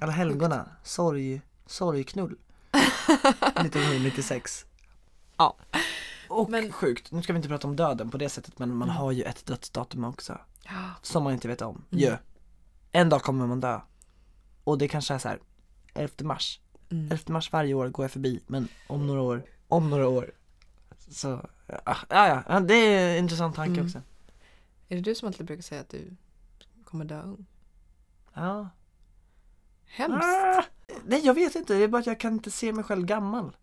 Alla 0.00 0.12
helgona, 0.12 0.68
sorg, 0.84 1.40
sorgknull. 1.66 2.36
1996. 2.72 4.66
Ja. 5.36 5.56
Och 6.28 6.50
Men- 6.50 6.72
sjukt, 6.72 7.10
nu 7.12 7.22
ska 7.22 7.32
vi 7.32 7.36
inte 7.36 7.48
prata 7.48 7.68
om 7.68 7.76
döden 7.76 8.10
på 8.10 8.18
det 8.18 8.28
sättet 8.28 8.58
men 8.58 8.74
man 8.76 8.88
Mm. 8.88 8.96
har 8.96 9.12
ju 9.12 9.22
ett 9.22 9.46
dödsdatum 9.46 10.04
också. 10.04 10.38
Som 11.02 11.24
man 11.24 11.32
inte 11.32 11.48
vet 11.48 11.62
om. 11.62 11.84
Mm. 11.90 12.04
Ju. 12.04 12.16
En 12.92 13.08
dag 13.08 13.22
kommer 13.22 13.46
man 13.46 13.60
dö. 13.60 13.80
Och 14.64 14.78
det 14.78 14.88
kanske 14.88 15.14
är 15.14 15.18
så 15.18 15.28
här 15.28 15.38
11 15.94 16.12
mars. 16.24 16.60
Mm. 16.90 17.10
11 17.12 17.32
mars 17.32 17.52
varje 17.52 17.74
år 17.74 17.88
går 17.88 18.04
jag 18.04 18.10
förbi 18.10 18.40
men 18.46 18.68
om 18.86 19.06
några 19.06 19.20
år, 19.20 19.42
om 19.68 19.90
några 19.90 20.08
år 20.08 20.32
så, 21.10 21.48
ja, 21.66 21.96
ja, 22.08 22.42
ja 22.48 22.60
det 22.60 22.74
är 22.74 23.10
en 23.12 23.18
intressant 23.24 23.56
tanke 23.56 23.72
Mm. 23.72 23.86
också. 23.86 24.02
Är 24.88 24.96
det 24.96 25.02
du 25.02 25.14
som 25.14 25.28
alltid 25.28 25.46
brukar 25.46 25.62
säga 25.62 25.80
att 25.80 25.88
du 25.88 26.16
kommer 26.84 27.04
dö 27.04 27.22
ung? 27.22 27.46
Ja. 28.34 28.68
Hemskt. 29.86 30.24
Ah, 30.24 30.64
nej 31.04 31.26
jag 31.26 31.34
vet 31.34 31.54
inte, 31.54 31.74
det 31.74 31.84
är 31.84 31.88
bara 31.88 31.98
att 31.98 32.06
jag 32.06 32.20
kan 32.20 32.32
inte 32.32 32.50
se 32.50 32.72
mig 32.72 32.84
själv 32.84 33.06
gammal. 33.06 33.56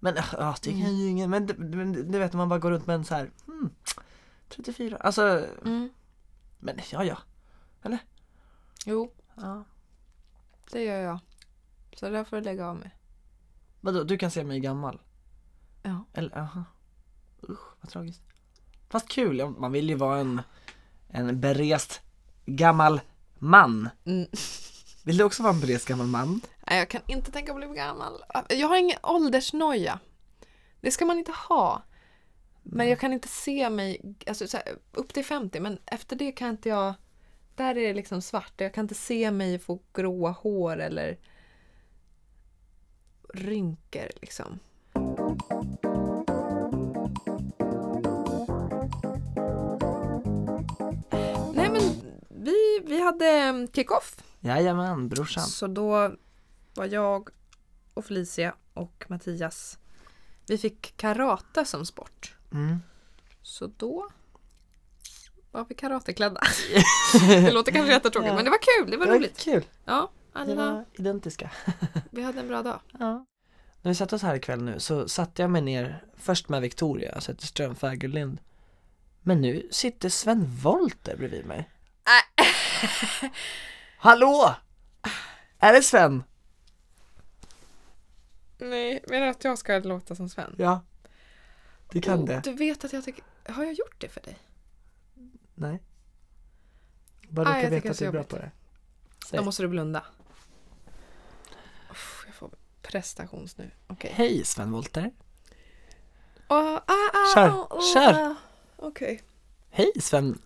Men 0.00 0.16
ja, 0.32 0.56
det 0.62 0.70
kan 0.70 0.96
ju 0.96 1.08
ingen, 1.08 1.30
men 1.30 1.46
men 1.58 2.10
det 2.12 2.18
vet 2.18 2.32
man 2.32 2.48
bara 2.48 2.58
går 2.58 2.70
runt 2.70 2.86
med 2.86 2.94
en 2.96 3.04
så 3.04 3.14
här, 3.14 3.30
hmm, 3.46 3.70
34, 4.48 4.96
alltså, 4.96 5.46
Mm. 5.64 5.90
men 6.58 6.78
ja 6.92 7.04
ja. 7.04 7.18
Jo, 8.86 9.12
ja. 9.36 9.64
det 10.70 10.84
gör 10.84 10.98
jag. 10.98 11.18
Så 11.96 12.08
där 12.10 12.24
får 12.24 12.36
du 12.36 12.42
lägga 12.42 12.66
av 12.66 12.76
med. 12.76 12.90
Vadå, 13.80 14.04
du 14.04 14.18
kan 14.18 14.30
se 14.30 14.44
mig 14.44 14.60
gammal? 14.60 15.00
Ja. 15.82 16.04
Eller, 16.12 16.36
jaha. 16.36 16.64
Usch, 17.48 17.60
vad 17.80 17.90
tragiskt. 17.90 18.22
Fast 18.88 19.08
kul, 19.08 19.48
man 19.58 19.72
vill 19.72 19.88
ju 19.88 19.94
vara 19.94 20.18
en, 20.18 20.42
en 21.08 21.40
berest 21.40 22.00
gammal 22.46 23.00
man. 23.38 23.88
Mm. 24.04 24.26
Vill 25.04 25.16
du 25.16 25.24
också 25.24 25.42
vara 25.42 25.52
en 25.52 25.60
bres 25.60 25.84
gammal 25.84 26.06
man? 26.06 26.40
Nej, 26.66 26.78
jag 26.78 26.88
kan 26.88 27.00
inte 27.06 27.32
tänka 27.32 27.52
på 27.52 27.58
att 27.58 27.68
bli 27.68 27.76
gammal. 27.76 28.24
Jag 28.48 28.68
har 28.68 28.76
ingen 28.76 28.98
åldersnoja. 29.02 29.98
Det 30.80 30.90
ska 30.90 31.04
man 31.04 31.18
inte 31.18 31.32
ha. 31.48 31.82
Men 32.62 32.88
jag 32.88 33.00
kan 33.00 33.12
inte 33.12 33.28
se 33.28 33.70
mig, 33.70 34.14
alltså 34.26 34.46
så 34.46 34.56
här, 34.56 34.76
upp 34.92 35.14
till 35.14 35.24
50, 35.24 35.60
men 35.60 35.78
efter 35.86 36.16
det 36.16 36.32
kan 36.32 36.48
inte 36.48 36.68
jag, 36.68 36.94
där 37.54 37.76
är 37.76 37.88
det 37.88 37.94
liksom 37.94 38.22
svart. 38.22 38.52
Jag 38.56 38.74
kan 38.74 38.84
inte 38.84 38.94
se 38.94 39.30
mig 39.30 39.58
få 39.58 39.78
gråa 39.92 40.30
hår 40.30 40.80
eller 40.80 41.18
rynkor 43.34 44.08
liksom. 44.20 44.58
Nej 51.54 51.70
men, 51.70 51.82
vi 52.84 53.00
hade 53.00 53.50
um, 53.50 53.68
kick-off. 53.68 54.31
Jajamän, 54.44 55.08
brorsan. 55.08 55.44
Så 55.46 55.66
då 55.66 56.16
var 56.74 56.86
jag 56.86 57.28
och 57.94 58.04
Felicia 58.04 58.54
och 58.74 59.04
Mattias. 59.08 59.78
Vi 60.46 60.58
fick 60.58 60.96
karate 60.96 61.64
som 61.64 61.86
sport. 61.86 62.34
Mm. 62.52 62.78
Så 63.42 63.66
då 63.66 64.08
var 65.50 65.66
vi 65.68 65.74
karateklädda. 65.74 66.40
det 67.28 67.50
låter 67.52 67.72
kanske 67.72 67.92
jättetråkigt 67.92 68.28
Ja. 68.30 68.34
men 68.34 68.44
det 68.44 68.50
var 68.50 68.58
kul, 68.78 68.90
det 68.90 68.96
var 68.96 69.06
Det 69.06 69.12
var 69.12 69.18
roligt. 69.18 69.38
kul. 69.38 69.64
Ja, 69.84 70.10
alla, 70.32 70.54
var 70.54 70.84
identiska. 70.92 71.50
vi 72.10 72.22
hade 72.22 72.40
en 72.40 72.48
bra 72.48 72.62
dag. 72.62 72.80
Ja. 72.98 73.26
När 73.82 73.90
vi 73.90 73.94
satte 73.94 74.14
oss 74.14 74.22
här 74.22 74.34
ikväll 74.34 74.62
nu 74.62 74.80
så 74.80 75.08
satte 75.08 75.42
jag 75.42 75.50
mig 75.50 75.62
ner 75.62 76.04
först 76.16 76.48
med 76.48 76.62
Victoria, 76.62 77.20
Zetterström 77.20 77.74
Fagerlind. 77.74 78.38
Men 79.22 79.40
nu 79.40 79.68
sitter 79.70 80.08
Sven 80.08 80.46
Wollter 80.62 81.16
bredvid 81.16 81.46
mig. 81.46 81.70
Hallå! 84.02 84.54
Är 85.58 85.72
det 85.72 85.82
Sven? 85.82 86.24
Nej, 88.58 89.04
menar 89.08 89.26
du 89.26 89.30
att 89.30 89.44
jag 89.44 89.58
ska 89.58 89.78
låta 89.78 90.14
som 90.14 90.28
Sven? 90.28 90.54
Ja. 90.58 90.80
Det 91.90 92.00
kan 92.00 92.18
Oh, 92.18 92.26
det. 92.26 92.40
Du 92.44 92.52
vet 92.52 92.84
att 92.84 92.92
jag 92.92 93.04
tycker, 93.04 93.24
har 93.44 93.64
jag 93.64 93.72
gjort 93.72 94.00
det 94.00 94.08
för 94.08 94.20
dig? 94.20 94.38
Nej. 95.54 95.82
Bara 97.28 97.48
Nej, 97.48 97.52
råkar 97.52 97.62
jag 97.62 97.70
veta 97.70 97.90
att 97.90 97.98
du 97.98 98.06
är 98.06 98.12
bra 98.12 98.22
på 98.22 98.36
det. 98.36 98.50
Säg. 99.26 99.38
Då 99.38 99.44
måste 99.44 99.62
du 99.62 99.68
blunda. 99.68 100.04
Uff, 101.90 102.22
jag 102.26 102.34
får 102.34 102.50
prestations 102.82 103.58
nu. 103.58 103.70
Okej. 103.86 104.12
Hej 104.14 104.44
Sven 104.44 104.72
Wollter. 104.72 105.10
Åh, 106.48 106.74
ah, 106.74 106.80
ah, 106.86 107.34
Kör, 107.34 107.48
ah, 107.48 107.66
ah, 107.70 107.94
kör. 107.94 108.12
ah. 108.12 108.34
Okej. 108.76 109.22
Hej 109.70 109.92
Sven. 110.00 110.38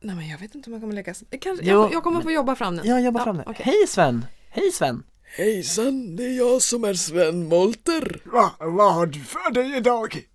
Nej 0.00 0.16
men 0.16 0.28
jag 0.28 0.38
vet 0.38 0.54
inte 0.54 0.70
om 0.70 0.72
jag 0.72 0.82
kommer 0.82 0.94
det 1.30 1.38
Kanske, 1.38 1.64
Jo, 1.66 1.80
jag, 1.82 1.92
jag 1.92 2.02
kommer 2.02 2.16
men- 2.16 2.22
få 2.24 2.30
jobba 2.30 2.56
fram 2.56 2.76
den. 2.76 2.86
Jag 2.86 3.02
jobbar 3.02 3.24
fram 3.24 3.36
det. 3.36 3.44
okej. 3.46 3.64
Hej 3.66 3.86
Sven. 3.88 4.26
Hej 4.50 4.72
Sven. 4.72 5.02
Hejsan, 5.36 6.16
det 6.16 6.24
är 6.24 6.36
jag 6.36 6.62
som 6.62 6.84
är 6.84 6.94
Sven 6.94 7.48
Molter. 7.48 8.20
Va, 8.24 8.52
vad 8.58 8.94
har 8.94 9.06
du 9.06 9.20
för 9.20 9.50
dig 9.50 9.76
idag? 9.76 10.26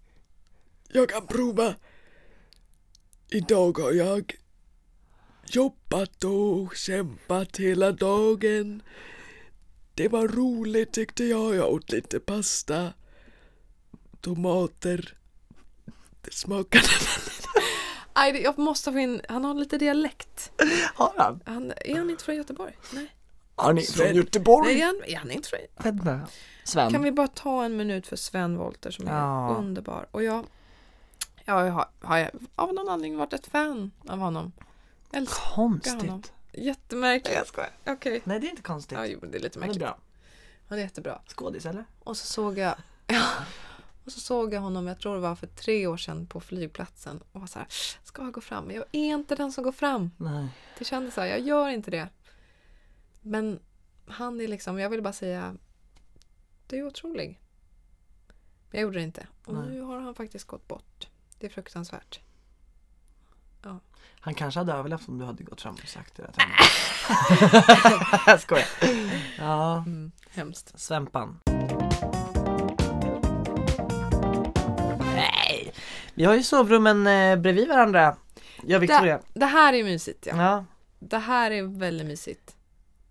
Jag 0.93 1.09
kan 1.09 1.27
prova. 1.27 1.75
Idag 3.29 3.77
har 3.77 3.91
jag 3.91 4.35
jobbat 5.45 6.23
och 6.23 6.75
kämpat 6.75 7.57
hela 7.57 7.91
dagen. 7.91 8.83
Det 9.95 10.07
var 10.07 10.27
roligt 10.27 10.93
tyckte 10.93 11.23
jag. 11.23 11.55
Jag 11.55 11.73
åt 11.73 11.91
lite 11.91 12.19
pasta, 12.19 12.93
tomater. 14.21 15.17
Det 16.21 16.33
smakade 16.33 16.83
Aj, 16.83 17.63
det- 18.31 18.39
jag 18.39 18.57
måste 18.57 18.91
få 18.91 18.99
in... 18.99 19.21
Han 19.29 19.45
har 19.45 19.53
lite 19.53 19.77
dialekt. 19.77 20.51
Har 20.95 21.13
han? 21.17 21.41
Han, 21.45 21.73
är 21.85 21.95
han 21.97 22.09
inte 22.09 22.23
från 22.23 22.35
Göteborg? 22.35 22.77
Nej. 22.93 23.15
Han 23.55 23.77
är 23.77 23.81
från. 23.81 24.15
Göteborg. 24.15 24.73
Nej, 24.73 24.81
han, 24.81 25.01
är 25.07 25.15
han 25.17 25.31
inte 25.31 25.49
från... 25.49 25.59
Vänta. 25.77 26.19
Sven. 26.63 26.91
Kan 26.91 27.03
vi 27.03 27.11
bara 27.11 27.27
ta 27.27 27.63
en 27.65 27.77
minut 27.77 28.07
för 28.07 28.15
Sven 28.15 28.57
Wollter 28.57 28.91
som 28.91 29.07
är 29.07 29.11
Ja. 29.19 29.55
underbar. 29.59 30.07
Och 30.11 30.23
jag, 30.23 30.45
ja, 31.45 31.65
jag 31.65 31.71
har, 31.71 31.87
har 32.01 32.17
jag 32.17 32.29
av 32.55 32.73
någon 32.73 32.89
anledning 32.89 33.17
varit 33.19 33.33
ett 33.33 33.47
fan 33.47 33.91
av 34.07 34.19
honom. 34.19 34.51
Älskar 35.13 35.43
honom. 35.55 35.79
Konstigt. 35.83 36.33
Jättemärkligt. 36.53 37.37
Jag 37.37 37.47
skojar. 37.47 37.69
Okej. 37.87 38.21
Nej 38.23 38.39
det 38.39 38.47
är 38.47 38.49
inte 38.49 38.61
konstigt. 38.61 38.97
Ja, 38.97 39.05
jo, 39.05 39.19
det 39.19 39.37
är 39.37 39.41
lite 39.41 39.59
Han 39.59 39.63
är 39.63 39.67
märkligt. 39.67 39.83
bra. 39.87 39.97
Han 40.69 40.77
är 40.77 40.83
jättebra. 40.83 41.21
Skådis 41.27 41.65
eller? 41.65 41.85
Och 42.03 42.17
så 42.17 42.25
såg 42.27 42.57
jag 42.57 42.73
ja, 43.07 43.23
och 44.05 44.11
så 44.11 44.19
såg 44.19 44.53
jag 44.53 44.61
honom, 44.61 44.87
jag 44.87 44.99
tror 44.99 45.15
det 45.15 45.21
var 45.21 45.35
för 45.35 45.47
tre 45.47 45.87
år 45.87 45.97
sedan 45.97 46.25
på 46.27 46.39
flygplatsen 46.39 47.23
och 47.31 47.39
var 47.41 47.47
så 47.47 47.59
här, 47.59 47.67
ska 48.03 48.23
jag 48.23 48.33
gå 48.33 48.41
fram? 48.41 48.65
Men 48.65 48.75
jag 48.75 48.85
är 48.91 49.13
inte 49.13 49.35
den 49.35 49.51
som 49.51 49.63
går 49.63 49.71
fram. 49.71 50.11
Nej. 50.17 50.47
Det 50.77 50.85
kändes 50.85 51.13
så 51.13 51.21
här, 51.21 51.27
jag 51.27 51.39
gör 51.39 51.69
inte 51.69 51.91
det. 51.91 52.09
Men 53.21 53.59
han 54.07 54.41
är 54.41 54.47
liksom, 54.47 54.79
jag 54.79 54.89
vill 54.89 55.01
bara 55.01 55.13
säga, 55.13 55.55
du 56.67 56.77
är 56.77 56.83
otrolig. 56.87 57.39
Men 58.71 58.79
jag 58.79 58.81
gjorde 58.81 58.97
det 58.99 59.03
inte. 59.03 59.27
Och 59.45 59.53
Nej. 59.53 59.69
nu 59.69 59.81
har 59.81 59.99
han 59.99 60.15
faktiskt 60.15 60.47
gått 60.47 60.67
bort. 60.67 61.07
Det 61.39 61.45
är 61.45 61.49
fruktansvärt. 61.49 62.19
Han 64.23 64.33
kanske 64.35 64.59
hade 64.59 64.73
överlevt 64.73 65.07
om 65.07 65.17
du 65.17 65.25
hade 65.25 65.43
gått 65.43 65.61
fram 65.61 65.73
och 65.73 65.79
sagt 65.89 66.15
det 66.15 66.31
till 66.31 66.41
honom. 66.43 68.19
Jag 68.27 68.41
skojar. 68.41 68.67
Ja, 69.37 69.77
Mm, 69.77 70.11
hemskt. 70.29 70.79
Svempan. 70.79 71.39
Vi 76.13 76.23
har 76.25 76.33
ju 76.35 76.43
sovrummen 76.43 77.07
eh, 77.07 77.35
bredvid 77.35 77.67
varandra. 77.67 78.15
Jag 78.63 78.77
och 78.79 78.83
Victoria. 78.83 79.17
Det, 79.33 79.39
det 79.39 79.45
här 79.45 79.73
är 79.73 79.83
mysigt 79.83 80.25
ja. 80.25 80.35
Ja, 80.43 80.65
Det 80.99 81.17
här 81.17 81.51
är 81.51 81.63
väldigt 81.63 82.07
mysigt. 82.07 82.55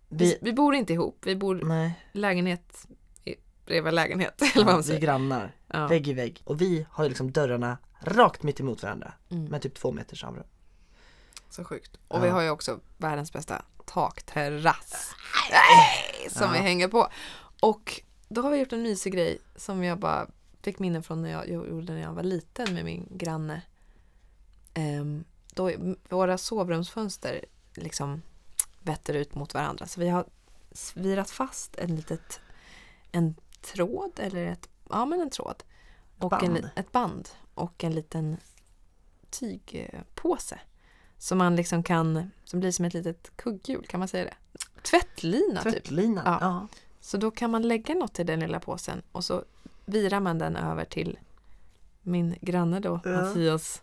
Vi, 0.09 0.25
vi, 0.25 0.39
vi 0.41 0.53
bor 0.53 0.75
inte 0.75 0.93
ihop, 0.93 1.19
vi 1.27 1.37
bor 1.37 1.61
nej, 1.65 1.93
lägenhet 2.13 2.87
bredvid 3.67 3.95
lägenhet. 3.95 4.43
Eller 4.55 4.65
vad 4.65 4.67
man 4.67 4.75
vi 4.75 4.79
är 4.79 4.83
säger. 4.83 5.01
grannar. 5.01 5.53
Ja. 5.67 5.87
Vägg 5.87 6.09
i 6.09 6.13
vägg. 6.13 6.43
Och 6.45 6.61
vi 6.61 6.87
har 6.91 7.09
liksom 7.09 7.33
dörrarna 7.33 7.79
rakt 8.01 8.43
mitt 8.43 8.61
emot 8.61 8.83
varandra. 8.83 9.13
Mm. 9.31 9.45
Med 9.45 9.63
typ 9.63 9.75
två 9.75 9.93
meters 9.93 10.25
avrum. 10.25 10.45
Så 11.51 11.65
sjukt. 11.65 11.97
Och 12.09 12.19
Ja. 12.19 12.23
vi 12.23 12.29
har 12.29 12.43
ju 12.43 12.51
också 12.51 12.81
världens 12.97 13.33
bästa 13.33 13.63
takterrass. 13.85 15.15
Som 16.29 16.47
Ja. 16.47 16.53
vi 16.53 16.59
hänger 16.59 16.89
på. 16.89 17.09
Och 17.61 18.01
då 18.29 18.43
har 18.43 18.51
vi 18.51 18.59
gjort 18.59 18.73
en 18.73 18.83
mysig 18.83 19.13
grej 19.13 19.39
som 19.57 19.85
jag 19.85 19.99
bara 19.99 20.27
fick 20.63 20.79
minnen 20.79 21.03
från 21.03 21.23
när 21.23 21.31
jag 21.31 21.49
gjorde 21.49 21.93
när 21.93 22.01
jag 22.01 22.13
var 22.13 22.23
liten 22.23 22.75
med 22.75 22.85
min 22.85 23.07
granne. 23.11 23.63
Ehm, 24.75 25.25
då 25.55 25.71
våra 26.09 26.39
sovrumsfönster 26.39 27.45
liksom 27.75 28.23
vetter 28.81 29.15
ut 29.15 29.35
mot 29.35 29.55
varandra. 29.55 29.87
Så 29.87 30.01
vi 30.01 30.09
har 30.09 30.25
virat 30.95 31.31
fast 31.31 31.77
en 31.79 31.97
litet 31.97 32.41
en 33.13 33.35
tråd 33.61 34.13
eller 34.17 34.47
ett, 34.47 34.69
ja 34.91 35.05
men 35.07 35.21
en 35.21 35.31
tråd. 35.31 35.63
Och 36.19 36.33
En, 36.33 36.39
band. 36.53 36.55
li- 36.65 36.71
ett 36.77 36.93
band 36.93 37.29
och 37.55 37.85
en 37.85 37.93
liten 37.95 38.37
tygpåse. 39.31 40.61
Som 41.19 41.39
man 41.39 41.57
liksom 41.57 41.83
kan, 41.83 42.31
som 42.45 42.61
blir 42.61 42.73
som 42.73 42.85
ett 42.85 42.95
litet 42.95 43.37
kugghjul, 43.37 43.87
kan 43.87 43.99
man 44.01 44.09
säga 44.09 44.25
det? 44.25 44.35
Tvättlina 44.83 45.63
typ. 45.63 45.73
Tvättlinan. 45.73 46.25
Ja. 46.27 46.39
Ja. 46.41 46.67
Så 47.01 47.17
då 47.17 47.31
kan 47.31 47.51
man 47.51 47.63
lägga 47.69 47.95
något 47.95 48.19
i 48.21 48.25
den 48.25 48.41
lilla 48.41 48.61
påsen 48.61 49.03
och 49.13 49.25
så 49.25 49.45
virar 49.91 50.21
man 50.21 50.39
den 50.39 50.57
över 50.57 50.85
till 50.85 51.19
min 52.03 52.35
granne 52.41 52.81
då, 52.81 53.01
Ja. 53.05 53.11
Mattias. 53.11 53.83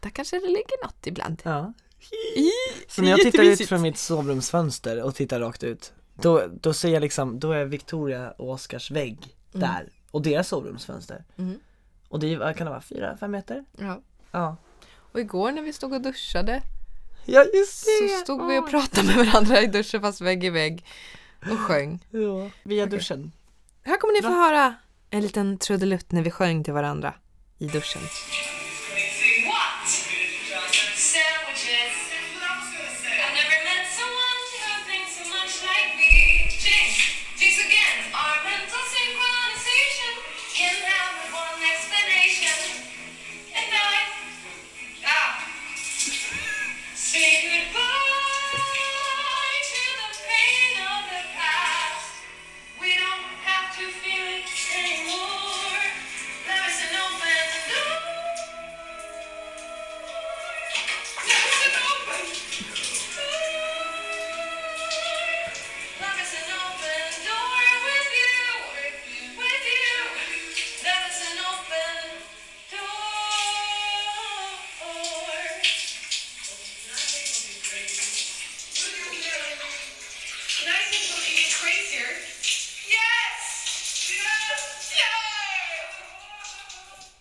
Där 0.00 0.10
kanske 0.10 0.36
det 0.40 0.46
ligger 0.46 0.84
något 0.84 1.06
ibland. 1.06 1.42
ja. 1.44 1.72
Så 2.88 3.02
när 3.02 3.10
jag 3.10 3.20
tittar 3.20 3.42
ut 3.42 3.68
från 3.68 3.82
mitt 3.82 3.98
sovrumsfönster 3.98 5.02
och 5.02 5.14
tittar 5.14 5.40
rakt 5.40 5.62
ut 5.62 5.92
Då, 6.14 6.42
då 6.60 6.72
ser 6.74 6.88
jag 6.88 7.00
liksom, 7.00 7.40
då 7.40 7.52
är 7.52 7.64
Victoria 7.64 8.30
och 8.30 8.50
Oskars 8.50 8.90
vägg 8.90 9.36
Mm. 9.54 9.68
där 9.68 9.92
och 10.10 10.22
deras 10.22 10.48
sovrumsfönster 10.48 11.24
Mm. 11.36 11.60
Och 12.08 12.20
det 12.20 12.34
är, 12.34 12.52
kan 12.52 12.64
det 12.66 12.70
vara, 12.70 12.80
fyra, 12.80 13.16
fem 13.16 13.30
meter? 13.30 13.64
Ja. 13.78 14.00
Ja 14.30 14.56
Och 14.94 15.20
igår 15.20 15.52
när 15.52 15.62
vi 15.62 15.72
stod 15.72 15.92
och 15.92 16.00
duschade 16.00 16.62
Ja 17.26 17.44
just 17.54 17.78
så 17.84 18.08
stod 18.24 18.48
vi 18.48 18.58
och 18.58 18.70
pratade 18.70 19.06
med 19.06 19.16
varandra 19.26 19.62
i 19.62 19.66
duschen 19.66 20.00
fast 20.00 20.20
vägg 20.20 20.44
i 20.44 20.50
vägg 20.50 20.84
och 21.50 21.58
sjöng. 21.58 22.06
Ja, 22.10 22.50
via 22.62 22.84
Okej. 22.84 22.98
duschen 22.98 23.32
Här 23.84 23.96
kommer 23.96 24.12
ni 24.12 24.22
få 24.22 24.28
höra 24.28 24.74
en 25.10 25.20
liten 25.20 25.58
trudelutt 25.58 26.12
när 26.12 26.22
vi 26.22 26.30
sjöng 26.30 26.64
till 26.64 26.72
varandra 26.72 27.14
i 27.58 27.66
duschen. 27.66 28.02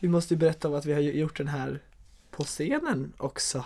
Vi 0.02 0.08
måste 0.08 0.34
ju 0.34 0.38
berätta 0.38 0.68
om 0.68 0.74
att 0.74 0.86
vi 0.86 0.94
har 0.94 1.00
gjort 1.00 1.38
den 1.38 1.48
här 1.48 1.80
på 2.32 2.44
scenen 2.44 3.14
också 3.18 3.66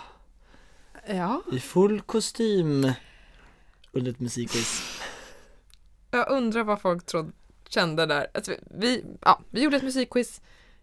Ja, 1.08 1.42
i 1.52 1.60
full 1.60 2.00
kostym 2.00 2.92
under 3.92 4.10
ett 4.10 4.20
musikquiz. 4.20 5.00
jag 6.10 6.30
undrar 6.30 6.64
vad 6.64 6.80
folk 6.80 7.06
trodde, 7.06 7.32
kände 7.68 8.06
där. 8.06 8.26
Alltså, 8.34 8.52
vi, 8.70 9.04
ja, 9.20 9.40
vi 9.50 9.62
gjorde 9.62 9.76
ett 9.76 9.82
musikquiz, 9.82 10.40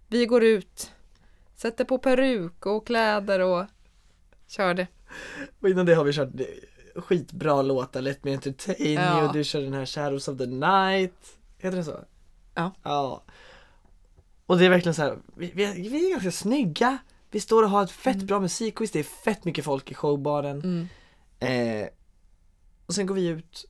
vi 0.07 0.25
går 0.25 0.43
ut, 0.43 0.91
sätter 1.55 1.85
på 1.85 1.97
peruk 1.97 2.65
och 2.65 2.87
kläder 2.87 3.39
och 3.39 3.65
körde. 4.47 4.87
Och 5.59 5.69
innan 5.69 5.85
det 5.85 5.93
har 5.95 6.03
vi 6.03 6.13
kört 6.13 6.29
skitbra 6.95 7.61
låtar, 7.61 8.01
Let 8.01 8.23
Me 8.23 8.33
Entertain 8.33 8.93
Ja. 8.93 9.27
Och 9.27 9.33
du 9.33 9.43
kör 9.43 9.61
den 9.61 9.73
här 9.73 9.85
Shadows 9.85 10.27
of 10.27 10.37
the 10.37 10.45
Night. 10.45 11.37
Heter 11.57 11.77
det 11.77 11.83
så? 11.83 11.99
Ja. 12.55 12.71
Ja. 12.83 13.23
Och 14.53 14.59
det 14.59 14.65
är 14.65 14.69
verkligen 14.69 14.93
så 14.95 15.01
här, 15.01 15.17
vi, 15.35 15.51
vi, 15.55 15.63
är, 15.63 16.11
ganska 16.11 16.31
snygga. 16.31 16.97
Vi 17.31 17.39
står 17.39 17.63
och 17.63 17.69
har 17.69 17.83
ett 17.83 17.91
fett 17.91 18.17
bra 18.17 18.39
musikquiz, 18.39 18.91
det 18.91 18.99
är 18.99 19.03
fett 19.03 19.45
mycket 19.45 19.65
folk 19.65 19.91
i 19.91 19.93
showbaren. 19.93 20.61
Mm. 20.61 20.87
Eh, 21.39 21.87
och 22.85 22.93
sen 22.93 23.05
går 23.05 23.15
vi 23.15 23.27
ut 23.27 23.65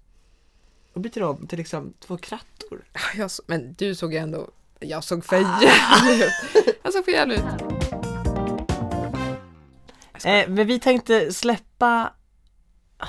och 0.93 1.01
byter 1.01 1.23
om 1.23 1.47
till 1.47 1.57
liksom 1.57 1.93
två 1.99 2.17
krattor. 2.17 2.83
Jag, 3.15 3.31
men 3.47 3.73
du 3.73 3.95
såg 3.95 4.13
ju 4.13 4.19
ändå, 4.19 4.47
jag 4.79 5.03
såg 5.03 5.25
för 5.25 5.35
jävlig 5.35 6.25
ut. 6.25 6.75
Jag 6.83 6.93
såg 6.93 7.05
för 7.05 7.11
jävlig 7.11 7.35
ut. 7.35 7.43
Eh, 10.25 10.49
men 10.49 10.67
vi 10.67 10.79
tänkte 10.79 11.33
släppa, 11.33 12.13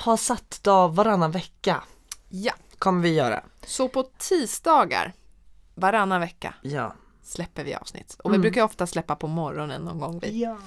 ha 0.05 0.17
satt 0.17 0.63
dag 0.63 0.95
varannan 0.95 1.31
vecka. 1.31 1.83
Ja, 2.29 2.53
Kommer 2.77 3.01
vi 3.01 3.13
göra. 3.13 3.43
så 3.65 3.87
på 3.87 4.03
tisdagar 4.03 5.13
varannan 5.73 6.21
vecka 6.21 6.53
Ja. 6.61 6.93
Släpper 7.27 7.63
vi 7.63 7.75
avsnitt. 7.75 8.17
Och 8.23 8.31
vi 8.31 8.35
Mm. 8.35 8.41
brukar 8.41 8.63
ofta 8.63 8.87
släppa 8.87 9.15
på 9.15 9.27
morgonen 9.27 9.81
någon 9.81 9.99
gång 9.99 10.19
vid 10.19 10.33
Ja. 10.35 10.57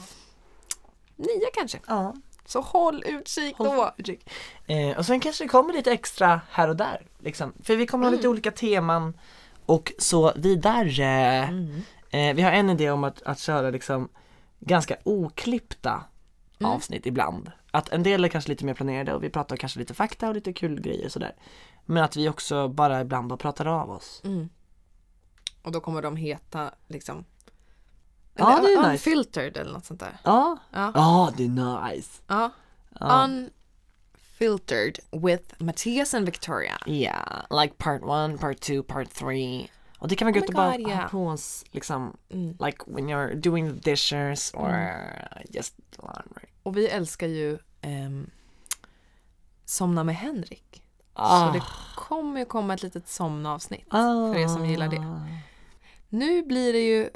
nio 1.16 1.50
kanske. 1.54 1.78
ja. 1.86 2.14
Så 2.46 2.60
håll 2.60 3.04
utkik 3.06 3.56
Håll 3.56 3.66
då. 3.76 3.92
utkik. 3.96 4.30
Eh, 4.66 4.98
och 4.98 5.06
sen 5.06 5.20
kanske 5.20 5.44
det 5.44 5.48
kommer 5.48 5.72
lite 5.72 5.92
extra 5.92 6.40
här 6.50 6.68
och 6.68 6.76
där. 6.76 7.06
Liksom. 7.18 7.52
För 7.62 7.76
vi 7.76 7.86
kommer 7.86 8.04
ha 8.04 8.10
lite 8.10 8.28
olika 8.28 8.50
teman 8.50 9.18
och 9.66 9.92
så 9.98 10.32
vidare. 10.36 11.04
Mm. 11.04 11.82
Eh, 12.10 12.34
vi 12.36 12.42
har 12.42 12.52
en 12.52 12.70
idé 12.70 12.90
om 12.90 13.04
att, 13.04 13.22
att 13.22 13.38
köra 13.38 13.70
liksom 13.70 14.08
ganska 14.60 14.96
oklippta 15.04 16.04
avsnitt 16.64 17.06
ibland. 17.06 17.50
Att 17.70 17.88
en 17.88 18.02
del 18.02 18.24
är 18.24 18.28
kanske 18.28 18.50
lite 18.50 18.64
mer 18.64 18.74
planerade 18.74 19.14
och 19.14 19.22
vi 19.24 19.30
pratar 19.30 19.56
kanske 19.56 19.78
lite 19.78 19.94
fakta 19.94 20.28
och 20.28 20.34
lite 20.34 20.52
kul 20.52 20.80
grejer 20.80 21.08
sådär. 21.08 21.34
Men 21.86 22.04
att 22.04 22.16
vi 22.16 22.28
också 22.28 22.68
bara 22.68 23.00
ibland 23.00 23.28
bara 23.28 23.36
pratar 23.36 23.66
av 23.66 23.90
oss. 23.90 24.20
Mm. 24.24 24.48
Och 25.62 25.72
då 25.72 25.80
kommer 25.80 26.02
de 26.02 26.16
heta 26.16 26.74
liksom 26.86 27.24
Ja, 28.34 28.58
eller 28.58 28.68
det 28.68 28.74
är 28.74 28.92
nice. 28.92 29.10
Unfiltered 29.10 29.56
eller 29.56 29.72
något 29.72 29.84
sånt 29.84 30.00
där. 30.00 30.16
Ja, 30.24 30.58
Ja. 30.72 30.92
ja 30.94 31.32
det 31.36 31.44
är 31.44 31.90
nice. 31.90 32.22
ja. 32.26 32.50
Ja. 33.00 33.24
Unfiltered 33.24 34.98
with 35.12 35.54
Mattias 35.58 36.14
and 36.14 36.26
Victoria. 36.26 36.78
Ja, 36.86 37.46
like 37.62 37.74
part 37.78 38.02
one, 38.02 38.38
part 38.38 38.60
two, 38.60 38.82
part 38.82 39.10
three. 39.10 39.70
Och 39.98 40.08
det 40.08 40.16
kan 40.16 40.26
vara 40.32 40.36
Oh 40.36 40.40
gott 40.40 40.48
my 40.48 40.52
att 40.52 40.56
bara 40.56 40.78
yeah. 40.78 41.02
ha 41.02 41.08
på 41.08 41.26
oss 41.28 41.64
liksom, 41.70 42.16
Mm. 42.30 42.56
like 42.66 42.78
when 42.86 43.08
you're 43.10 43.34
doing 43.34 43.80
the 43.80 43.90
dishes 43.90 44.54
or 44.54 45.00
just 45.50 45.74
laundry. 45.98 46.46
Och 46.62 46.76
vi 46.76 46.88
älskar 46.88 47.26
ju 47.26 47.58
ehm, 47.80 48.30
Somna 49.64 50.04
med 50.04 50.16
Henrik. 50.16 50.82
Ah. 51.18 51.46
Så 51.46 51.52
det 51.52 51.62
kommer 51.94 52.40
ju 52.40 52.46
komma 52.46 52.74
ett 52.74 52.82
litet 52.82 53.08
somnavsnitt 53.08 53.86
Ah. 53.90 54.32
för 54.32 54.36
er 54.36 54.48
som 54.48 54.66
gillar 54.66 54.88
det. 54.88 55.20
Nu 56.08 56.42
blir 56.42 56.72
det 56.72 56.78
ju 56.86 57.10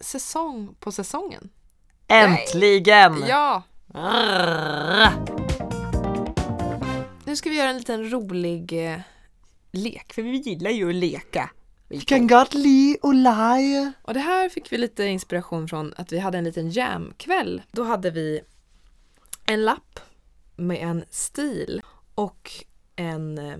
säsong 0.00 0.74
på 0.80 0.92
säsongen. 0.92 1.48
Äntligen! 2.08 3.24
Ja! 3.28 3.62
Arr. 3.94 5.12
Nu 7.24 7.36
ska 7.36 7.50
vi 7.50 7.56
göra 7.56 7.70
en 7.70 7.76
liten 7.76 8.10
rolig 8.10 8.92
eh, 8.92 9.00
lek, 9.72 10.12
för 10.12 10.22
vi 10.22 10.36
gillar 10.36 10.70
ju 10.70 10.88
att 10.88 10.94
leka. 10.94 11.50
Vi 11.88 12.00
kan 12.00 12.26
gott 12.26 12.54
le 12.54 12.96
och 13.02 13.14
leka. 13.14 13.92
Och 14.02 14.14
det 14.14 14.20
här 14.20 14.48
fick 14.48 14.72
vi 14.72 14.78
lite 14.78 15.04
inspiration 15.04 15.68
från 15.68 15.94
att 15.96 16.12
vi 16.12 16.18
hade 16.18 16.38
en 16.38 16.44
liten 16.44 16.70
jamkväll. 16.70 17.62
Då 17.72 17.84
hade 17.84 18.10
vi 18.10 18.40
en 19.46 19.64
lapp 19.64 20.00
med 20.56 20.76
en 20.82 21.04
stil 21.10 21.82
och 22.14 22.50
en 23.04 23.38
eh, 23.38 23.58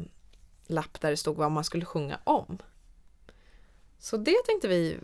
lapp 0.66 1.00
där 1.00 1.11
det 1.11 1.16
stod 1.16 1.37
vad 1.37 1.52
man 1.52 1.64
skulle 1.64 1.85
sjunga 1.85 2.18
om. 2.24 2.59
Så 3.98 4.16
det 4.16 4.37
tänkte 4.46 4.68
vi 4.68 4.98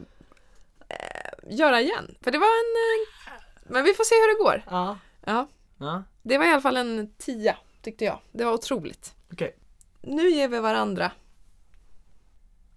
eh, 0.88 1.56
göra 1.56 1.80
igen. 1.80 2.14
För 2.20 2.30
det 2.30 2.38
var 2.38 2.46
en... 2.46 2.74
Eh, 2.76 3.32
men 3.72 3.84
vi 3.84 3.94
får 3.94 4.04
se 4.04 4.14
hur 4.14 4.38
det 4.38 4.44
går. 4.44 4.64
Ja. 4.70 4.98
Ja, 5.24 5.48
Ja, 5.78 6.02
det 6.22 6.38
var 6.38 6.44
i 6.44 6.48
alla 6.48 6.60
fall 6.60 6.76
en 6.76 7.12
tia 7.18 7.56
tyckte 7.82 8.04
jag. 8.04 8.20
Det 8.32 8.44
var 8.44 8.52
otroligt. 8.52 9.14
okej. 9.32 9.56
Nu 10.02 10.30
ger 10.30 10.48
vi 10.48 10.58
varandra 10.60 11.12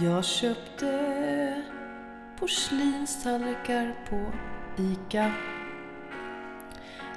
Jag 0.00 0.24
köpte 0.24 1.62
porslinstallrikar 2.38 3.94
på 4.10 4.32
ICA. 4.82 5.32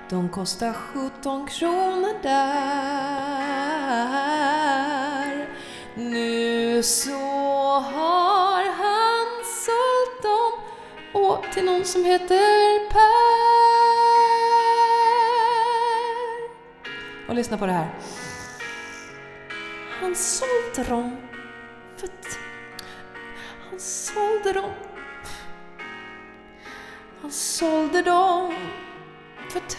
De 0.09 0.29
kostar 0.29 0.73
17 0.73 1.47
kronor 1.47 2.23
där. 2.23 3.17
Nu 5.95 6.83
så 6.83 7.19
har 7.79 8.63
han 8.63 9.43
sålt 9.45 10.23
dem 10.23 10.51
och 11.23 11.45
till 11.53 11.65
någon 11.65 11.85
som 11.85 12.05
heter 12.05 12.89
Per. 12.89 13.27
Och 17.29 17.35
lyssna 17.35 17.57
på 17.57 17.65
det 17.65 17.71
här. 17.71 17.89
Han 20.01 20.15
sålde 20.15 20.83
dem 20.89 21.17
för 21.97 22.09
han 23.69 23.79
sålde 23.79 24.53
dem. 24.53 24.71
Han 27.21 27.31
sålde 27.31 28.01
dem 28.01 28.53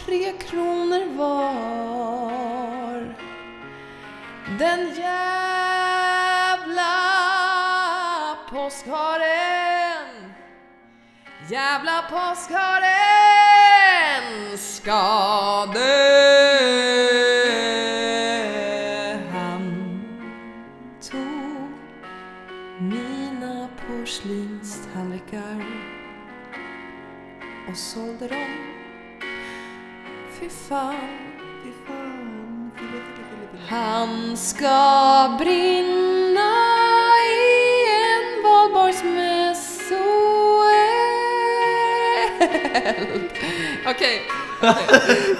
tre 0.08 0.32
kronor 0.32 1.16
var. 1.16 3.14
Den 4.58 4.94
jävla 4.94 6.94
påskharen. 8.50 10.34
Jävla 11.50 12.02
påskharen 12.02 12.88
ska 14.58 15.66
dö. 15.74 16.38
Han 19.32 20.00
tog 21.10 21.70
mina 22.80 23.68
porslinstallrikar 23.86 25.64
och 27.70 27.76
sålde 27.76 28.28
dem. 28.28 28.67
Fan. 30.68 30.94
Han 33.68 34.36
ska 34.36 35.36
brinna 35.38 36.50
i 37.24 37.84
en 38.04 38.42
valborgsmässoafton 38.42 39.98
eld. 42.74 43.30
Okej, 43.86 44.22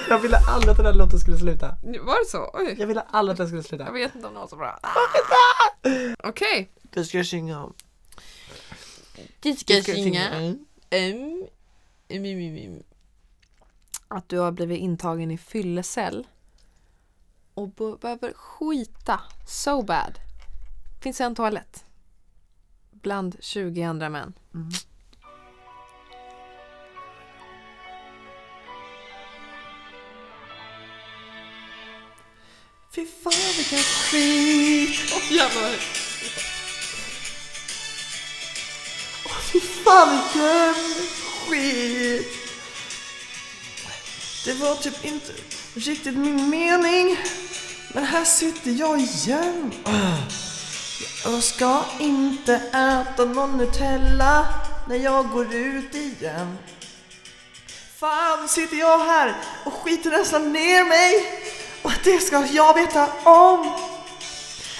Jag 0.09 0.19
ville 0.19 0.37
aldrig 0.47 0.71
att 0.71 0.77
den 0.77 0.85
här 0.85 0.93
låten 0.93 1.19
skulle 1.19 1.37
sluta. 1.37 1.75
var 2.01 2.19
det 2.25 2.29
så? 2.29 2.49
Oj, 2.53 2.75
Jag 2.79 2.87
ville 2.87 3.01
aldrig 3.01 3.31
att 3.33 3.37
den 3.37 3.47
skulle 3.47 3.59
jag 3.59 3.65
sluta. 3.65 3.91
vet 3.91 4.15
inte 4.15 4.27
om 4.27 4.33
det 4.33 4.39
var 4.39 4.47
så 4.47 4.55
bra. 4.55 4.79
Okej. 6.23 6.71
Du 6.81 7.05
ska 7.05 7.23
sjunga 7.23 7.63
om. 7.63 7.73
Du 9.39 9.53
ska 9.55 9.73
Mm. 9.73 10.65
Um, 10.91 11.47
um, 12.09 12.25
um, 12.25 12.57
um. 12.75 12.83
Att 14.11 14.29
du 14.29 14.37
har 14.39 14.51
blivit 14.51 14.79
intagen 14.79 15.31
i 15.31 15.37
fyllecell 15.37 16.27
och 17.53 17.69
be- 17.69 17.97
behöver 18.01 18.33
skita 18.33 19.19
so 19.47 19.81
bad. 19.81 20.19
Finns 21.01 21.21
en 21.21 21.35
toalett. 21.35 21.85
Bland 22.91 23.35
20 23.39 23.81
andra 23.83 24.09
män. 24.09 24.33
Fy 32.95 33.05
fan 33.05 33.33
vilken 33.57 33.79
skit! 33.79 35.13
Åh 35.15 35.33
jävlar! 35.33 35.75
Fy 39.51 39.59
fan 39.59 40.09
vilken 40.11 40.73
skit! 41.47 42.38
Det 44.45 44.53
var 44.53 44.75
typ 44.75 45.05
inte 45.05 45.31
riktigt 45.75 46.17
min 46.17 46.49
mening. 46.49 47.17
Men 47.93 48.05
här 48.05 48.25
sitter 48.25 48.71
jag 48.71 48.99
igen. 48.99 49.73
Jag 51.23 51.43
ska 51.43 51.81
inte 51.99 52.53
äta 52.55 53.25
någon 53.25 53.57
Nutella 53.57 54.45
när 54.87 54.95
jag 54.95 55.29
går 55.29 55.53
ut 55.53 55.95
igen. 55.95 56.57
Fan 57.99 58.47
sitter 58.47 58.77
jag 58.77 58.99
här 58.99 59.35
och 59.65 59.73
skiter 59.73 60.09
nästan 60.09 60.53
ner 60.53 60.85
mig. 60.85 61.25
Och 61.81 61.91
det 62.03 62.19
ska 62.19 62.45
jag 62.45 62.73
veta 62.73 63.07
om. 63.23 63.73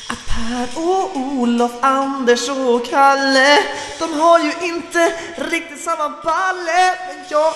Att 0.10 0.26
Per 0.26 0.68
och 0.76 1.18
Olof, 1.18 1.72
Anders 1.82 2.50
och 2.50 2.90
Kalle 2.90 3.60
De 4.00 4.20
har 4.20 4.40
ju 4.40 4.54
inte 4.62 5.14
riktigt 5.36 5.84
samma 5.84 6.10
balle 6.10 6.96
Men 7.08 7.26
jag 7.30 7.54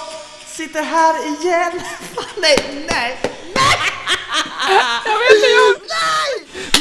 sitter 0.54 0.84
här 0.84 1.16
igen 1.28 1.82
Nej, 2.42 2.58
nej, 2.90 3.20
nej! 3.56 3.80
Jag 5.06 5.20
vet 5.20 5.32
inte, 5.36 5.48
jag... 5.48 5.76
Nej! 5.90 6.32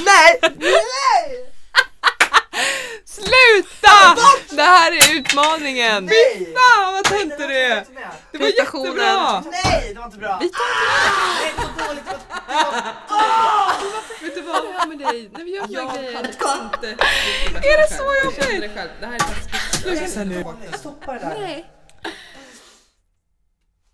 Nej! 0.05 0.39
Nej! 0.59 1.49
Sluta! 3.05 4.17
Det 4.51 4.63
här 4.63 4.93
är 4.93 5.17
utmaningen! 5.17 6.05
Nej! 6.07 6.55
Fan 6.57 6.93
vad 6.93 7.05
töntig 7.05 7.39
du 7.49 7.59
är! 7.59 7.85
Det 8.33 8.39
var 8.39 8.47
jättebra! 8.47 9.41
Nej, 9.65 9.91
det 9.95 9.99
var 9.99 10.07
inte 10.07 10.19
bra! 10.19 10.39
Vi 10.43 10.49
tar 10.49 10.59
Nej, 11.43 11.53
det 11.57 11.63
var 11.83 11.87
dåligt! 11.89 12.05
Det 12.07 12.13
var- 12.65 12.93
Vet 14.23 14.35
du 14.35 14.41
vad, 14.43 14.63
vad 14.79 14.89
med 14.89 14.99
dig? 14.99 15.31
När 15.33 15.45
vi 15.45 15.51
gör 15.57 15.67
såna 15.67 15.79
Jag 15.79 15.95
grejer. 15.95 16.17
hade 16.17 16.29
Inte. 16.29 16.89
Är 17.69 17.77
det 17.89 17.97
så 17.97 18.05
jag 18.25 18.45
känner 18.45 18.61
det 18.61 18.75
själv? 18.75 18.91
Det 19.01 19.07
här 19.07 19.15
är 19.15 19.19
faktiskt 19.19 20.15
Sluta 20.15 20.25
nu! 20.25 20.45
Stoppa 20.79 21.13
det 21.13 21.19
där! 21.19 21.37
Nej. 21.41 21.72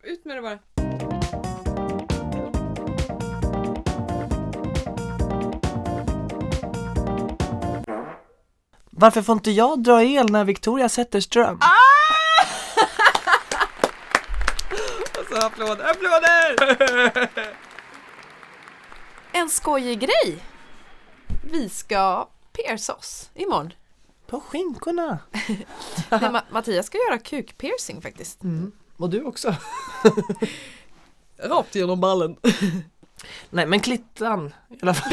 Ut 0.08 0.24
med 0.24 0.36
det 0.36 0.42
bara. 0.42 0.58
Varför 8.90 9.22
får 9.22 9.32
inte 9.32 9.50
jag 9.50 9.82
dra 9.82 10.02
el 10.02 10.30
när 10.32 10.44
Victoria 10.44 10.88
sätter 10.88 11.20
ström? 11.20 11.58
Och 15.18 15.24
så 15.36 15.46
applåder, 15.46 15.90
applåder! 15.90 17.28
En 19.32 19.48
skojig 19.48 20.00
grej. 20.00 20.44
Vi 21.52 21.68
ska 21.68 22.28
pierca 22.52 22.92
oss 22.94 23.30
imorgon. 23.34 23.72
På 24.26 24.40
skinkorna! 24.40 25.18
Nej, 25.32 26.20
Ma- 26.20 26.42
Mattias 26.50 26.86
ska 26.86 26.98
göra 26.98 27.18
kukpiercing 27.18 28.02
faktiskt. 28.02 28.38
Och 28.98 29.10
du 29.10 29.22
också. 29.24 29.54
Rakt 31.38 31.74
genom 31.74 32.00
ballen. 32.00 32.36
Nej 33.50 33.66
men 33.66 33.80
klittan 33.80 34.54
i 34.70 34.78
alla 34.82 34.94
fall. 34.94 35.12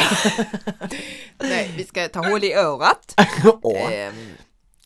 Nej, 1.40 1.74
vi 1.78 1.84
ska 1.86 2.08
ta 2.10 2.30
hål 2.30 2.44
i 2.44 2.54
örat. 2.54 3.14
Åh. 3.62 3.94
Ehm, 3.94 4.30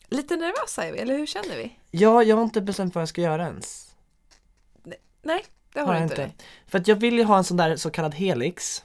lite 0.08 0.36
nervösa 0.36 0.84
är 0.84 0.92
vi, 0.92 0.98
eller 0.98 1.16
hur 1.18 1.26
känner 1.26 1.56
vi? 1.56 1.76
Ja, 1.90 2.22
jag 2.22 2.36
har 2.36 2.42
inte 2.42 2.60
bestämt 2.60 2.94
vad 2.94 3.02
jag 3.02 3.08
ska 3.08 3.20
göra 3.20 3.46
ens. 3.46 3.94
Nej, 5.22 5.44
det 5.72 5.80
har, 5.80 5.92
du 5.92 5.98
jag 5.98 6.04
inte. 6.04 6.30
För 6.66 6.78
att 6.78 6.88
jag 6.88 6.96
vill 6.96 7.18
ju 7.18 7.24
ha 7.24 7.38
en 7.38 7.44
sån 7.44 7.56
där 7.56 7.76
så 7.76 7.90
kallad 7.90 8.14
helix. 8.14 8.84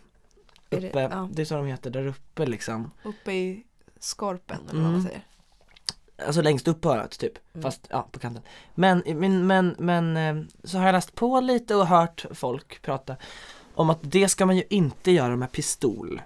Är 0.70 0.82
det- 0.82 0.90
Uppe, 0.90 1.00
ja. 1.02 1.30
det 1.34 1.42
är 1.42 1.46
så 1.46 1.56
de 1.56 1.66
heter, 1.66 1.90
där 1.90 2.08
uppe 2.08 2.46
liksom. 2.46 2.92
Uppe 3.04 3.32
i 3.34 3.64
skorpen 4.00 4.60
eller 4.70 4.82
vad 4.82 4.92
man 4.92 4.94
Mm. 4.94 5.06
säger. 5.08 5.26
Alltså 6.18 6.42
längst 6.42 6.68
upp 6.68 6.82
på 6.82 6.92
örat 6.92 7.12
typ, 7.20 7.34
Mm. 7.54 7.64
fast 7.64 7.88
ja 7.90 8.08
på 8.12 8.20
kanten. 8.20 8.44
Men, 8.76 9.04
men, 9.06 9.48
men, 9.48 9.76
men 9.80 10.18
eh, 10.18 10.44
så 10.64 10.78
har 10.78 10.86
jag 10.86 10.94
läst 10.94 11.16
på 11.16 11.40
lite 11.40 11.76
och 11.76 11.88
hört 11.88 12.26
folk 12.32 12.82
prata 12.82 13.16
om 13.74 13.90
att 13.90 14.00
det 14.02 14.30
ska 14.30 14.46
man 14.46 14.56
ju 14.58 14.64
inte 14.70 15.12
göra 15.12 15.36
med 15.36 15.52
pistol. 15.52 16.22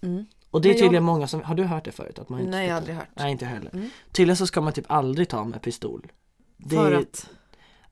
Mm. 0.00 0.26
Och 0.50 0.60
det 0.60 0.68
är 0.68 0.70
Men 0.70 0.76
jag- 0.78 0.84
tydligen 0.84 1.04
många 1.04 1.26
som, 1.26 1.42
har 1.42 1.54
du 1.54 1.64
hört 1.64 1.84
det 1.84 1.92
förut? 1.92 2.18
Att 2.18 2.28
man 2.28 2.40
inte 2.40 2.50
Nej, 2.50 2.66
jag 2.66 2.72
har 2.72 2.76
aldrig 2.76 2.96
hört. 2.96 3.08
Nej 3.14 3.32
inte 3.32 3.46
heller. 3.46 3.70
Mm. 3.74 3.90
Tydligen 4.12 4.36
så 4.36 4.46
ska 4.46 4.60
man 4.60 4.72
typ 4.72 4.84
aldrig 4.88 5.28
ta 5.28 5.44
med 5.44 5.62
pistol. 5.62 6.12
Det 6.56 6.76
För 6.76 6.92
att, 6.92 7.30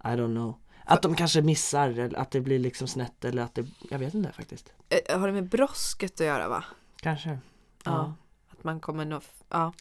I 0.04 0.06
don't 0.06 0.34
know. 0.34 0.54
Att 0.84 1.02
de 1.02 1.14
kanske 1.14 1.42
missar 1.42 1.88
eller 1.90 2.18
att 2.18 2.30
det 2.30 2.40
blir 2.40 2.58
liksom 2.58 2.88
snett 2.88 3.24
eller 3.24 3.42
att 3.42 3.54
det, 3.54 3.66
jag 3.90 3.98
vet 3.98 4.14
inte 4.14 4.32
faktiskt. 4.32 4.72
eh, 5.08 5.18
har 5.20 5.26
det 5.26 5.32
med 5.32 5.48
brosket 5.48 6.20
att 6.20 6.26
göra 6.26 6.48
va? 6.48 6.64
Kanske. 7.00 7.38
Ja. 7.84 8.14
Att 8.50 8.64
man 8.64 8.80
kommer 8.80 9.04
nog, 9.04 9.22
ja. 9.50 9.72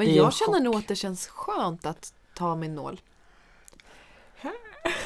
Men 0.00 0.14
jag 0.14 0.32
känner 0.32 0.60
nog 0.60 0.74
att 0.74 0.88
det 0.88 0.96
känns 0.96 1.26
skönt 1.26 1.86
att 1.86 2.14
ta 2.34 2.54
min 2.54 2.74
nål. 2.74 3.00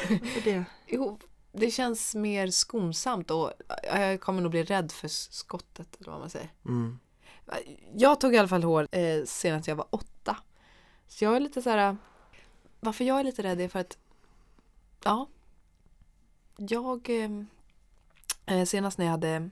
Varför 0.09 0.40
det? 0.45 0.64
Jo, 0.86 1.18
det 1.53 1.70
känns 1.70 2.14
mer 2.14 2.51
skonsamt 2.51 3.30
och 3.30 3.53
jag 3.82 4.20
kommer 4.20 4.42
nog 4.42 4.51
bli 4.51 4.62
rädd 4.62 4.92
för 4.92 5.09
skottet 5.09 5.97
eller 6.01 6.11
vad 6.11 6.20
man 6.20 6.30
säger. 6.30 6.53
Mm. 6.64 6.99
Jag 7.95 8.20
tog 8.20 8.34
i 8.34 8.38
alla 8.38 8.49
fall 8.49 8.62
hår 8.62 8.88
eh, 8.90 9.24
senast 9.24 9.68
jag 9.68 9.76
var 9.76 9.86
åtta. 9.90 10.36
Så 11.09 11.24
jag 11.24 11.36
är 11.36 11.40
lite 11.40 11.62
så 11.62 11.70
här. 11.70 11.97
Varför 12.80 13.05
jag 13.05 13.20
är 13.20 13.24
lite 13.24 13.42
rädd 13.42 13.61
är 13.61 13.68
för 13.68 13.78
att 13.78 13.99
ja. 15.05 15.28
Jag 16.57 17.11
eh, 17.11 17.30
eh, 18.47 18.64
senast 18.64 18.99
när 18.99 19.05
jag 19.05 19.12
hade 19.12 19.51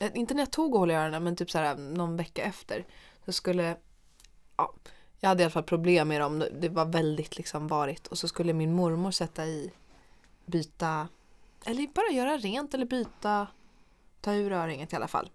eh, 0.00 0.10
inte 0.14 0.34
när 0.34 0.42
jag 0.42 0.52
tog 0.52 0.74
hål 0.74 0.90
i 0.90 0.94
öronen 0.94 1.24
men 1.24 1.36
typ 1.36 1.50
så 1.50 1.58
här 1.58 1.76
någon 1.76 2.16
vecka 2.16 2.42
efter 2.42 2.86
så 3.24 3.32
skulle 3.32 3.76
ja, 4.56 4.72
jag 5.20 5.28
hade 5.28 5.42
i 5.42 5.44
alla 5.44 5.50
fall 5.50 5.62
problem 5.62 6.08
med 6.08 6.20
dem. 6.20 6.44
Det 6.52 6.68
var 6.68 6.84
väldigt 6.84 7.36
liksom 7.36 7.68
varigt 7.68 8.06
och 8.06 8.18
så 8.18 8.28
skulle 8.28 8.52
min 8.52 8.72
mormor 8.72 9.10
sätta 9.10 9.46
i 9.46 9.72
byta 10.46 11.08
eller 11.64 11.86
bara 11.94 12.10
göra 12.10 12.36
rent 12.36 12.74
eller 12.74 12.86
byta 12.86 13.46
ta 14.20 14.34
ur 14.34 14.52
öringet 14.52 14.92
i 14.92 14.96
alla 14.96 15.08
fall. 15.08 15.30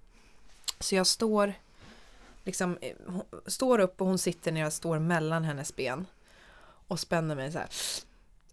Så 0.80 0.96
jag 0.96 1.08
står 1.08 1.54
liksom 2.44 2.78
eh, 2.82 2.96
står 3.46 3.80
upp 3.80 4.02
och 4.02 4.08
hon 4.08 4.18
sitter 4.18 4.52
när 4.52 4.62
jag 4.62 4.74
står 4.74 5.00
mellan 5.00 5.44
hennes 5.44 5.76
ben 5.76 6.06
och 6.88 7.00
spänner 7.00 7.36
mig 7.36 7.52
så 7.52 7.58
här 7.58 7.70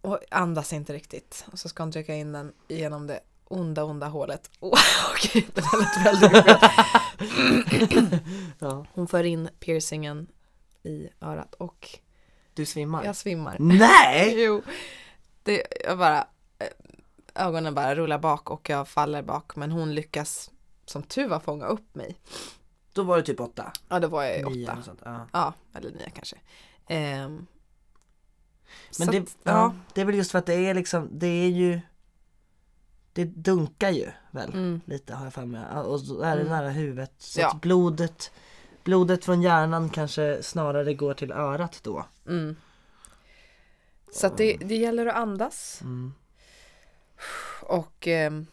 och 0.01 0.21
andas 0.31 0.73
inte 0.73 0.93
riktigt 0.93 1.47
och 1.53 1.59
så 1.59 1.69
ska 1.69 1.83
hon 1.83 1.93
trycka 1.93 2.15
in 2.15 2.33
den 2.33 2.53
genom 2.69 3.07
det 3.07 3.21
onda 3.45 3.85
onda 3.85 4.07
hålet. 4.07 4.51
Oh, 4.61 4.79
Okej, 5.13 5.49
det 5.55 5.61
där 5.61 5.79
lät 5.79 6.07
väldigt. 6.07 6.63
Ja. 8.59 8.87
Hon 8.93 9.09
för 9.09 9.25
in 9.25 9.49
piercingen 9.61 10.27
i 10.87 11.09
örat 11.21 11.55
och 11.55 11.89
Du 12.55 12.67
svimmar? 12.67 13.05
jag 13.05 13.17
svimmar. 13.17 13.57
Nej! 13.61 14.35
Jo, 14.45 14.63
det, 15.43 15.63
jag 15.85 15.99
bara 15.99 16.19
eh, 16.59 16.67
ögonen 17.35 17.75
bara 17.75 17.95
rullar 17.95 18.19
bak 18.19 18.51
och 18.51 18.71
jag 18.71 18.89
faller 18.89 19.23
bak 19.23 19.57
men 19.57 19.71
hon 19.71 19.95
lyckas 19.95 20.51
som 20.85 21.03
tur 21.03 21.29
var 21.29 21.41
fånga 21.41 21.67
upp 21.67 21.95
mig. 21.95 22.17
Då 22.93 23.03
var 23.03 23.17
det 23.17 23.23
typ 23.23 23.41
åtta? 23.41 23.73
Ja, 23.89 24.01
då 24.01 24.09
var 24.09 24.25
jag 24.25 24.53
Nio 24.53 24.67
åtta. 24.71 24.83
sånt. 24.83 25.01
Ja. 25.05 25.27
Ja, 25.33 25.55
eller 25.75 25.91
nio 25.91 26.11
kanske. 26.11 26.37
Ehm, 26.87 27.47
Men 28.99 29.09
det, 29.11 29.19
att, 29.19 29.37
ja. 29.43 29.53
ja. 29.53 29.75
det 29.95 30.01
är 30.01 30.05
väl 30.05 30.15
just 30.15 30.31
för 30.31 30.39
att 30.39 30.47
det 30.47 30.55
är 30.55 30.75
liksom, 30.75 31.09
det 31.13 31.27
är 31.27 31.49
ju 31.49 31.81
Det 33.13 33.25
dunkar 33.25 33.91
ju 33.91 34.11
väl 34.31 34.53
Mm. 34.53 34.81
lite 34.85 35.15
har 35.15 35.25
jag 35.27 35.35
för 35.35 35.45
mig 35.45 35.65
och 35.77 36.01
så 36.01 36.21
är 36.21 36.37
det 36.37 36.43
Mm. 36.43 36.53
nära 36.53 36.71
huvudet 36.71 37.13
så 37.19 37.41
Ja. 37.41 37.51
att 37.51 37.61
blodet 37.61 38.31
Blodet 38.87 39.25
från 39.25 39.43
hjärnan 39.43 39.91
kanske 39.91 40.43
snarare 40.43 40.95
går 40.95 41.15
till 41.15 41.33
örat 41.33 41.81
då 41.83 42.07
Mm. 42.27 42.57
Så 44.13 44.27
att 44.27 44.37
det, 44.37 44.57
det 44.57 44.77
gäller 44.77 45.07
att 45.07 45.17
andas 45.17 45.81
mm. 45.83 46.15
och 47.63 48.07
ehm, 48.07 48.47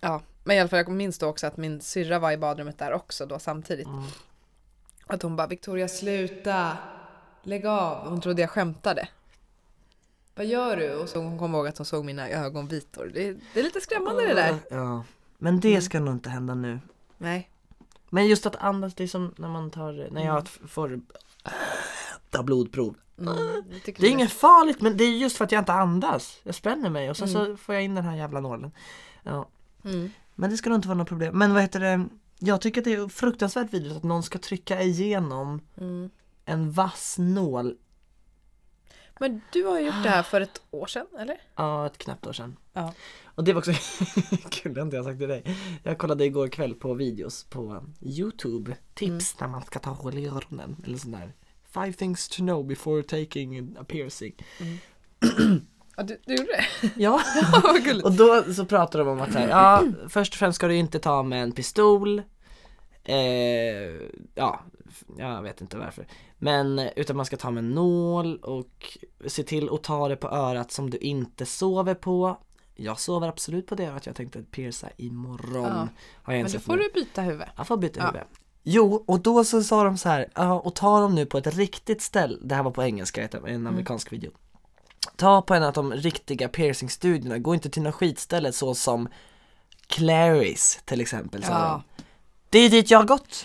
ja, 0.00 0.22
men 0.44 0.56
i 0.56 0.60
alla 0.60 0.68
fall 0.68 0.78
jag 0.78 0.88
minns 0.88 1.18
då 1.18 1.26
också 1.26 1.46
att 1.46 1.56
min 1.56 1.80
syrra 1.80 2.18
var 2.18 2.32
i 2.32 2.36
badrummet 2.36 2.78
där 2.78 2.92
också 2.92 3.26
då 3.26 3.38
samtidigt. 3.38 3.86
Mm. 3.86 4.04
Att 5.06 5.22
hon 5.22 5.36
bara 5.36 5.46
Victoria 5.46 5.88
sluta, 5.88 6.76
lägg 7.42 7.66
av. 7.66 8.08
Hon 8.08 8.20
trodde 8.20 8.42
jag 8.42 8.50
skämtade. 8.50 9.08
Vad 10.34 10.46
gör 10.46 10.76
du? 10.76 10.94
Och 10.94 11.08
så 11.08 11.18
hon 11.18 11.38
kom 11.38 11.54
ihåg 11.54 11.68
att 11.68 11.78
hon 11.78 11.84
såg 11.84 12.04
mina 12.04 12.28
ögonvitor. 12.28 13.10
Det, 13.14 13.36
det 13.54 13.60
är 13.60 13.64
lite 13.64 13.80
skrämmande 13.80 14.26
det 14.26 14.34
där. 14.34 14.58
Ja. 14.70 15.04
Men 15.38 15.60
det 15.60 15.80
ska 15.80 16.00
nog 16.00 16.14
inte 16.14 16.30
hända 16.30 16.54
nu. 16.54 16.80
Nej. 17.18 17.51
Men 18.14 18.26
just 18.26 18.46
att 18.46 18.56
andas, 18.56 18.94
det 18.94 19.02
är 19.02 19.08
som 19.08 19.34
när 19.36 19.48
man 19.48 19.70
tar, 19.70 20.08
när 20.10 20.24
jag 20.24 20.48
får 20.48 21.00
ta 22.30 22.42
blodprov. 22.42 22.96
Mm, 23.18 23.64
tycker 23.84 24.00
Det 24.00 24.06
är 24.06 24.10
inget 24.10 24.32
farligt 24.32 24.80
men 24.80 24.96
det 24.96 25.04
är 25.04 25.10
just 25.10 25.36
för 25.36 25.44
att 25.44 25.52
jag 25.52 25.60
inte 25.60 25.72
andas. 25.72 26.38
Jag 26.42 26.54
spänner 26.54 26.90
mig 26.90 27.10
och 27.10 27.16
sen 27.16 27.28
så 27.28 27.56
får 27.56 27.74
jag 27.74 27.84
in 27.84 27.94
den 27.94 28.04
här 28.04 28.16
jävla 28.16 28.40
nålen. 28.40 28.72
Ja. 29.22 29.48
Mm. 29.84 30.10
Men 30.34 30.50
det 30.50 30.56
ska 30.56 30.70
nog 30.70 30.78
inte 30.78 30.88
vara 30.88 30.98
något 30.98 31.08
problem. 31.08 31.38
Men 31.38 31.52
vad 31.54 31.62
heter 31.62 31.80
det? 31.80 32.06
Jag 32.38 32.60
tycker 32.60 32.80
att 32.80 32.84
det 32.84 32.92
är 32.92 33.08
fruktansvärt 33.08 33.74
vidrigt 33.74 33.96
att 33.96 34.02
någon 34.02 34.22
ska 34.22 34.38
trycka 34.38 34.82
igenom 34.82 35.60
Mm. 35.76 36.10
en 36.44 36.72
vass 36.72 37.16
nål, 37.18 37.76
Men 39.22 39.40
du 39.52 39.64
har 39.64 39.78
ju 39.78 39.86
gjort 39.86 40.02
det 40.02 40.08
här 40.08 40.22
för 40.22 40.40
ett 40.40 40.62
år 40.70 40.86
sedan, 40.86 41.06
eller? 41.18 41.36
ja 41.56 41.86
ett 41.86 41.98
knappt 41.98 42.26
år 42.26 42.32
sedan. 42.32 42.56
Ja. 42.72 42.94
Och 43.24 43.44
det 43.44 43.52
var 43.52 43.58
också 43.58 43.72
kul, 44.50 44.74
det 44.74 44.80
har 44.80 44.84
inte 44.84 44.96
jag 44.96 45.04
sagt 45.04 45.18
till 45.18 45.28
dig. 45.28 45.44
Jag 45.82 45.98
kollade 45.98 46.24
igår 46.24 46.48
kväll 46.48 46.74
på 46.74 46.94
videos 46.94 47.44
på 47.44 47.84
Youtube, 48.00 48.76
tips 48.94 49.40
när 49.40 49.48
man 49.48 49.62
ska 49.62 49.78
ta 49.78 49.90
hål 49.90 50.18
i 50.18 50.26
öronen 50.26 50.76
eller 50.84 50.98
sån 50.98 51.10
där. 51.10 51.32
Five 51.74 51.92
things 51.92 52.28
to 52.28 52.36
know 52.36 52.66
before 52.66 53.02
taking 53.02 53.76
a 53.80 53.84
piercing. 53.88 54.34
Ja, 55.96 56.02
du, 56.02 56.20
du 56.26 56.34
gjorde 56.34 56.52
det? 56.52 56.90
Ja, 56.96 57.22
och 58.04 58.12
då 58.12 58.54
så 58.54 58.64
pratar 58.64 58.98
de 58.98 59.08
om 59.08 59.20
att 59.20 59.34
här, 59.34 59.48
ja, 59.48 59.84
först 60.08 60.32
och 60.32 60.38
främst 60.38 60.56
ska 60.56 60.68
du 60.68 60.76
inte 60.76 60.98
ta 60.98 61.22
med 61.22 61.42
en 61.42 61.52
pistol. 61.52 62.22
Eh, 63.04 64.08
ja, 64.34 64.60
jag 65.18 65.42
vet 65.42 65.60
inte 65.60 65.76
varför. 65.76 66.06
Men 66.38 66.78
utan 66.96 67.16
man 67.16 67.26
ska 67.26 67.36
ta 67.36 67.50
med 67.50 67.64
nål 67.64 68.36
och 68.36 68.98
se 69.26 69.42
till 69.42 69.70
att 69.74 69.82
ta 69.82 70.08
det 70.08 70.16
på 70.16 70.28
örat 70.28 70.72
som 70.72 70.90
du 70.90 70.98
inte 70.98 71.46
sover 71.46 71.94
på. 71.94 72.38
Jag 72.74 73.00
sover 73.00 73.28
absolut 73.28 73.66
på 73.66 73.74
det 73.74 73.84
örat, 73.86 74.06
jag 74.06 74.16
tänkte 74.16 74.42
pierca 74.42 74.88
imorgon. 74.96 75.62
Ja. 75.64 75.88
Har 76.22 76.32
jag 76.32 76.42
Men 76.42 76.52
då 76.52 76.58
får 76.58 76.76
nu. 76.76 76.82
du 76.82 76.90
byta 77.00 77.22
huvud. 77.22 77.46
Jag 77.56 77.66
får 77.66 77.76
byta 77.76 78.00
Ja. 78.00 78.06
huvud. 78.06 78.22
Jo, 78.62 79.04
och 79.06 79.20
då 79.20 79.44
så 79.44 79.62
sa 79.62 79.84
de 79.84 79.98
så 79.98 80.08
här, 80.08 80.28
ja, 80.34 80.60
och 80.60 80.74
ta 80.74 81.00
dem 81.00 81.14
nu 81.14 81.26
på 81.26 81.38
ett 81.38 81.56
riktigt 81.56 82.02
ställe, 82.02 82.38
det 82.42 82.54
här 82.54 82.62
var 82.62 82.70
på 82.70 82.82
engelska, 82.82 83.28
en 83.46 83.66
amerikansk 83.66 84.12
video. 84.12 84.30
Ta 85.16 85.42
på 85.42 85.54
en 85.54 85.62
av 85.62 85.72
de 85.72 85.92
riktiga 85.92 86.48
piercingstudierna, 86.48 87.38
gå 87.38 87.54
inte 87.54 87.70
till 87.70 87.82
något 87.82 87.94
skitställe 87.94 88.52
så 88.52 88.74
som 88.74 89.08
Clarys 89.86 90.80
till 90.84 91.00
exempel 91.00 91.44
Ja. 91.48 91.82
De. 92.52 92.58
Det 92.58 92.64
är 92.64 92.70
dit 92.70 92.90
jag 92.90 92.98
har 92.98 93.06
gått. 93.06 93.44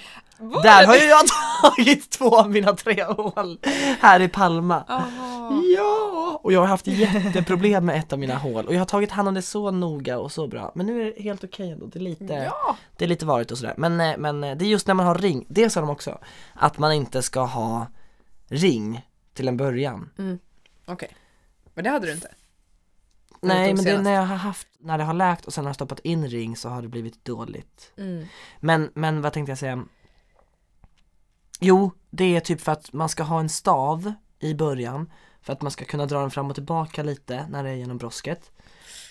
Där 0.64 0.86
har 0.88 0.96
ju 0.96 1.04
jag 1.06 1.22
tagit 1.76 2.10
två 2.10 2.38
av 2.40 2.50
mina 2.52 2.74
tre 2.76 3.04
hål 3.04 3.60
här 4.00 4.20
i 4.22 4.28
Palma. 4.28 4.84
Jaha. 4.88 5.62
Ja! 5.76 6.40
Och 6.44 6.54
jag 6.54 6.60
har 6.60 6.68
haft 6.68 6.88
jätteproblem 6.88 7.86
med 7.86 8.00
ett 8.00 8.14
av 8.14 8.20
mina 8.20 8.36
hål 8.38 8.66
och 8.66 8.74
jag 8.74 8.80
har 8.80 8.86
tagit 8.86 9.12
hand 9.12 9.28
om 9.28 9.34
det 9.34 9.42
så 9.42 9.72
noga 9.72 10.20
och 10.20 10.32
så 10.32 10.48
bra. 10.48 10.72
Men 10.76 10.86
nu 10.86 11.02
är 11.02 11.06
det 11.16 11.22
helt 11.24 11.44
okej 11.44 11.72
ändå, 11.72 11.86
det 11.86 12.00
är 12.00 12.04
lite, 12.04 12.34
Ja. 12.34 12.78
det 12.98 13.06
är 13.06 13.10
lite 13.10 13.26
varigt 13.26 13.52
och 13.52 13.58
sådär. 13.58 13.74
Men, 13.78 14.02
eh, 14.02 14.18
men 14.18 14.44
eh, 14.44 14.56
det 14.58 14.66
är 14.66 14.70
just 14.70 14.88
när 14.88 14.94
man 14.94 15.06
har 15.06 15.16
ring, 15.16 15.46
det 15.50 15.70
sa 15.70 15.80
de 15.80 15.90
också, 15.90 16.18
att 16.54 16.78
man 16.78 16.92
inte 16.94 17.22
ska 17.22 17.42
ha 17.42 17.88
ring 18.50 19.06
till 19.34 19.48
en 19.48 19.58
början. 19.58 20.10
Okej. 20.86 21.10
Men 21.74 21.84
det 21.84 21.90
hade 21.90 22.08
du 22.08 22.14
inte? 22.14 22.28
Nej 23.48 23.74
men 23.74 23.84
det 23.84 23.92
är 23.92 24.02
när 24.02 24.14
jag 24.14 24.26
har 24.26 24.36
haft, 24.36 24.68
när 24.80 24.98
det 24.98 25.04
har 25.04 25.14
läkt 25.14 25.46
och 25.46 25.54
sen 25.54 25.66
har 25.66 25.70
jag 25.70 25.76
stoppat 25.76 26.00
in 26.00 26.28
ring 26.28 26.56
så 26.56 26.70
har 26.70 26.82
det 26.82 26.88
blivit 26.88 27.26
dåligt. 27.26 27.92
Mm. 27.98 28.26
Men, 28.60 28.92
men 28.94 29.22
vad 29.22 29.34
tänkte 29.34 29.52
jag 29.52 29.60
säga? 29.60 29.86
Jo, 31.60 31.92
det 32.10 32.36
är 32.36 32.40
typ 32.40 32.62
för 32.62 32.72
att 32.72 32.94
man 32.94 33.10
ska 33.10 33.24
ha 33.24 33.40
en 33.40 33.50
stav 33.50 34.14
i 34.40 34.54
början 34.54 35.12
för 35.42 35.54
att 35.54 35.62
man 35.62 35.72
ska 35.72 35.86
kunna 35.86 36.06
dra 36.06 36.20
den 36.22 36.32
fram 36.32 36.48
och 36.50 36.56
tillbaka 36.56 37.04
lite 37.04 37.48
när 37.50 37.64
det 37.64 37.70
är 37.70 37.74
genom 37.76 37.98
brosket 37.98 38.52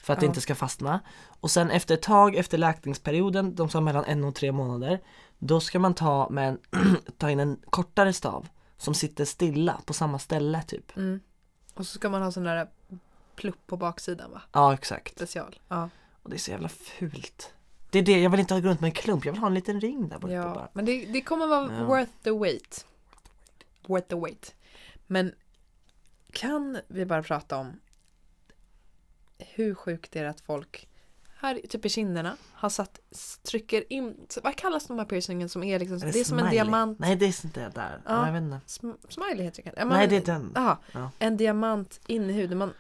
för 0.03 0.12
att 0.12 0.20
det 0.20 0.26
Ja. 0.26 0.30
inte 0.30 0.41
ska 0.41 0.55
fastna 0.55 1.01
och 1.41 1.51
sen 1.51 1.70
efter 1.70 1.95
ett 1.95 2.03
tag 2.03 2.37
efter 2.37 2.59
läkningsperioden, 2.59 3.55
de 3.55 3.68
sa 3.68 3.80
mellan 3.80 4.05
en 4.05 4.24
och 4.24 4.34
tre 4.34 4.53
månader 4.53 5.01
då 5.39 5.61
ska 5.61 5.78
man 5.78 5.95
ta, 5.95 6.28
med 6.30 6.49
en, 6.49 6.59
ta 7.18 7.30
in 7.30 7.41
en 7.41 7.61
kortare 7.70 8.12
stav 8.12 8.49
som 8.78 8.95
sitter 8.95 9.24
stilla 9.24 9.80
på 9.87 9.93
samma 9.93 10.18
ställe 10.18 10.62
typ 10.62 10.97
Mm. 10.97 11.20
Och 11.74 11.87
så 11.87 11.99
ska 11.99 12.09
man 12.09 12.22
ha 12.22 12.32
sån 12.32 12.45
där 12.45 12.68
plupp 13.37 13.66
på 13.66 13.76
baksidan 13.76 14.30
va? 14.30 14.43
Ja 14.53 14.74
exakt, 14.74 15.12
Special. 15.16 15.59
Ja. 15.68 15.89
och 16.22 16.30
det 16.30 16.37
är 16.37 16.39
så 16.39 16.51
jävla 16.51 16.68
fult 16.68 17.55
Det 17.91 17.99
är 17.99 18.03
det, 18.03 18.20
jag 18.20 18.30
vill 18.30 18.41
inte 18.41 18.55
ha 18.55 18.61
runt 18.61 18.80
med 18.80 18.89
en 18.89 18.95
klump, 18.95 19.24
jag 19.24 19.32
vill 19.32 19.41
ha 19.41 19.47
en 19.49 19.55
liten 19.55 19.80
ring 19.80 20.09
där 20.09 20.18
borta 20.18 20.34
ja. 20.34 20.55
bara 20.55 20.68
Men 20.72 20.84
det, 20.84 21.07
det 21.07 21.20
kommer 21.20 21.47
vara 21.47 21.72
Ja. 21.78 21.84
worth 21.84 22.12
the 22.22 22.30
wait. 22.30 22.87
Worth 23.87 24.09
the 24.09 24.14
wait. 24.16 24.55
Men 25.07 25.32
kan 26.32 26.78
vi 26.89 27.05
bara 27.07 27.22
prata 27.22 27.57
om 27.57 27.80
hur 29.39 29.74
sjukt 29.74 30.12
det 30.12 30.20
är 30.20 30.24
att 30.24 30.41
folk 30.41 30.89
här 31.39 31.61
typ 31.68 31.84
i 31.84 31.89
kinderna 31.89 32.37
har 32.53 32.68
satt, 32.68 33.01
trycker 33.43 33.93
in, 33.93 34.26
vad 34.43 34.57
kallas 34.57 34.87
de 34.87 34.99
här 34.99 35.05
piercingen 35.07 35.49
som 35.49 35.62
är 35.64 35.78
liksom, 35.78 35.97
Är 35.97 36.12
det 36.12 36.20
är 36.20 36.24
som 36.24 36.39
en 36.39 36.51
diamant, 36.51 36.99
Nej 36.99 37.16
det 37.16 37.24
är 37.26 37.45
inte 37.47 37.61
det 37.61 37.70
där, 37.74 38.01
Ja. 38.05 38.12
ja. 38.12 38.26
jag 38.26 38.32
vet 38.32 38.43
inte 38.43 38.57
sm- 38.66 38.97
smiley 39.09 39.45
heter 39.45 39.62
det 39.62 39.70
kanske? 39.70 39.84
Nej 39.97 40.07
det 40.09 40.16
är 40.16 40.24
den 40.24 40.53
Jaha, 40.55 40.78
Ja. 40.93 41.11
en 41.18 41.37
diamant 41.37 42.01
in 42.07 42.30
i 42.30 42.32
huden. 42.32 42.59
Man, 42.59 42.72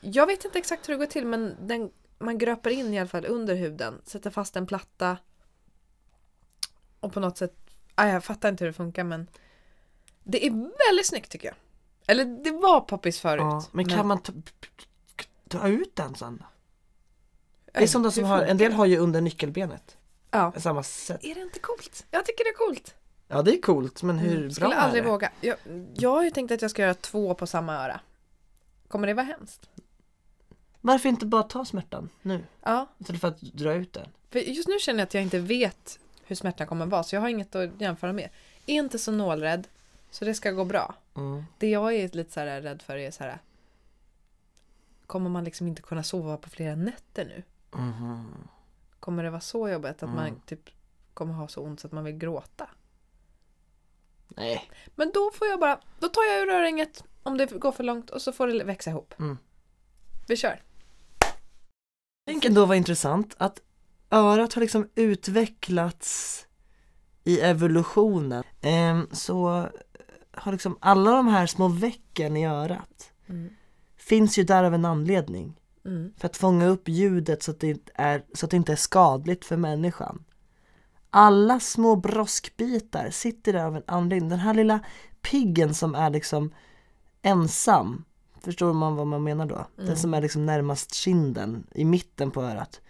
jag 0.00 0.26
vet 0.26 0.44
inte 0.44 0.58
exakt 0.58 0.88
hur 0.88 0.94
det 0.94 0.98
går 0.98 1.06
till 1.06 1.26
men 1.26 1.56
den, 1.66 1.90
man 2.18 2.38
gröper 2.38 2.70
in 2.70 2.94
i 2.94 2.98
alla 2.98 3.08
fall 3.08 3.26
under 3.26 3.54
huden, 3.54 4.00
sätter 4.04 4.30
fast 4.30 4.56
en 4.56 4.66
platta 4.66 5.16
och 7.00 7.12
på 7.12 7.20
något 7.20 7.38
sätt, 7.38 7.54
ah, 7.94 8.06
jag 8.08 8.24
fattar 8.24 8.48
inte 8.48 8.64
hur 8.64 8.68
det 8.70 8.76
funkar 8.76 9.04
men 9.04 9.26
det 10.24 10.46
är 10.46 10.50
väldigt 10.88 11.06
snyggt 11.06 11.30
tycker 11.30 11.48
jag. 11.48 11.56
Eller 12.06 12.24
det 12.24 12.50
var 12.50 12.80
poppis 12.80 13.20
förut. 13.20 13.40
Ja, 13.40 13.64
men 13.72 13.88
kan 13.88 14.06
man 14.06 14.18
ta, 14.22 14.32
ta 15.48 15.68
ut 15.68 15.96
den 15.96 16.14
sen? 16.14 16.42
Det 17.72 17.82
är 17.82 17.86
som 17.86 18.02
de 18.02 18.12
som 18.12 18.24
har, 18.24 18.42
en 18.42 18.56
del 18.58 18.72
har 18.72 18.86
ju 18.86 18.98
under 18.98 19.20
nyckelbenet 19.20 19.96
Ja. 20.30 20.52
samma 20.56 20.82
sätt 20.82 21.24
Är 21.24 21.34
det 21.34 21.40
inte 21.40 21.58
coolt? 21.58 22.06
Jag 22.10 22.26
tycker 22.26 22.44
det 22.44 22.50
är 22.50 22.66
coolt. 22.66 22.94
Ja 23.28 23.42
det 23.42 23.54
är 23.56 23.60
coolt 23.62 24.02
men 24.02 24.18
hur 24.18 24.30
Mm, 24.36 24.42
bra 24.42 24.50
Skulle 24.54 24.74
är 24.74 24.78
aldrig 24.78 25.04
det? 25.04 25.08
våga. 25.10 25.32
Jag, 25.40 25.56
jag 25.94 26.10
har 26.10 26.24
ju 26.24 26.30
tänkt 26.30 26.50
att 26.52 26.62
jag 26.62 26.70
ska 26.70 26.82
göra 26.82 26.94
två 26.94 27.34
på 27.34 27.46
samma 27.46 27.74
öra. 27.84 28.00
Kommer 28.88 29.06
det 29.06 29.14
vara 29.14 29.26
hemskt? 29.26 29.70
Varför 30.80 31.08
inte 31.08 31.26
bara 31.26 31.42
ta 31.42 31.64
smärtan 31.64 32.08
nu? 32.22 32.44
Ja. 32.62 32.86
Istället 32.98 33.20
för 33.20 33.28
att 33.28 33.40
dra 33.40 33.74
ut 33.74 33.92
den 33.92 34.08
För 34.30 34.38
just 34.38 34.68
nu 34.68 34.78
känner 34.78 34.98
jag 34.98 35.06
att 35.06 35.14
jag 35.14 35.22
inte 35.22 35.38
vet 35.38 35.98
hur 36.24 36.36
smärtan 36.36 36.66
kommer 36.66 36.86
vara 36.86 37.02
så 37.02 37.16
jag 37.16 37.20
har 37.20 37.28
inget 37.28 37.54
att 37.54 37.80
jämföra 37.80 38.12
med. 38.12 38.28
Är 38.66 38.74
inte 38.74 38.98
så 38.98 39.12
nålrädd 39.12 39.68
så 40.10 40.24
det 40.24 40.34
ska 40.34 40.50
gå 40.50 40.64
bra. 40.64 40.94
mm. 41.16 41.44
Det 41.58 41.68
jag 41.70 41.94
är 41.94 42.08
lite 42.08 42.32
så 42.32 42.40
här 42.40 42.60
rädd 42.60 42.82
för 42.82 42.96
är 42.96 43.10
så 43.10 43.24
här 43.24 43.38
Kommer 45.06 45.30
man 45.30 45.44
liksom 45.44 45.66
inte 45.66 45.82
kunna 45.82 46.02
sova 46.02 46.36
på 46.36 46.50
flera 46.50 46.74
nätter 46.74 47.24
nu? 47.24 47.42
Mhm. 47.80 48.34
Kommer 49.00 49.22
det 49.24 49.30
vara 49.30 49.40
så 49.40 49.68
jobbigt 49.68 49.90
att 49.90 50.02
Mm. 50.02 50.14
man 50.14 50.40
typ 50.46 50.70
kommer 51.14 51.34
ha 51.34 51.48
så 51.48 51.60
ont 51.62 51.80
så 51.80 51.86
att 51.86 51.92
man 51.92 52.04
vill 52.04 52.16
gråta? 52.18 52.68
Nej, 54.28 54.70
Men 54.94 55.10
då 55.14 55.30
får 55.34 55.46
jag 55.48 55.60
bara, 55.60 55.80
då 55.98 56.08
tar 56.08 56.22
jag 56.22 56.42
ur 56.42 56.48
örhänget 56.50 57.04
om 57.22 57.36
det 57.38 57.46
går 57.50 57.72
för 57.72 57.84
långt 57.84 58.10
och 58.10 58.22
så 58.22 58.32
får 58.32 58.46
det 58.46 58.64
växa 58.64 58.90
ihop. 58.90 59.14
Mm. 59.18 59.38
Vi 60.28 60.36
kör. 60.36 60.62
Tänk 62.30 62.44
ändå 62.44 62.66
vad 62.66 62.76
intressant 62.76 63.34
att 63.38 63.60
örat 64.10 64.52
har 64.52 64.60
liksom 64.60 64.88
utvecklats 64.94 66.46
i 67.24 67.40
evolutionen 67.40 68.42
Ehm, 68.60 69.08
så 69.12 69.68
har 70.32 70.52
liksom 70.52 70.78
alla 70.80 71.10
de 71.10 71.28
här 71.28 71.46
små 71.46 71.68
vecken 71.68 72.36
i 72.36 72.46
örat 72.46 73.12
Mm. 73.26 73.50
finns 73.96 74.38
ju 74.38 74.44
där 74.44 74.64
av 74.64 74.74
en 74.74 74.84
anledning 74.84 75.60
Mm. 75.84 76.12
för 76.16 76.26
att 76.26 76.36
fånga 76.36 76.66
upp 76.66 76.88
ljudet 76.88 77.42
så 77.42 77.50
att, 77.50 77.60
det 77.60 77.90
är, 77.94 78.24
så 78.34 78.46
att 78.46 78.50
det 78.50 78.56
inte 78.56 78.72
är 78.72 78.76
skadligt 78.76 79.44
för 79.44 79.56
människan. 79.56 80.24
Alla 81.10 81.60
små 81.60 81.96
broskbitar 81.96 83.10
sitter 83.10 83.52
där 83.52 83.64
av 83.64 83.76
en 83.76 83.82
anledning. 83.86 84.28
Den 84.30 84.38
här 84.38 84.54
lilla 84.54 84.80
piggen 85.22 85.74
som 85.74 85.94
är 85.94 86.10
liksom 86.10 86.54
ensam, 87.22 88.04
förstår 88.40 88.72
man 88.72 88.96
vad 88.96 89.06
man 89.06 89.22
menar 89.22 89.46
då? 89.46 89.66
Den 89.76 89.96
som 89.96 90.14
är 90.14 90.20
liksom 90.20 90.46
närmast 90.46 90.94
kinden, 90.94 91.66
i 91.74 91.84
mitten 91.84 92.30
på 92.30 92.42
örat. 92.42 92.80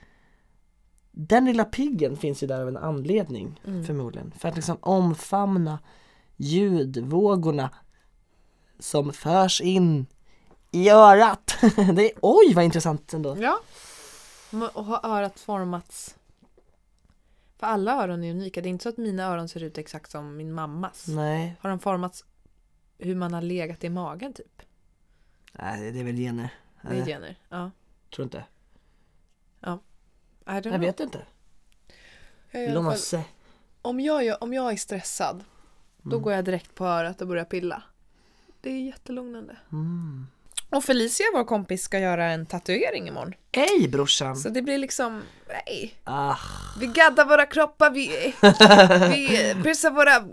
Den 1.10 1.44
lilla 1.44 1.64
piggen 1.64 2.16
finns 2.16 2.42
ju 2.42 2.46
där 2.46 2.60
av 2.60 2.68
en 2.68 2.76
anledning 2.76 3.60
förmodligen. 3.86 4.32
För 4.38 4.48
att 4.48 4.56
liksom 4.56 4.76
omfamna 4.80 5.78
ljudvågorna 6.36 7.70
som 8.78 9.12
förs 9.12 9.60
in 9.60 10.06
i 10.70 10.90
örat. 10.90 11.56
Det 11.76 12.12
är, 12.12 12.18
oj 12.22 12.54
vad 12.54 12.64
intressant 12.64 13.14
ändå. 13.14 13.36
Ja. 13.38 13.60
Och 14.72 14.84
har 14.84 15.00
örat 15.16 15.40
formats 15.40 16.16
För 17.58 17.66
alla 17.66 18.04
öron 18.04 18.24
är 18.24 18.30
unika. 18.30 18.60
Det 18.60 18.68
är 18.68 18.70
inte 18.70 18.82
så 18.82 18.88
att 18.88 18.96
mina 18.96 19.24
öron 19.24 19.48
ser 19.48 19.62
ut 19.62 19.78
exakt 19.78 20.10
som 20.10 20.36
min 20.36 20.52
mammas. 20.52 21.08
Nej, 21.08 21.56
Har 21.60 21.70
de 21.70 21.78
formats 21.78 22.24
hur 22.98 23.14
man 23.14 23.34
har 23.34 23.42
legat 23.42 23.84
i 23.84 23.88
magen 23.88 24.32
typ? 24.32 24.62
Nej 25.52 25.92
det 25.92 26.00
är 26.00 26.04
väl 26.04 26.16
gener. 26.16 26.54
Det 26.82 26.88
är 26.88 26.92
Nej, 26.92 27.04
gener. 27.06 27.36
Ja. 27.48 27.70
tror 28.14 28.24
inte. 28.24 28.44
I 30.46 30.52
don't 30.52 30.62
know. 30.62 30.72
Jag 30.72 30.78
vet 30.78 31.00
inte. 31.00 31.26
Jag 32.50 32.74
om, 33.82 34.00
jag, 34.00 34.24
gör- 34.24 34.42
om 34.44 34.52
jag 34.52 34.72
är 34.72 34.76
stressad 34.76 35.44
då 36.02 36.10
Mm. 36.16 36.22
går 36.22 36.32
jag 36.32 36.44
direkt 36.44 36.74
på 36.74 36.86
örat 36.86 37.20
och 37.20 37.28
börjar 37.28 37.44
pilla. 37.44 37.82
Det 38.60 38.70
är 38.70 38.80
jättelugnande. 38.80 39.56
Mm. 39.72 40.26
Och 40.70 40.84
Felicia, 40.84 41.26
vår 41.34 41.44
kompis, 41.44 41.82
ska 41.82 41.98
göra 41.98 42.26
en 42.26 42.46
tatuering 42.46 43.08
imorgon. 43.08 43.34
Ej 43.52 43.88
brorsan! 43.88 44.36
Så 44.36 44.48
det 44.48 44.62
blir 44.62 44.78
liksom, 44.78 45.22
nej. 45.48 45.94
Ah. 46.04 46.36
Vi 46.80 46.86
gaddar 46.86 47.24
våra 47.24 47.46
kroppar, 47.46 47.90
vi, 47.90 48.34
vi 49.14 49.54
pussar 49.62 49.90
våra 49.90 50.28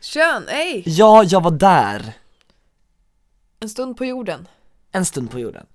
kön, 0.00 0.48
ej. 0.48 0.82
Ja, 0.86 1.24
jag 1.24 1.42
var 1.42 1.50
där! 1.50 2.12
En 3.62 3.68
stund 3.68 3.96
på 3.96 4.04
jorden. 4.04 4.48
En 4.92 5.04
stund 5.04 5.30
på 5.30 5.38
jorden. 5.38 5.66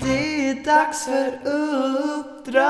Det 0.00 0.48
är 0.48 0.64
dags 0.64 1.04
för 1.04 1.32
uppdrag! 1.48 2.66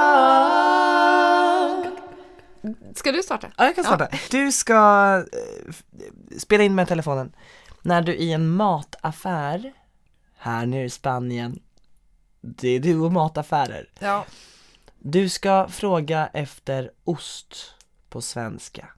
Ska 2.94 3.12
du 3.12 3.22
starta? 3.22 3.48
Ja, 3.56 3.64
jag 3.64 3.74
kan 3.74 3.84
starta. 3.84 4.08
Du 4.30 4.52
ska 4.52 5.24
eh, 5.32 5.72
spela 6.38 6.64
in 6.64 6.74
med 6.74 6.88
telefonen 6.88 7.32
när 7.82 8.02
du 8.02 8.14
i 8.14 8.32
en 8.32 8.48
mataffär 8.48 9.72
här 10.38 10.66
nere 10.66 10.84
i 10.84 10.90
Spanien, 10.90 11.62
det 12.40 12.68
är 12.68 12.80
du 12.80 12.98
och 12.98 13.12
mataffärer. 13.12 13.88
Ja. 13.98 14.24
Du 14.98 15.28
ska 15.28 15.68
fråga 15.68 16.30
efter 16.32 16.90
ost 17.04 17.74
på 18.08 18.20
svenska. 18.20 18.88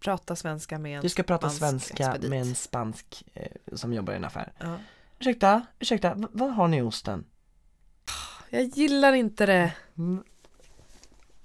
Prata 0.00 0.36
svenska 0.36 0.78
med 0.78 0.96
en 0.96 1.02
Du 1.02 1.08
ska 1.08 1.22
prata 1.22 1.50
svenska 1.50 1.94
expedit. 2.04 2.30
med 2.30 2.40
en 2.40 2.54
spansk 2.54 3.24
eh, 3.34 3.46
som 3.76 3.92
jobbar 3.92 4.12
i 4.12 4.16
en 4.16 4.24
affär. 4.24 4.52
Ja. 4.58 4.76
Ursäkta, 5.18 5.66
ursäkta, 5.78 6.14
v- 6.14 6.26
vad 6.32 6.54
har 6.54 6.68
ni 6.68 6.76
i 6.76 6.80
osten? 6.82 7.24
Jag 8.50 8.62
gillar 8.62 9.12
inte 9.12 9.46
det. 9.46 9.72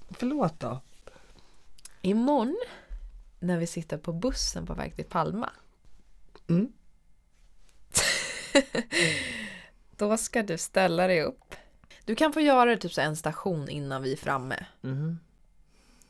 Förlåt 0.10 0.60
då. 0.60 0.82
Imorgon 2.02 2.58
när 3.40 3.58
vi 3.58 3.68
sitter 3.68 3.98
på 3.98 4.14
bussen 4.14 4.66
på 4.66 4.74
väg 4.74 4.96
till 4.96 5.06
Palma. 5.06 5.50
Mm. 6.50 6.72
Då 9.98 10.18
ska 10.18 10.44
du 10.44 10.58
ställa 10.58 11.08
dig 11.08 11.22
upp. 11.24 11.56
Du 12.06 12.16
kan 12.16 12.34
få 12.34 12.42
göra 12.42 12.66
det 12.70 12.78
typ 12.78 12.94
så 12.94 13.02
en 13.02 13.16
station 13.16 13.70
innan 13.70 14.02
vi 14.04 14.12
är 14.14 14.18
framme. 14.18 14.66
Mhm. 14.82 15.20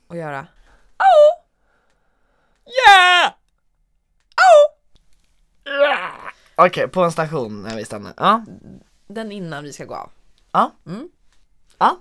Och 0.08 0.18
göra 0.18 0.48
Okej, 6.58 6.88
på 6.88 7.04
en 7.04 7.12
station 7.12 7.62
när 7.62 7.76
vi 7.76 7.86
stannar. 7.86 8.14
Ja. 8.18 8.46
den 9.08 9.32
innan 9.32 9.64
vi 9.64 9.74
ska 9.74 9.86
gå 9.86 9.96
av. 9.96 10.10
Ja. 10.52 10.72
Mm. 10.86 11.10
Ja. 11.78 11.98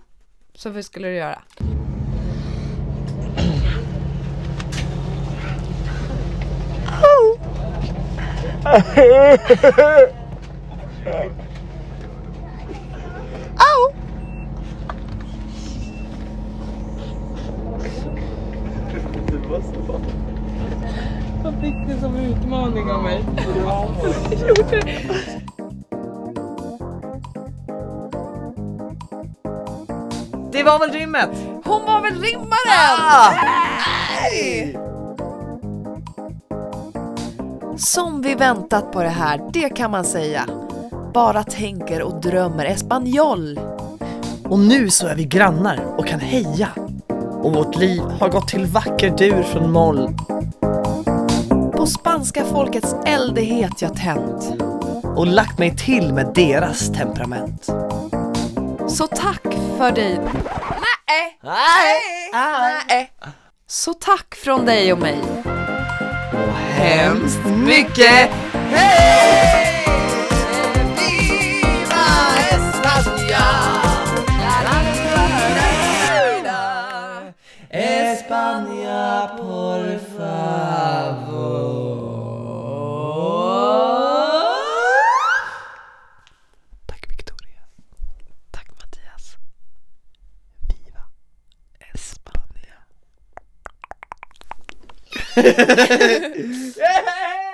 Så 0.55 0.71
hur 0.71 0.83
skulle 0.83 1.09
du 1.09 1.15
göra? 1.15 1.43
Det 19.35 19.89
var 19.89 20.14
väl 30.87 30.91
rimmet? 30.91 31.31
Hon 31.65 31.87
var 31.87 32.03
väl 32.03 32.21
rimmaren! 32.21 32.99
Ah! 33.01 33.35
Som 37.77 38.23
vi 38.23 38.35
väntat 38.35 38.93
på 38.93 39.03
det 39.03 39.09
här, 39.09 39.51
det 39.53 39.69
kan 39.69 39.91
man 39.91 40.05
säga. 40.05 40.47
Bara 41.15 41.45
tänker 41.45 42.03
och 42.03 42.21
drömmer 42.21 42.65
espanjol. 42.65 43.61
Och 44.45 44.59
nu 44.59 44.91
så 44.91 45.07
är 45.07 45.15
vi 45.15 45.25
grannar 45.25 45.81
och 45.97 46.07
kan 46.07 46.21
heja. 46.21 46.69
Och 47.43 47.55
vårt 47.55 47.77
liv 47.77 48.03
har 48.21 48.29
gått 48.29 48.49
till 48.49 48.67
vacker 48.67 49.11
dur 49.11 49.43
från 49.43 49.73
moll. 49.73 50.09
På 51.85 51.89
spanska 51.89 52.45
folkets 52.45 52.95
eldighet 53.07 53.83
jag 53.83 53.97
tänt. 53.97 54.63
Och 55.17 55.27
lagt 55.27 55.59
mig 55.59 55.77
till 55.77 56.13
med 56.13 56.33
deras 56.35 56.93
temperament. 56.93 57.65
Så 58.89 59.07
tack 59.07 59.43
för 59.79 59.93
dig. 59.93 60.19
Nej, 60.19 61.39
Nej! 61.43 62.31
nej. 62.89 63.13
Så 63.67 63.95
tack 63.95 64.35
från 64.35 64.65
dig 64.65 64.93
och 64.93 64.99
mig. 64.99 65.21
Och 66.33 66.55
hemskt 66.55 67.47
mycket 67.47 68.31
hej! 68.53 69.74
yeah. 96.77 97.54